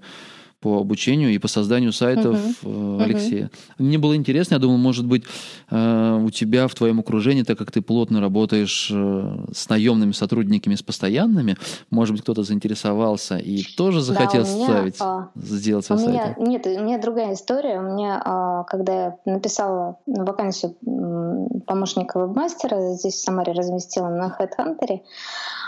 по 0.60 0.80
обучению 0.80 1.32
и 1.32 1.38
по 1.38 1.48
созданию 1.48 1.94
сайтов 1.94 2.38
uh-huh. 2.64 3.04
Алексея. 3.04 3.46
Uh-huh. 3.46 3.84
Мне 3.84 3.98
было 3.98 4.16
интересно, 4.16 4.56
я 4.56 4.60
думал, 4.60 4.78
может 4.78 5.06
быть, 5.06 5.24
э, 5.72 6.22
у 6.22 6.30
тебя 6.30 6.68
в 6.68 6.76
твоем 6.76 7.00
окружении, 7.00 7.44
так 7.44 7.58
как 7.58 7.72
ты 7.72 7.82
плотно 7.82 8.20
работаешь 8.20 8.90
э, 8.94 9.46
с 9.54 9.70
наемными 9.70 10.12
сотрудниками, 10.12 10.76
с 10.76 10.84
постоянными, 10.84 11.56
может 11.90 12.14
быть, 12.14 12.24
кто-то 12.24 12.44
заинтересовался 12.44 13.38
и 13.38 13.64
тоже 13.78 14.02
захотел 14.02 14.44
да, 14.44 14.50
меня, 14.50 14.66
ставить, 14.66 14.96
а, 15.00 15.30
сделать 15.36 15.86
свой 15.86 16.00
сайт? 16.00 16.38
Нет, 16.38 16.66
у 16.66 16.84
меня 16.84 17.00
другая 17.00 17.34
история. 17.34 17.80
У 17.80 17.84
меня, 17.84 18.22
а, 18.24 18.64
когда 18.64 18.94
я 18.94 19.18
написала 19.26 19.98
вакансию 20.06 20.76
помощника 21.66 22.20
вебмастера, 22.20 22.94
здесь 22.94 23.16
в 23.16 23.24
Самаре 23.24 23.54
разместила 23.54 24.10
на 24.10 24.36
HeadHunter, 24.38 25.00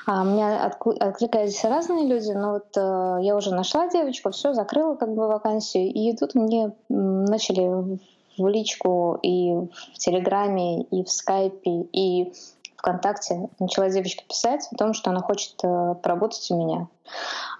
а, 0.05 0.21
у 0.21 0.25
меня 0.25 0.65
откликались 0.65 1.63
разные 1.63 2.07
люди, 2.07 2.31
но 2.31 2.53
вот 2.53 2.75
я 3.23 3.35
уже 3.35 3.53
нашла 3.53 3.87
девочку, 3.89 4.31
все, 4.31 4.53
закрыла 4.53 4.95
как 4.95 5.13
бы 5.13 5.27
вакансию, 5.27 5.91
и 5.91 6.15
тут 6.15 6.35
мне 6.35 6.73
начали 6.89 7.99
в 8.37 8.47
личку 8.47 9.19
и 9.21 9.53
в 9.93 9.97
Телеграме, 9.97 10.83
и 10.83 11.03
в 11.03 11.09
Скайпе, 11.11 11.81
и 11.91 12.33
ВКонтакте 12.81 13.49
начала 13.59 13.89
девочка 13.89 14.23
писать 14.27 14.67
о 14.71 14.75
том, 14.75 14.93
что 14.93 15.11
она 15.11 15.21
хочет 15.21 15.53
э, 15.63 15.95
поработать 16.01 16.49
у 16.49 16.57
меня, 16.57 16.87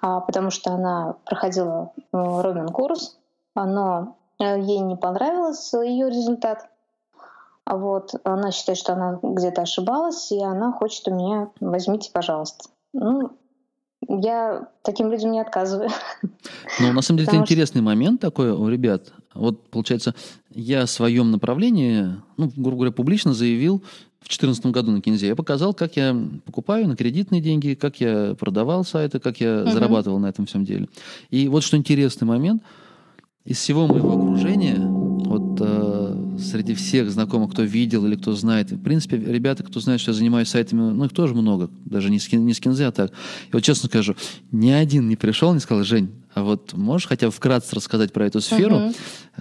а, 0.01 0.19
потому 0.19 0.49
что 0.49 0.71
она 0.71 1.15
проходила 1.25 1.91
э, 1.95 2.01
Робин 2.12 2.69
курс, 2.69 3.17
но 3.54 4.15
э, 4.39 4.60
ей 4.60 4.80
не 4.80 4.95
понравился 4.95 5.82
ее 5.82 6.10
результат. 6.10 6.67
А 7.65 7.78
вот 7.78 8.13
она 8.24 8.52
считает, 8.52 8.78
что 8.78 8.93
она 8.93 9.19
где-то 9.21 9.62
ошибалась, 9.62 10.32
и 10.32 10.41
она 10.41 10.71
хочет 10.71 11.08
у 11.08 11.13
меня 11.13 11.52
возьмите, 11.60 12.12
пожалуйста. 12.12 12.69
Ну, 12.93 13.32
я 14.08 14.67
таким 14.84 15.12
людям 15.12 15.32
не 15.32 15.39
отказываю. 15.39 15.89
Ну, 16.80 16.91
на 16.91 17.02
самом 17.02 17.19
деле, 17.19 17.30
это 17.30 17.38
интересный 17.38 17.82
момент 17.82 18.19
такой 18.19 18.52
у 18.52 18.67
ребят. 18.67 19.13
Вот, 19.34 19.69
получается, 19.69 20.15
я 20.50 20.86
в 20.86 20.89
своем 20.89 21.32
направлении, 21.32 22.15
ну, 22.38 22.52
грубо 22.56 22.78
говоря, 22.78 22.91
публично 22.91 23.34
заявил 23.34 23.78
в 24.19 24.28
2014 24.28 24.65
году 24.67 24.91
на 24.91 25.02
Кинзе. 25.02 25.28
Я 25.28 25.36
показал, 25.36 25.74
как 25.74 25.95
я 25.95 26.15
покупаю 26.45 26.88
на 26.88 26.95
кредитные 26.95 27.41
деньги, 27.41 27.74
как 27.74 28.00
я 28.02 28.36
продавал 28.39 28.84
сайты, 28.84 29.19
как 29.19 29.39
я 29.39 29.62
угу. 29.62 29.71
зарабатывал 29.71 30.19
на 30.19 30.28
этом 30.28 30.45
всем 30.45 30.65
деле. 30.65 30.89
И 31.30 31.47
вот 31.47 31.63
что 31.63 31.78
интересный 31.78 32.26
момент. 32.26 32.63
Из 33.43 33.58
всего 33.58 33.88
моего 33.88 34.13
окружения, 34.13 34.78
среди 36.52 36.74
всех 36.74 37.10
знакомых, 37.10 37.52
кто 37.52 37.64
видел 37.64 38.06
или 38.06 38.16
кто 38.16 38.34
знает, 38.34 38.72
в 38.72 38.82
принципе, 38.82 39.18
ребята, 39.18 39.64
кто 39.64 39.80
знает, 39.80 40.02
что 40.02 40.12
я 40.12 40.16
занимаюсь 40.16 40.50
сайтами, 40.50 40.82
ну, 40.82 41.06
их 41.06 41.14
тоже 41.14 41.34
много, 41.34 41.70
даже 41.86 42.10
не 42.10 42.20
с, 42.20 42.32
не 42.32 42.54
с 42.54 42.60
кинзы, 42.60 42.84
а 42.84 42.92
так. 42.92 43.12
И 43.12 43.54
вот 43.54 43.64
честно 43.64 43.88
скажу, 43.88 44.16
ни 44.52 44.70
один 44.70 45.08
не 45.08 45.16
пришел, 45.16 45.54
не 45.54 45.60
сказал, 45.60 45.84
Жень, 45.84 46.12
а 46.34 46.44
вот 46.44 46.74
можешь 46.74 47.08
хотя 47.08 47.28
бы 47.28 47.32
вкратце 47.32 47.76
рассказать 47.76 48.14
про 48.14 48.26
эту 48.26 48.42
сферу, 48.42 48.76
uh-huh. 48.76 48.96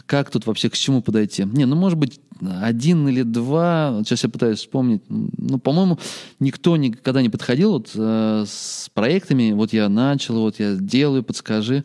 как 0.06 0.30
тут 0.30 0.46
вообще 0.46 0.70
к 0.70 0.74
чему 0.74 1.02
подойти? 1.02 1.44
Не, 1.44 1.64
ну, 1.64 1.76
может 1.76 1.98
быть, 1.98 2.20
один 2.40 3.06
или 3.08 3.22
два, 3.22 3.92
вот 3.92 4.06
сейчас 4.06 4.24
я 4.24 4.30
пытаюсь 4.30 4.58
вспомнить, 4.58 5.02
ну, 5.08 5.58
по-моему, 5.58 5.98
никто 6.38 6.76
никогда 6.76 7.22
не 7.22 7.28
подходил 7.28 7.72
вот 7.72 7.90
э, 7.94 8.44
с 8.46 8.88
проектами, 8.94 9.52
вот 9.52 9.72
я 9.72 9.88
начал, 9.88 10.40
вот 10.40 10.58
я 10.58 10.74
делаю, 10.74 11.22
подскажи. 11.22 11.84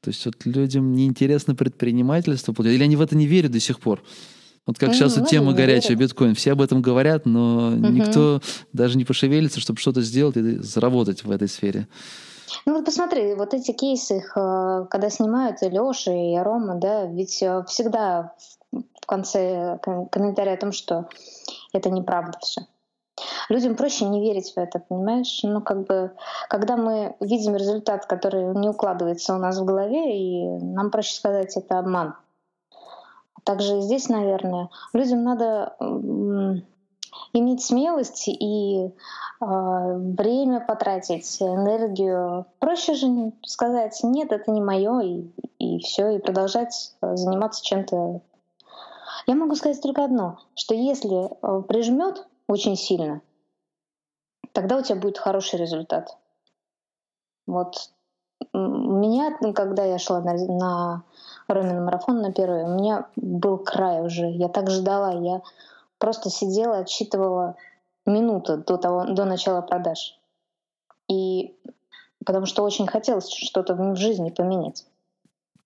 То 0.00 0.10
есть 0.10 0.24
вот 0.24 0.36
людям 0.44 0.92
неинтересно 0.92 1.56
предпринимательство, 1.56 2.54
или 2.62 2.82
они 2.82 2.94
в 2.94 3.00
это 3.00 3.16
не 3.16 3.26
верят 3.26 3.50
до 3.50 3.58
сих 3.58 3.80
пор? 3.80 4.04
Вот 4.66 4.78
как 4.78 4.94
сейчас 4.94 5.16
М, 5.16 5.24
тема 5.26 5.52
горячая, 5.52 5.96
биткоин. 5.96 6.34
Все 6.34 6.52
об 6.52 6.60
этом 6.60 6.82
говорят, 6.82 7.24
но 7.24 7.70
никто 7.70 8.40
даже 8.72 8.98
не 8.98 9.04
пошевелится, 9.04 9.60
чтобы 9.60 9.78
что-то 9.78 10.02
сделать 10.02 10.36
и 10.36 10.58
заработать 10.58 11.22
в 11.24 11.30
этой 11.30 11.48
сфере. 11.48 11.86
Ну 12.64 12.74
вот 12.74 12.84
посмотри, 12.84 13.34
вот 13.34 13.54
эти 13.54 13.72
кейсы, 13.72 14.18
их, 14.18 14.32
э, 14.36 14.86
когда 14.90 15.08
снимают 15.10 15.62
и 15.62 15.68
Леша, 15.68 16.12
и 16.12 16.36
Рома, 16.38 16.76
да, 16.76 17.06
ведь 17.06 17.42
э, 17.42 17.64
всегда 17.68 18.34
в 18.72 19.06
конце 19.06 19.78
ком- 19.82 20.08
комментария 20.08 20.54
о 20.54 20.56
том, 20.56 20.72
что 20.72 21.08
это 21.72 21.90
неправда 21.90 22.38
все. 22.40 22.62
Людям 23.48 23.76
проще 23.76 24.04
не 24.04 24.20
верить 24.20 24.52
в 24.54 24.58
это, 24.58 24.78
понимаешь? 24.78 25.40
Ну, 25.42 25.60
как 25.60 25.86
бы, 25.86 26.12
когда 26.48 26.76
мы 26.76 27.14
видим 27.20 27.56
результат, 27.56 28.06
который 28.06 28.54
не 28.58 28.68
укладывается 28.68 29.34
у 29.34 29.38
нас 29.38 29.58
в 29.58 29.64
голове, 29.64 30.18
и 30.18 30.58
нам 30.58 30.90
проще 30.90 31.14
сказать, 31.14 31.56
это 31.56 31.78
обман. 31.78 32.14
Также 33.46 33.78
и 33.78 33.80
здесь, 33.82 34.08
наверное, 34.08 34.70
людям 34.92 35.22
надо 35.22 35.76
иметь 37.32 37.62
смелость 37.62 38.26
и 38.26 38.90
а, 39.38 39.94
время 39.94 40.58
потратить, 40.58 41.40
энергию. 41.40 42.46
Проще 42.58 42.94
же 42.94 43.32
сказать, 43.44 44.00
нет, 44.02 44.32
это 44.32 44.50
не 44.50 44.60
мое, 44.60 45.00
и, 45.00 45.30
и 45.60 45.78
все, 45.78 46.16
и 46.16 46.18
продолжать 46.18 46.96
а, 47.00 47.14
заниматься 47.14 47.64
чем-то. 47.64 48.20
Я 49.28 49.34
могу 49.36 49.54
сказать 49.54 49.80
только 49.80 50.04
одно, 50.04 50.40
что 50.56 50.74
если 50.74 51.30
а, 51.40 51.60
прижмет 51.60 52.26
очень 52.48 52.74
сильно, 52.74 53.20
тогда 54.50 54.78
у 54.78 54.82
тебя 54.82 54.96
будет 54.96 55.18
хороший 55.18 55.60
результат. 55.60 56.16
Вот 57.46 57.92
меня, 58.96 59.36
ну, 59.40 59.52
когда 59.52 59.84
я 59.84 59.98
шла 59.98 60.20
на, 60.20 60.34
на 60.34 61.02
Ромин 61.48 61.84
марафон 61.84 62.20
на 62.20 62.32
первый, 62.32 62.64
у 62.64 62.68
меня 62.68 63.06
был 63.16 63.58
край 63.58 64.04
уже. 64.04 64.30
Я 64.30 64.48
так 64.48 64.70
ждала, 64.70 65.12
я 65.12 65.42
просто 65.98 66.30
сидела, 66.30 66.78
отсчитывала 66.78 67.56
минуты 68.04 68.56
до, 68.56 68.76
того, 68.76 69.04
до 69.04 69.24
начала 69.24 69.60
продаж. 69.60 70.18
И 71.08 71.56
потому 72.24 72.46
что 72.46 72.64
очень 72.64 72.86
хотелось 72.86 73.28
что-то 73.28 73.74
в 73.74 73.96
жизни 73.96 74.30
поменять. 74.30 74.84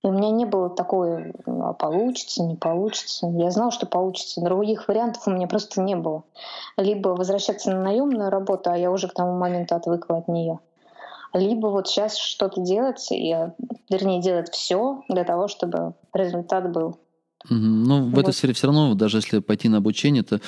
И 0.03 0.07
у 0.07 0.12
меня 0.12 0.31
не 0.31 0.47
было 0.47 0.70
такой, 0.70 1.35
ну, 1.45 1.66
а 1.66 1.74
получится, 1.74 2.43
не 2.43 2.57
получится. 2.57 3.26
Я 3.26 3.51
знала, 3.51 3.70
что 3.70 3.87
получится. 3.87 4.41
Других 4.41 4.89
вариантов 4.89 5.26
у 5.26 5.31
меня 5.31 5.47
просто 5.47 5.83
не 5.83 5.95
было. 5.95 6.22
Либо 6.78 7.11
возвращаться 7.11 7.70
на 7.70 7.83
наемную 7.83 8.31
работу, 8.31 8.70
а 8.70 8.78
я 8.78 8.91
уже 8.91 9.09
к 9.09 9.14
тому 9.14 9.37
моменту 9.37 9.74
отвыкла 9.74 10.18
от 10.18 10.28
нее. 10.28 10.59
Либо 11.33 11.68
вот 11.68 11.89
сейчас 11.89 12.16
что-то 12.16 12.61
делать, 12.61 13.11
и, 13.12 13.35
вернее, 13.89 14.20
делать 14.20 14.51
все 14.53 15.03
для 15.09 15.24
того, 15.24 15.49
чтобы 15.49 15.95
результат 16.12 16.72
был. 16.72 16.99
Ну, 17.49 18.11
в 18.11 18.18
этой 18.18 18.26
Вот. 18.26 18.35
сфере 18.35 18.53
все 18.53 18.66
равно, 18.66 18.95
даже 18.95 19.18
если 19.18 19.39
пойти 19.39 19.68
на 19.68 19.78
обучение, 19.78 20.22
то 20.22 20.37
э, 20.37 20.41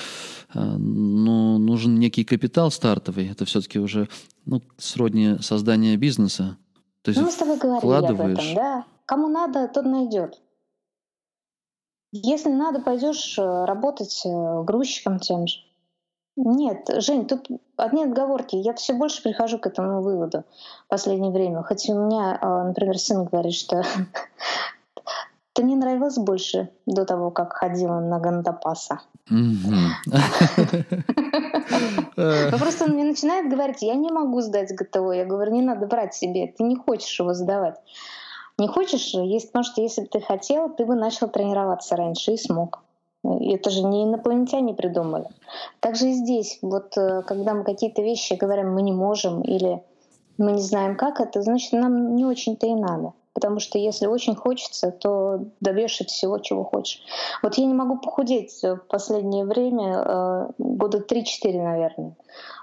ну, 0.55 1.57
нужен 1.59 1.99
некий 1.99 2.25
капитал 2.25 2.71
стартовый. 2.71 3.29
Это 3.31 3.47
все-таки 3.47 3.79
уже 3.79 4.09
ну, 4.45 4.61
сродни 4.77 5.39
создания 5.41 5.97
бизнеса. 5.97 6.59
То 7.03 7.11
есть 7.11 7.21
Ну, 7.21 7.27
мы 7.27 7.33
с 7.33 7.37
тобой 7.37 7.59
говорили 7.59 8.07
об 8.07 8.21
этом, 8.21 8.55
да. 8.55 8.85
Кому 9.07 9.29
надо, 9.29 9.69
тот 9.69 9.87
найдет. 9.87 10.41
Если 12.13 12.51
надо, 12.51 12.81
пойдешь 12.81 13.39
э, 13.39 13.65
работать 13.65 14.23
э, 14.27 14.63
грузчиком 14.65 15.19
тем 15.19 15.47
же. 15.47 15.61
Нет, 16.37 16.89
Жень, 16.99 17.27
тут 17.27 17.49
одни 17.77 18.05
отговорки. 18.05 18.57
Я 18.57 18.73
все 18.75 18.95
больше 18.95 19.23
прихожу 19.23 19.59
к 19.59 19.67
этому 19.67 20.01
выводу 20.01 20.45
в 20.87 20.89
последнее 20.89 21.31
время. 21.31 21.63
Хоть 21.63 21.89
у 21.91 21.95
меня, 21.95 22.39
э, 22.41 22.63
например, 22.69 22.99
сын 22.99 23.25
говорит, 23.25 23.55
что 23.55 23.83
ты 25.53 25.63
мне 25.63 25.77
нравилась 25.77 26.17
больше 26.17 26.71
до 26.87 27.05
того, 27.05 27.31
как 27.31 27.53
ходила 27.53 28.01
на 28.01 28.19
Гандапаса. 28.19 29.01
Ну 32.17 32.59
просто 32.59 32.85
он 32.85 32.93
мне 32.93 33.05
начинает 33.05 33.51
говорить, 33.51 33.83
я 33.83 33.95
не 33.95 34.11
могу 34.11 34.41
сдать 34.41 34.75
ГТО. 34.75 35.13
Я 35.13 35.25
говорю, 35.25 35.53
не 35.53 35.63
надо 35.63 35.87
брать 35.87 36.15
себе, 36.15 36.47
ты 36.47 36.63
не 36.65 36.77
хочешь 36.77 37.19
его 37.19 37.35
сдавать. 37.35 37.77
Не 38.59 38.69
хочешь, 38.69 39.15
есть, 39.15 39.51
что 39.63 39.83
если 39.83 40.03
бы 40.03 40.09
ты 40.09 40.21
хотел, 40.21 40.69
ты 40.71 40.85
бы 40.85 40.95
начал 40.95 41.29
тренироваться 41.29 41.97
раньше 41.97 42.33
и 42.33 42.37
смог. 42.37 42.81
Это 43.25 43.71
же 43.71 43.85
не 43.85 44.05
инопланетяне 44.05 44.75
придумали. 44.75 45.27
Также 45.81 46.11
и 46.11 46.13
здесь, 46.13 46.59
вот 46.61 46.97
э, 46.97 47.23
когда 47.23 47.55
мы 47.55 47.63
какие-то 47.63 48.03
вещи 48.03 48.35
говорим, 48.35 48.73
мы 48.73 48.83
не 48.83 48.93
можем 48.93 49.43
или 49.43 49.83
мы 50.39 50.53
не 50.53 50.63
знаем 50.63 50.97
как 50.97 51.21
это, 51.21 51.43
значит 51.43 51.73
нам 51.73 52.17
не 52.17 52.25
очень-то 52.25 52.67
и 52.67 52.75
надо. 52.75 53.13
Потому 53.33 53.61
что 53.61 53.79
если 53.79 54.07
очень 54.07 54.35
хочется, 54.35 54.91
то 54.91 55.41
добьешься 55.61 56.05
всего, 56.05 56.39
чего 56.39 56.65
хочешь. 56.65 57.01
Вот 57.43 57.55
я 57.55 57.65
не 57.65 57.75
могу 57.75 57.99
похудеть 57.99 58.63
в 58.63 58.81
последнее 58.89 59.45
время, 59.45 60.03
э, 60.05 60.49
года 60.59 60.99
3-4, 60.99 61.63
наверное. 61.63 62.17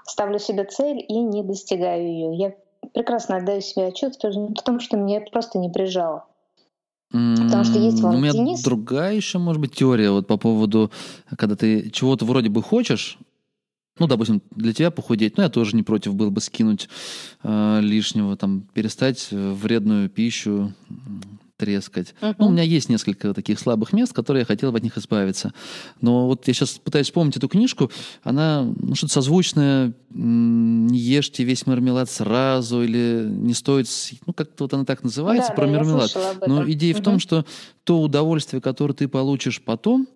Ставлю 0.04 0.38
себе 0.38 0.64
цель 0.64 1.04
и 1.06 1.20
не 1.20 1.42
достигаю 1.42 2.02
ее. 2.02 2.34
Я 2.36 2.54
прекрасно 2.92 3.36
отдаю 3.36 3.62
себе 3.62 3.86
отчет 3.86 4.16
в 4.16 4.62
том, 4.62 4.80
что 4.80 4.96
меня 4.96 5.18
это 5.18 5.30
просто 5.30 5.58
не 5.58 5.70
прижало. 5.70 6.26
Потому 7.10 7.64
что 7.64 7.78
есть 7.80 7.98
М, 7.98 8.04
вон 8.04 8.16
У 8.16 8.20
меня 8.20 8.32
Денис. 8.32 8.62
другая 8.62 9.14
еще, 9.16 9.38
может 9.38 9.60
быть, 9.60 9.74
теория 9.74 10.10
вот 10.10 10.26
по 10.28 10.36
поводу, 10.36 10.92
когда 11.36 11.56
ты 11.56 11.90
чего-то 11.90 12.24
вроде 12.24 12.50
бы 12.50 12.62
хочешь, 12.62 13.18
ну, 13.98 14.06
допустим, 14.06 14.42
для 14.54 14.72
тебя 14.72 14.90
похудеть, 14.92 15.36
ну, 15.36 15.42
я 15.42 15.48
тоже 15.48 15.74
не 15.74 15.82
против 15.82 16.14
был 16.14 16.30
бы 16.30 16.40
скинуть 16.40 16.88
э, 17.42 17.80
лишнего, 17.82 18.36
там, 18.36 18.62
перестать 18.72 19.28
э, 19.32 19.52
вредную 19.52 20.08
пищу 20.08 20.72
трескать. 21.60 22.14
Мгм. 22.22 22.34
Ну, 22.38 22.46
у 22.46 22.50
меня 22.50 22.62
есть 22.62 22.88
несколько 22.88 23.34
таких 23.34 23.60
слабых 23.60 23.92
мест, 23.92 24.14
которые 24.14 24.40
я 24.40 24.46
хотел 24.46 24.72
бы 24.72 24.78
от 24.78 24.82
них 24.82 24.96
избавиться. 24.96 25.52
Но 26.00 26.26
вот 26.26 26.48
я 26.48 26.54
сейчас 26.54 26.78
пытаюсь 26.78 27.06
вспомнить 27.06 27.36
эту 27.36 27.48
книжку, 27.48 27.90
она 28.22 28.64
ну, 28.64 28.94
что-то 28.94 29.12
созвучное, 29.12 29.92
не 30.10 30.98
ешьте 30.98 31.44
весь 31.44 31.66
мармелад 31.66 32.10
сразу, 32.10 32.82
или 32.82 33.26
не 33.28 33.52
стоит, 33.52 33.86
ну, 34.26 34.32
как-то 34.32 34.64
вот 34.64 34.74
она 34.74 34.84
так 34.84 35.04
называется, 35.04 35.50
Да, 35.50 35.54
про 35.54 35.66
да, 35.66 35.72
мармелад. 35.72 36.10
Но 36.46 36.70
идея 36.70 36.94
в 36.94 37.02
том, 37.02 37.18
что 37.18 37.44
то 37.84 38.00
удовольствие, 38.00 38.62
которое 38.62 38.94
ты 38.94 39.06
получишь 39.06 39.60
потом 39.60 40.08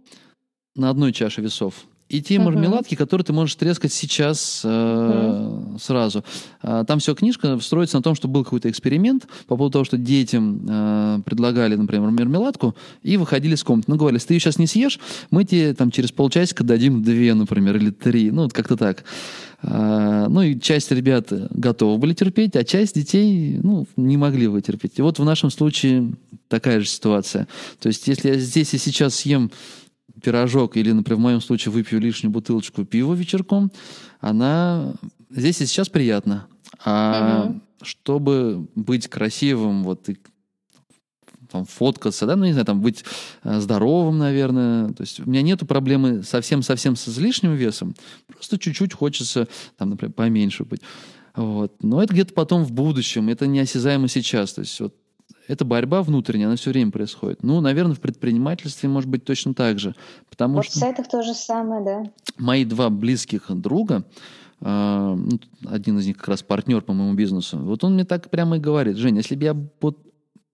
на 0.75 0.89
одной 0.91 1.13
чаше 1.13 1.43
весов, 1.43 1.75
и 2.09 2.21
те 2.21 2.37
Мгм. 2.39 2.45
мармеладки, 2.47 2.95
которые 2.95 3.25
ты 3.25 3.33
можешь 3.33 3.55
трескать 3.57 3.93
сейчас 3.93 4.63
э, 4.65 5.77
сразу. 5.81 6.25
А, 6.63 6.85
Там 6.85 6.99
все 6.99 7.15
книжка 7.15 7.59
строится 7.61 7.97
на 7.97 8.03
том, 8.03 8.15
что 8.15 8.29
был 8.29 8.45
какой-то 8.45 8.69
эксперимент 8.71 9.27
по 9.47 9.57
поводу 9.57 9.73
того, 9.73 9.85
что 9.85 9.97
детям 9.97 10.67
э, 10.69 11.21
предлагали, 11.25 11.75
например, 11.77 12.11
мармеладку 12.11 12.77
и 13.03 13.17
выходили 13.17 13.55
из 13.55 13.65
комнаты. 13.65 13.91
Ну, 13.91 13.97
говорили, 13.97 14.17
если 14.17 14.29
ты 14.29 14.35
ее 14.35 14.41
сейчас 14.41 14.59
не 14.59 14.67
съешь, 14.67 15.01
мы 15.31 15.45
тебе 15.45 15.73
там 15.75 15.91
через 15.91 16.13
полчасика 16.13 16.63
дадим 16.63 17.03
две, 17.03 17.33
например, 17.35 17.77
или 17.77 17.91
три. 17.91 18.31
Ну, 18.31 18.43
вот 18.43 18.53
как-то 18.53 18.77
так. 18.77 19.05
А, 19.63 20.29
Ну, 20.29 20.43
и 20.43 20.61
часть 20.61 20.91
ребят 20.93 21.33
готовы 21.51 21.97
были 21.99 22.13
терпеть, 22.13 22.55
а 22.57 22.65
часть 22.65 22.95
детей, 22.95 23.59
ну, 23.63 23.87
не 23.97 24.17
могли 24.19 24.47
вытерпеть. 24.47 24.99
И 24.99 25.03
вот 25.03 25.19
в 25.19 25.25
нашем 25.25 25.51
случае 25.51 26.13
такая 26.49 26.81
же 26.81 26.87
ситуация. 26.87 27.49
То 27.81 27.89
есть, 27.89 28.07
если 28.09 28.29
я 28.29 28.35
здесь 28.37 28.75
и 28.75 28.79
сейчас 28.79 29.15
съем 29.15 29.51
пирожок 30.25 30.77
или, 30.77 30.91
например, 30.93 31.19
в 31.19 31.23
моем 31.23 31.41
случае 31.41 31.73
выпью 31.73 32.01
лишнюю 32.01 32.33
бутылочку 32.33 32.85
пива 32.85 33.15
вечерком, 33.15 33.71
она 34.21 34.95
здесь 35.31 35.61
и 35.61 35.67
сейчас 35.67 35.89
приятно. 35.89 36.47
А 36.85 37.47
Мгм. 37.47 37.63
чтобы 37.83 38.67
быть 38.75 39.09
красивым, 39.09 39.85
вот 39.85 40.09
и 40.09 40.17
там, 41.51 41.67
фоткаться, 41.67 42.27
да, 42.27 42.35
ну, 42.35 42.47
не 42.47 42.53
знаю, 42.53 42.67
там, 42.67 42.81
быть 42.81 43.05
э, 43.45 43.61
здоровым, 43.61 44.19
наверное. 44.19 44.89
То 44.93 45.03
есть 45.03 45.21
у 45.21 45.29
меня 45.29 45.43
нету 45.43 45.67
проблемы 45.67 46.23
совсем-совсем 46.25 46.97
с 46.97 47.09
излишним 47.09 47.55
весом. 47.55 47.95
Просто 48.27 48.59
чуть-чуть 48.59 48.93
хочется, 48.93 49.47
там, 49.77 49.91
например, 49.91 50.13
поменьше 50.15 50.65
быть. 50.65 50.81
Вот. 51.37 51.83
Но 51.83 52.03
это 52.03 52.13
где-то 52.13 52.33
потом 52.35 52.65
в 52.65 52.73
будущем, 52.73 53.29
это 53.29 53.47
неосязаемо 53.47 54.09
сейчас. 54.09 54.55
То 54.55 54.63
есть 54.63 54.81
вот 54.81 54.95
эта 55.47 55.65
борьба 55.65 56.03
внутренняя, 56.03 56.47
она 56.47 56.57
все 56.57 56.71
время 56.71 56.91
происходит. 56.91 57.43
Ну, 57.43 57.61
наверное, 57.61 57.95
в 57.95 58.01
предпринимательстве 58.01 58.89
может 58.89 59.09
быть 59.09 59.25
точно 59.25 59.55
так 59.55 59.79
же. 59.79 59.95
Потому 60.31 60.57
Вот 60.57 60.65
что 60.67 60.75
в 60.75 60.81
сайтах 60.81 61.09
то 61.09 61.23
же 61.23 61.35
самое, 61.35 61.85
да. 61.85 62.03
мои 62.39 62.65
два 62.65 62.91
близких 62.91 63.47
друга, 63.51 64.05
э, 64.61 65.17
один 65.67 65.99
из 65.99 66.07
них 66.07 66.17
как 66.17 66.29
раз 66.29 66.43
партнер 66.43 66.81
по 66.83 66.93
моему 66.93 67.15
бизнесу, 67.15 67.59
вот 67.59 67.85
он 67.85 67.95
мне 67.95 68.05
так 68.05 68.31
прямо 68.31 68.57
и 68.57 68.61
говорит, 68.61 68.97
Женя, 68.97 69.19
если 69.19 69.35
бы 69.37 69.45
я 69.45 69.57
вот 69.81 69.99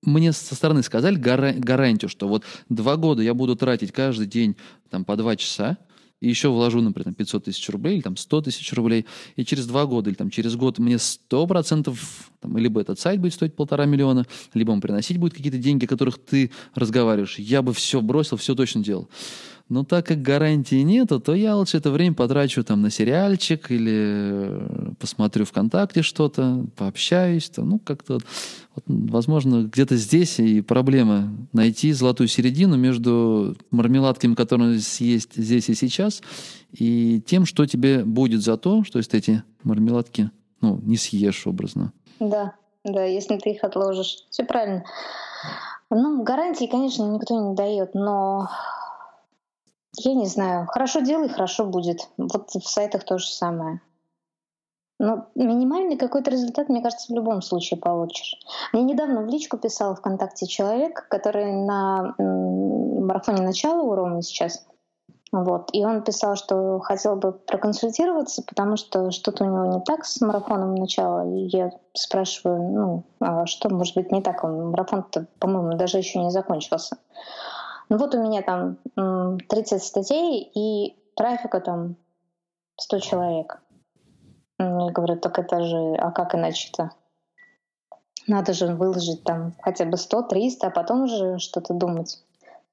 мне 0.02 0.32
со 0.32 0.54
стороны 0.54 0.82
сказали 0.82 1.16
гара- 1.16 1.54
гарантию, 1.56 2.08
что 2.08 2.26
вот 2.26 2.44
два 2.68 2.96
года 2.96 3.22
я 3.22 3.34
буду 3.34 3.54
тратить 3.54 3.92
каждый 3.92 4.26
день 4.26 4.56
там 4.88 5.04
по 5.04 5.16
два 5.16 5.36
часа, 5.36 5.76
и 6.20 6.28
еще 6.28 6.50
вложу, 6.50 6.80
например, 6.80 7.04
там 7.04 7.14
500 7.14 7.44
тысяч 7.44 7.68
рублей 7.70 7.94
или 7.96 8.02
там 8.02 8.16
100 8.16 8.42
тысяч 8.42 8.72
рублей, 8.72 9.06
и 9.36 9.44
через 9.44 9.66
два 9.66 9.86
года 9.86 10.10
или 10.10 10.16
там 10.16 10.30
через 10.30 10.54
год 10.54 10.78
мне 10.78 10.96
100% 10.96 11.96
там, 12.40 12.56
либо 12.56 12.80
этот 12.80 12.98
сайт 12.98 13.20
будет 13.20 13.34
стоить 13.34 13.54
полтора 13.54 13.86
миллиона, 13.86 14.26
либо 14.54 14.70
он 14.70 14.80
приносить 14.80 15.18
будет 15.18 15.34
какие-то 15.34 15.58
деньги, 15.58 15.86
о 15.86 15.88
которых 15.88 16.18
ты 16.18 16.50
разговариваешь. 16.74 17.38
Я 17.38 17.62
бы 17.62 17.72
все 17.72 18.00
бросил, 18.00 18.36
все 18.36 18.54
точно 18.54 18.84
делал. 18.84 19.08
Но 19.70 19.84
так 19.84 20.04
как 20.06 20.20
гарантии 20.20 20.82
нету, 20.82 21.20
то 21.20 21.32
я 21.32 21.54
лучше 21.54 21.76
это 21.76 21.92
время 21.92 22.12
потрачу 22.16 22.64
там 22.64 22.82
на 22.82 22.90
сериальчик 22.90 23.70
или 23.70 24.48
э, 24.50 24.92
посмотрю 24.98 25.44
ВКонтакте 25.44 26.02
что-то, 26.02 26.66
пообщаюсь. 26.76 27.48
То, 27.48 27.62
ну, 27.62 27.78
как-то, 27.78 28.14
вот, 28.74 28.84
возможно, 28.88 29.62
где-то 29.62 29.94
здесь 29.94 30.40
и 30.40 30.60
проблема 30.60 31.32
найти 31.52 31.92
золотую 31.92 32.26
середину 32.26 32.76
между 32.76 33.56
мармеладками, 33.70 34.34
которые 34.34 34.80
есть 34.98 35.36
здесь 35.36 35.68
и 35.68 35.74
сейчас, 35.74 36.20
и 36.72 37.22
тем, 37.24 37.46
что 37.46 37.64
тебе 37.64 38.04
будет 38.04 38.42
за 38.42 38.56
то, 38.56 38.82
что 38.82 38.98
если 38.98 39.12
ты 39.12 39.18
эти 39.18 39.42
мармеладки 39.62 40.32
ну, 40.60 40.80
не 40.82 40.96
съешь 40.96 41.46
образно. 41.46 41.92
Да, 42.18 42.54
да, 42.82 43.04
если 43.04 43.36
ты 43.36 43.50
их 43.50 43.62
отложишь. 43.62 44.24
Все 44.30 44.42
правильно. 44.42 44.82
Ну, 45.90 46.24
гарантии, 46.24 46.66
конечно, 46.66 47.04
никто 47.04 47.50
не 47.50 47.54
дает, 47.54 47.94
но 47.94 48.48
я 49.96 50.14
не 50.14 50.26
знаю. 50.26 50.66
Хорошо 50.66 51.00
делай, 51.00 51.28
хорошо 51.28 51.64
будет. 51.64 52.08
Вот 52.16 52.50
в 52.50 52.68
сайтах 52.68 53.04
то 53.04 53.18
же 53.18 53.26
самое. 53.26 53.80
Но 54.98 55.28
минимальный 55.34 55.96
какой-то 55.96 56.30
результат, 56.30 56.68
мне 56.68 56.82
кажется, 56.82 57.10
в 57.10 57.16
любом 57.16 57.40
случае 57.40 57.80
получишь. 57.80 58.38
Мне 58.72 58.82
недавно 58.82 59.22
в 59.22 59.26
личку 59.28 59.56
писал 59.56 59.94
ВКонтакте 59.94 60.46
человек, 60.46 61.08
который 61.08 61.52
на 61.52 62.14
марафоне 62.18 63.40
начала 63.40 63.82
у 63.82 63.94
Ромы 63.94 64.20
сейчас. 64.20 64.66
Вот. 65.32 65.70
И 65.72 65.84
он 65.84 66.02
писал, 66.02 66.36
что 66.36 66.80
хотел 66.80 67.16
бы 67.16 67.32
проконсультироваться, 67.32 68.42
потому 68.42 68.76
что 68.76 69.10
что-то 69.10 69.44
у 69.44 69.46
него 69.46 69.66
не 69.66 69.80
так 69.84 70.04
с 70.04 70.20
марафоном 70.20 70.74
начала. 70.74 71.26
И 71.34 71.46
я 71.46 71.70
спрашиваю, 71.94 72.62
ну, 72.62 73.04
а 73.20 73.46
что 73.46 73.70
может 73.70 73.94
быть 73.94 74.10
не 74.12 74.20
так? 74.20 74.44
Он 74.44 74.70
марафон-то, 74.70 75.26
по-моему, 75.38 75.78
даже 75.78 75.98
еще 75.98 76.18
не 76.18 76.30
закончился. 76.30 76.96
Ну 77.90 77.98
вот 77.98 78.14
у 78.14 78.22
меня 78.22 78.42
там 78.42 78.78
30 78.94 79.82
статей 79.82 80.50
и 80.54 80.96
трафика 81.16 81.60
там 81.60 81.96
100 82.76 82.98
человек. 83.00 83.60
Я 84.58 84.90
говорю, 84.90 85.18
так 85.18 85.38
это 85.38 85.64
же, 85.64 85.94
а 85.96 86.12
как 86.12 86.34
иначе-то? 86.34 86.92
Надо 88.28 88.52
же 88.52 88.68
выложить 88.68 89.24
там 89.24 89.54
хотя 89.60 89.86
бы 89.86 89.96
100, 89.96 90.22
300, 90.22 90.66
а 90.68 90.70
потом 90.70 91.02
уже 91.02 91.38
что-то 91.38 91.74
думать. 91.74 92.22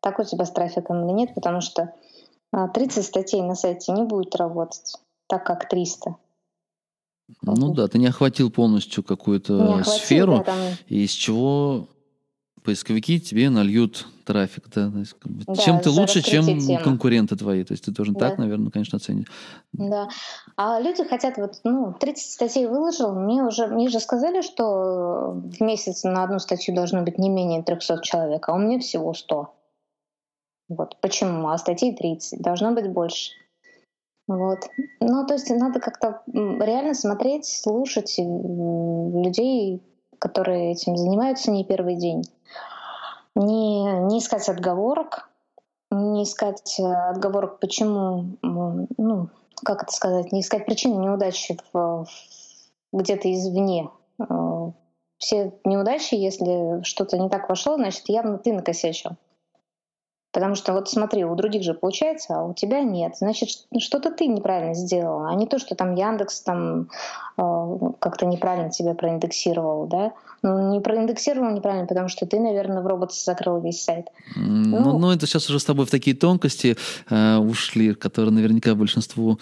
Так 0.01 0.19
у 0.19 0.23
тебя 0.23 0.45
с 0.45 0.51
трафиком 0.51 1.03
или 1.05 1.13
нет, 1.13 1.33
потому 1.33 1.61
что 1.61 1.95
30 2.51 2.97
а, 2.97 3.01
статей 3.01 3.41
на 3.41 3.55
сайте 3.55 3.93
не 3.93 4.03
будет 4.03 4.35
работать, 4.35 4.93
так 5.27 5.43
как 5.43 5.67
300. 5.67 6.15
Ну 7.41 7.73
да, 7.73 7.87
ты 7.87 7.97
не 7.97 8.07
охватил 8.07 8.51
полностью 8.51 9.03
какую-то 9.03 9.83
сферу, 9.83 10.37
да, 10.37 10.43
там... 10.43 10.59
из 10.87 11.09
чего 11.09 11.87
поисковики 12.67 13.17
тебе 13.17 13.49
нальют 13.49 14.05
трафик, 14.25 14.67
да, 14.75 14.91
есть, 14.97 15.13
как 15.13 15.31
бы, 15.31 15.45
да 15.47 15.55
чем 15.55 15.79
ты 15.79 15.89
лучше, 15.89 16.21
чем 16.21 16.43
темы. 16.43 16.83
конкуренты 16.83 17.37
твои, 17.37 17.63
то 17.63 17.71
есть 17.71 17.85
ты 17.85 17.91
должен 17.91 18.13
да. 18.13 18.27
так, 18.27 18.39
наверное, 18.39 18.71
конечно, 18.71 18.97
оценить. 18.97 19.27
Да, 19.71 20.09
а 20.57 20.77
люди 20.81 21.05
хотят 21.05 21.37
вот, 21.37 21.61
ну, 21.63 21.93
30 21.97 22.33
статей 22.33 22.67
выложил, 22.67 23.13
мне 23.13 23.41
уже, 23.41 23.67
мне 23.67 23.87
же 23.87 24.01
сказали, 24.01 24.41
что 24.41 25.31
в 25.33 25.61
месяц 25.61 26.03
на 26.03 26.25
одну 26.25 26.39
статью 26.39 26.75
должно 26.75 27.03
быть 27.03 27.17
не 27.17 27.29
менее 27.29 27.63
300 27.63 28.01
человек, 28.01 28.49
а 28.49 28.53
у 28.53 28.57
меня 28.57 28.79
всего 28.79 29.13
100. 29.13 29.53
Вот, 30.67 30.97
почему? 30.99 31.47
А 31.47 31.57
статей 31.57 31.95
30, 31.95 32.41
должно 32.41 32.73
быть 32.73 32.91
больше. 32.91 33.31
Вот. 34.27 34.59
Ну, 34.99 35.25
то 35.25 35.35
есть 35.35 35.49
надо 35.49 35.79
как-то 35.79 36.21
реально 36.33 36.95
смотреть, 36.95 37.45
слушать 37.45 38.15
людей, 38.17 39.81
которые 40.19 40.73
этим 40.73 40.97
занимаются 40.97 41.49
не 41.49 41.63
первый 41.63 41.95
день 41.95 42.23
не, 43.37 43.83
не 44.01 44.19
искать 44.19 44.49
отговорок, 44.49 45.29
не 45.91 46.23
искать 46.23 46.79
э, 46.79 46.83
отговорок, 46.83 47.59
почему, 47.59 48.37
ну, 48.41 49.29
как 49.63 49.83
это 49.83 49.91
сказать, 49.91 50.31
не 50.31 50.41
искать 50.41 50.65
причины 50.65 50.95
неудачи 50.95 51.57
где-то 52.91 53.33
извне. 53.33 53.89
Э, 54.19 54.71
все 55.17 55.53
неудачи, 55.63 56.15
если 56.15 56.83
что-то 56.83 57.17
не 57.17 57.29
так 57.29 57.49
вошло, 57.49 57.75
значит, 57.75 58.03
явно 58.09 58.37
ты 58.37 58.53
накосячил. 58.53 59.11
Потому 60.31 60.55
что 60.55 60.73
вот 60.73 60.89
смотри, 60.89 61.23
у 61.23 61.35
других 61.35 61.63
же 61.63 61.73
получается, 61.73 62.35
а 62.35 62.43
у 62.43 62.53
тебя 62.53 62.81
нет. 62.81 63.17
Значит, 63.17 63.49
что-то 63.79 64.11
ты 64.11 64.27
неправильно 64.27 64.73
сделал, 64.75 65.25
а 65.25 65.33
не 65.35 65.47
то, 65.47 65.57
что 65.57 65.75
там 65.75 65.95
Яндекс 65.95 66.41
там 66.41 66.89
э, 67.37 67.77
как-то 67.99 68.25
неправильно 68.25 68.69
тебя 68.69 68.93
проиндексировал, 68.93 69.87
да? 69.87 70.11
Ну, 70.43 70.71
не 70.71 70.79
проиндексировал 70.79 71.51
неправильно, 71.51 71.87
потому 71.87 72.09
что 72.09 72.27
ты, 72.27 72.39
наверное, 72.39 72.81
в 72.81 72.87
робот 72.87 73.13
закрыл 73.13 73.59
весь 73.59 73.81
сайт. 73.81 74.07
Ну, 74.35 74.79
ну, 74.79 74.99
ну, 74.99 75.11
это 75.11 75.25
сейчас 75.25 75.49
уже 75.49 75.59
с 75.59 75.65
тобой 75.65 75.85
в 75.85 75.89
такие 75.91 76.15
тонкости 76.15 76.77
э, 77.09 77.37
ушли, 77.37 77.95
которые 77.95 78.31
наверняка 78.31 78.75
большинству 78.75 79.39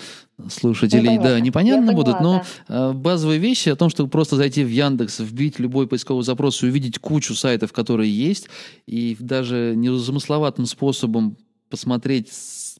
слушателей, 0.49 1.17
да, 1.17 1.39
непонятно 1.39 1.93
будут, 1.93 2.19
но 2.19 2.43
да. 2.67 2.91
Э, 2.91 2.93
базовые 2.93 3.39
вещи 3.39 3.69
о 3.69 3.75
том, 3.75 3.89
чтобы 3.89 4.09
просто 4.09 4.36
зайти 4.36 4.63
в 4.63 4.69
Яндекс, 4.69 5.19
вбить 5.19 5.59
любой 5.59 5.88
поисковый 5.88 6.23
запрос 6.23 6.61
и 6.61 6.67
увидеть 6.67 6.99
кучу 6.99 7.36
сайтов, 7.36 7.71
которые 7.71 8.11
есть, 8.11 8.49
и 8.86 9.15
даже 9.19 9.73
незамысловатым 9.75 10.65
способом 10.65 11.38
посмотреть 11.69 12.31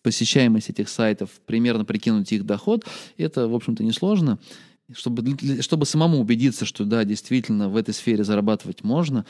посещаемость 0.02 0.70
этих 0.70 0.90
сайтов, 0.90 1.30
примерно 1.46 1.86
прикинуть 1.86 2.32
их 2.32 2.46
доход, 2.46 2.86
это, 3.18 3.48
в 3.48 3.56
общем-то, 3.56 3.84
несложно 3.84 4.40
чтобы, 4.94 5.24
чтобы 5.62 5.86
самому 5.86 6.20
убедиться, 6.20 6.66
что 6.66 6.86
да, 6.86 7.04
действительно 7.04 7.70
в 7.70 7.76
этой 7.76 7.94
сфере 7.94 8.24
зарабатывать 8.24 8.84
можно, 8.84 9.26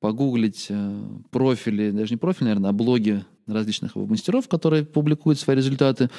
погуглить 0.00 0.66
э, 0.68 1.02
профили, 1.30 1.90
даже 1.90 2.14
не 2.14 2.16
профили, 2.16 2.44
наверное, 2.44 2.70
а 2.70 2.72
блоги 2.72 3.24
различных 3.46 3.94
мастеров, 3.94 4.48
которые 4.48 4.84
публикуют 4.84 5.38
свои 5.38 5.56
результаты. 5.56 6.10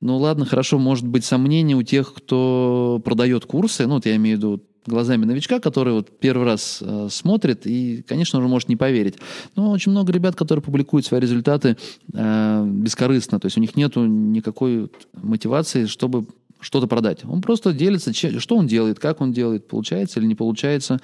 Ну 0.00 0.16
ладно, 0.16 0.46
хорошо, 0.46 0.78
может 0.78 1.06
быть 1.06 1.24
сомнения 1.24 1.76
у 1.76 1.82
тех, 1.82 2.14
кто 2.14 3.00
продает 3.04 3.44
курсы, 3.44 3.86
ну 3.86 3.94
вот 3.94 4.06
я 4.06 4.16
имею 4.16 4.36
в 4.36 4.40
виду 4.40 4.62
глазами 4.86 5.26
новичка, 5.26 5.60
который 5.60 5.92
вот 5.92 6.18
первый 6.18 6.46
раз 6.46 6.78
э, 6.80 7.08
смотрит 7.10 7.66
и, 7.66 8.02
конечно, 8.08 8.38
уже 8.38 8.48
может 8.48 8.70
не 8.70 8.76
поверить. 8.76 9.16
Но 9.56 9.70
очень 9.70 9.92
много 9.92 10.10
ребят, 10.10 10.36
которые 10.36 10.62
публикуют 10.62 11.04
свои 11.04 11.20
результаты 11.20 11.76
э, 12.14 12.64
бескорыстно, 12.66 13.38
то 13.38 13.46
есть 13.46 13.58
у 13.58 13.60
них 13.60 13.76
нет 13.76 13.94
никакой 13.96 14.90
мотивации, 15.12 15.84
чтобы 15.84 16.26
что-то 16.60 16.86
продать. 16.86 17.24
Он 17.24 17.42
просто 17.42 17.72
делится, 17.72 18.12
что 18.12 18.56
он 18.56 18.66
делает, 18.66 18.98
как 18.98 19.20
он 19.20 19.32
делает, 19.32 19.68
получается 19.68 20.20
или 20.20 20.26
не 20.26 20.34
получается. 20.34 20.98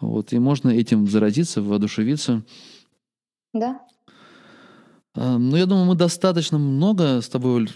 Вот, 0.00 0.32
и 0.32 0.38
можно 0.38 0.70
этим 0.70 1.06
заразиться, 1.06 1.62
воодушевиться. 1.62 2.42
Да. 3.52 3.80
А, 5.14 5.38
ну, 5.38 5.56
я 5.56 5.66
думаю, 5.66 5.86
мы 5.86 5.94
достаточно 5.94 6.58
много 6.58 7.20
с 7.20 7.28
тобой 7.28 7.68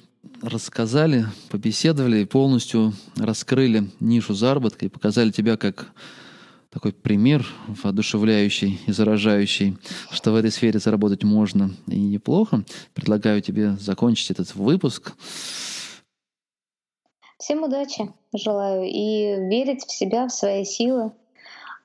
рассказали, 0.49 1.27
побеседовали 1.51 2.21
и 2.21 2.25
полностью 2.25 2.93
раскрыли 3.17 3.91
нишу 4.01 4.35
заработка 4.35 4.87
и 4.87 4.89
показали 4.89 5.31
тебя 5.31 5.57
как 5.57 5.93
такой 6.71 6.93
пример 6.93 7.47
воодушевляющий 7.67 8.81
и 8.87 8.93
заражающий, 8.93 9.79
что 10.11 10.33
в 10.33 10.37
этой 10.37 10.51
сфере 10.51 10.79
заработать 10.79 11.25
можно 11.25 11.71
и 11.87 11.99
неплохо. 11.99 12.65
Предлагаю 12.95 13.41
тебе 13.41 13.77
закончить 13.77 14.31
этот 14.31 14.55
выпуск 14.55 15.15
Всем 17.39 17.63
удачи 17.63 18.13
желаю 18.35 18.83
и 18.85 19.37
верить 19.49 19.85
в 19.85 19.93
себя, 19.93 20.27
в 20.27 20.33
свои 20.33 20.65
силы, 20.65 21.13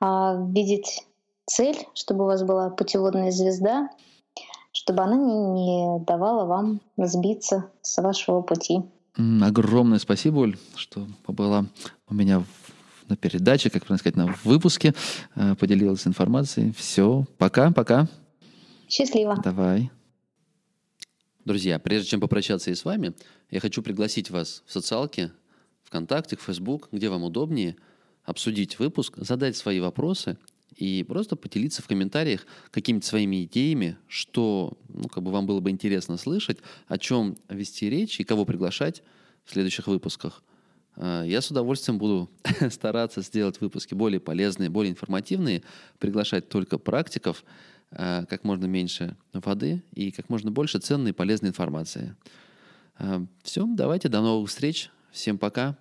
а, 0.00 0.34
видеть 0.48 1.06
цель, 1.46 1.76
чтобы 1.94 2.24
у 2.24 2.26
вас 2.26 2.42
была 2.42 2.70
путеводная 2.70 3.30
звезда, 3.30 3.88
чтобы 4.84 5.02
она 5.02 5.16
не, 5.16 5.98
не 5.98 6.04
давала 6.04 6.44
вам 6.44 6.80
сбиться 6.98 7.70
с 7.80 8.02
вашего 8.02 8.42
пути. 8.42 8.82
Огромное 9.42 9.98
спасибо, 9.98 10.40
Оль, 10.40 10.58
что 10.76 11.06
побыла 11.24 11.66
у 12.06 12.14
меня 12.14 12.40
в, 12.40 12.46
на 13.08 13.16
передаче, 13.16 13.70
как 13.70 13.86
правильно 13.86 13.98
сказать, 13.98 14.16
на 14.16 14.36
выпуске, 14.44 14.92
э, 15.36 15.54
поделилась 15.54 16.06
информацией. 16.06 16.74
Все, 16.76 17.24
пока, 17.38 17.70
пока. 17.70 18.08
Счастливо. 18.86 19.40
Давай. 19.42 19.90
Друзья, 21.46 21.78
прежде 21.78 22.10
чем 22.10 22.20
попрощаться 22.20 22.70
и 22.70 22.74
с 22.74 22.84
вами, 22.84 23.14
я 23.50 23.60
хочу 23.60 23.82
пригласить 23.82 24.30
вас 24.30 24.62
в 24.66 24.72
социалки 24.72 25.30
ВКонтакте, 25.84 26.36
в 26.36 26.42
Facebook, 26.42 26.88
где 26.92 27.08
вам 27.08 27.24
удобнее, 27.24 27.76
обсудить 28.24 28.78
выпуск, 28.78 29.14
задать 29.16 29.56
свои 29.56 29.80
вопросы 29.80 30.36
и 30.76 31.02
просто 31.04 31.36
поделиться 31.36 31.82
в 31.82 31.86
комментариях 31.86 32.46
какими-то 32.70 33.06
своими 33.06 33.44
идеями, 33.44 33.96
что 34.08 34.76
ну, 34.88 35.08
как 35.08 35.22
бы 35.22 35.30
вам 35.30 35.46
было 35.46 35.60
бы 35.60 35.70
интересно 35.70 36.16
слышать, 36.16 36.58
о 36.88 36.98
чем 36.98 37.36
вести 37.48 37.88
речь 37.90 38.20
и 38.20 38.24
кого 38.24 38.44
приглашать 38.44 39.02
в 39.44 39.52
следующих 39.52 39.86
выпусках. 39.86 40.42
А, 40.96 41.22
я 41.24 41.40
с 41.40 41.50
удовольствием 41.50 41.98
буду 41.98 42.30
стараться 42.70 43.20
сделать 43.20 43.60
выпуски 43.60 43.94
более 43.94 44.20
полезные, 44.20 44.70
более 44.70 44.92
информативные, 44.92 45.62
приглашать 45.98 46.48
только 46.48 46.78
практиков, 46.78 47.44
а, 47.90 48.24
как 48.26 48.44
можно 48.44 48.66
меньше 48.66 49.16
воды 49.32 49.82
и 49.92 50.10
как 50.10 50.28
можно 50.28 50.50
больше 50.50 50.78
ценной 50.78 51.10
и 51.10 51.14
полезной 51.14 51.50
информации. 51.50 52.16
А, 52.98 53.24
Все, 53.42 53.66
давайте, 53.66 54.08
до 54.08 54.20
новых 54.20 54.50
встреч. 54.50 54.90
Всем 55.10 55.38
пока. 55.38 55.76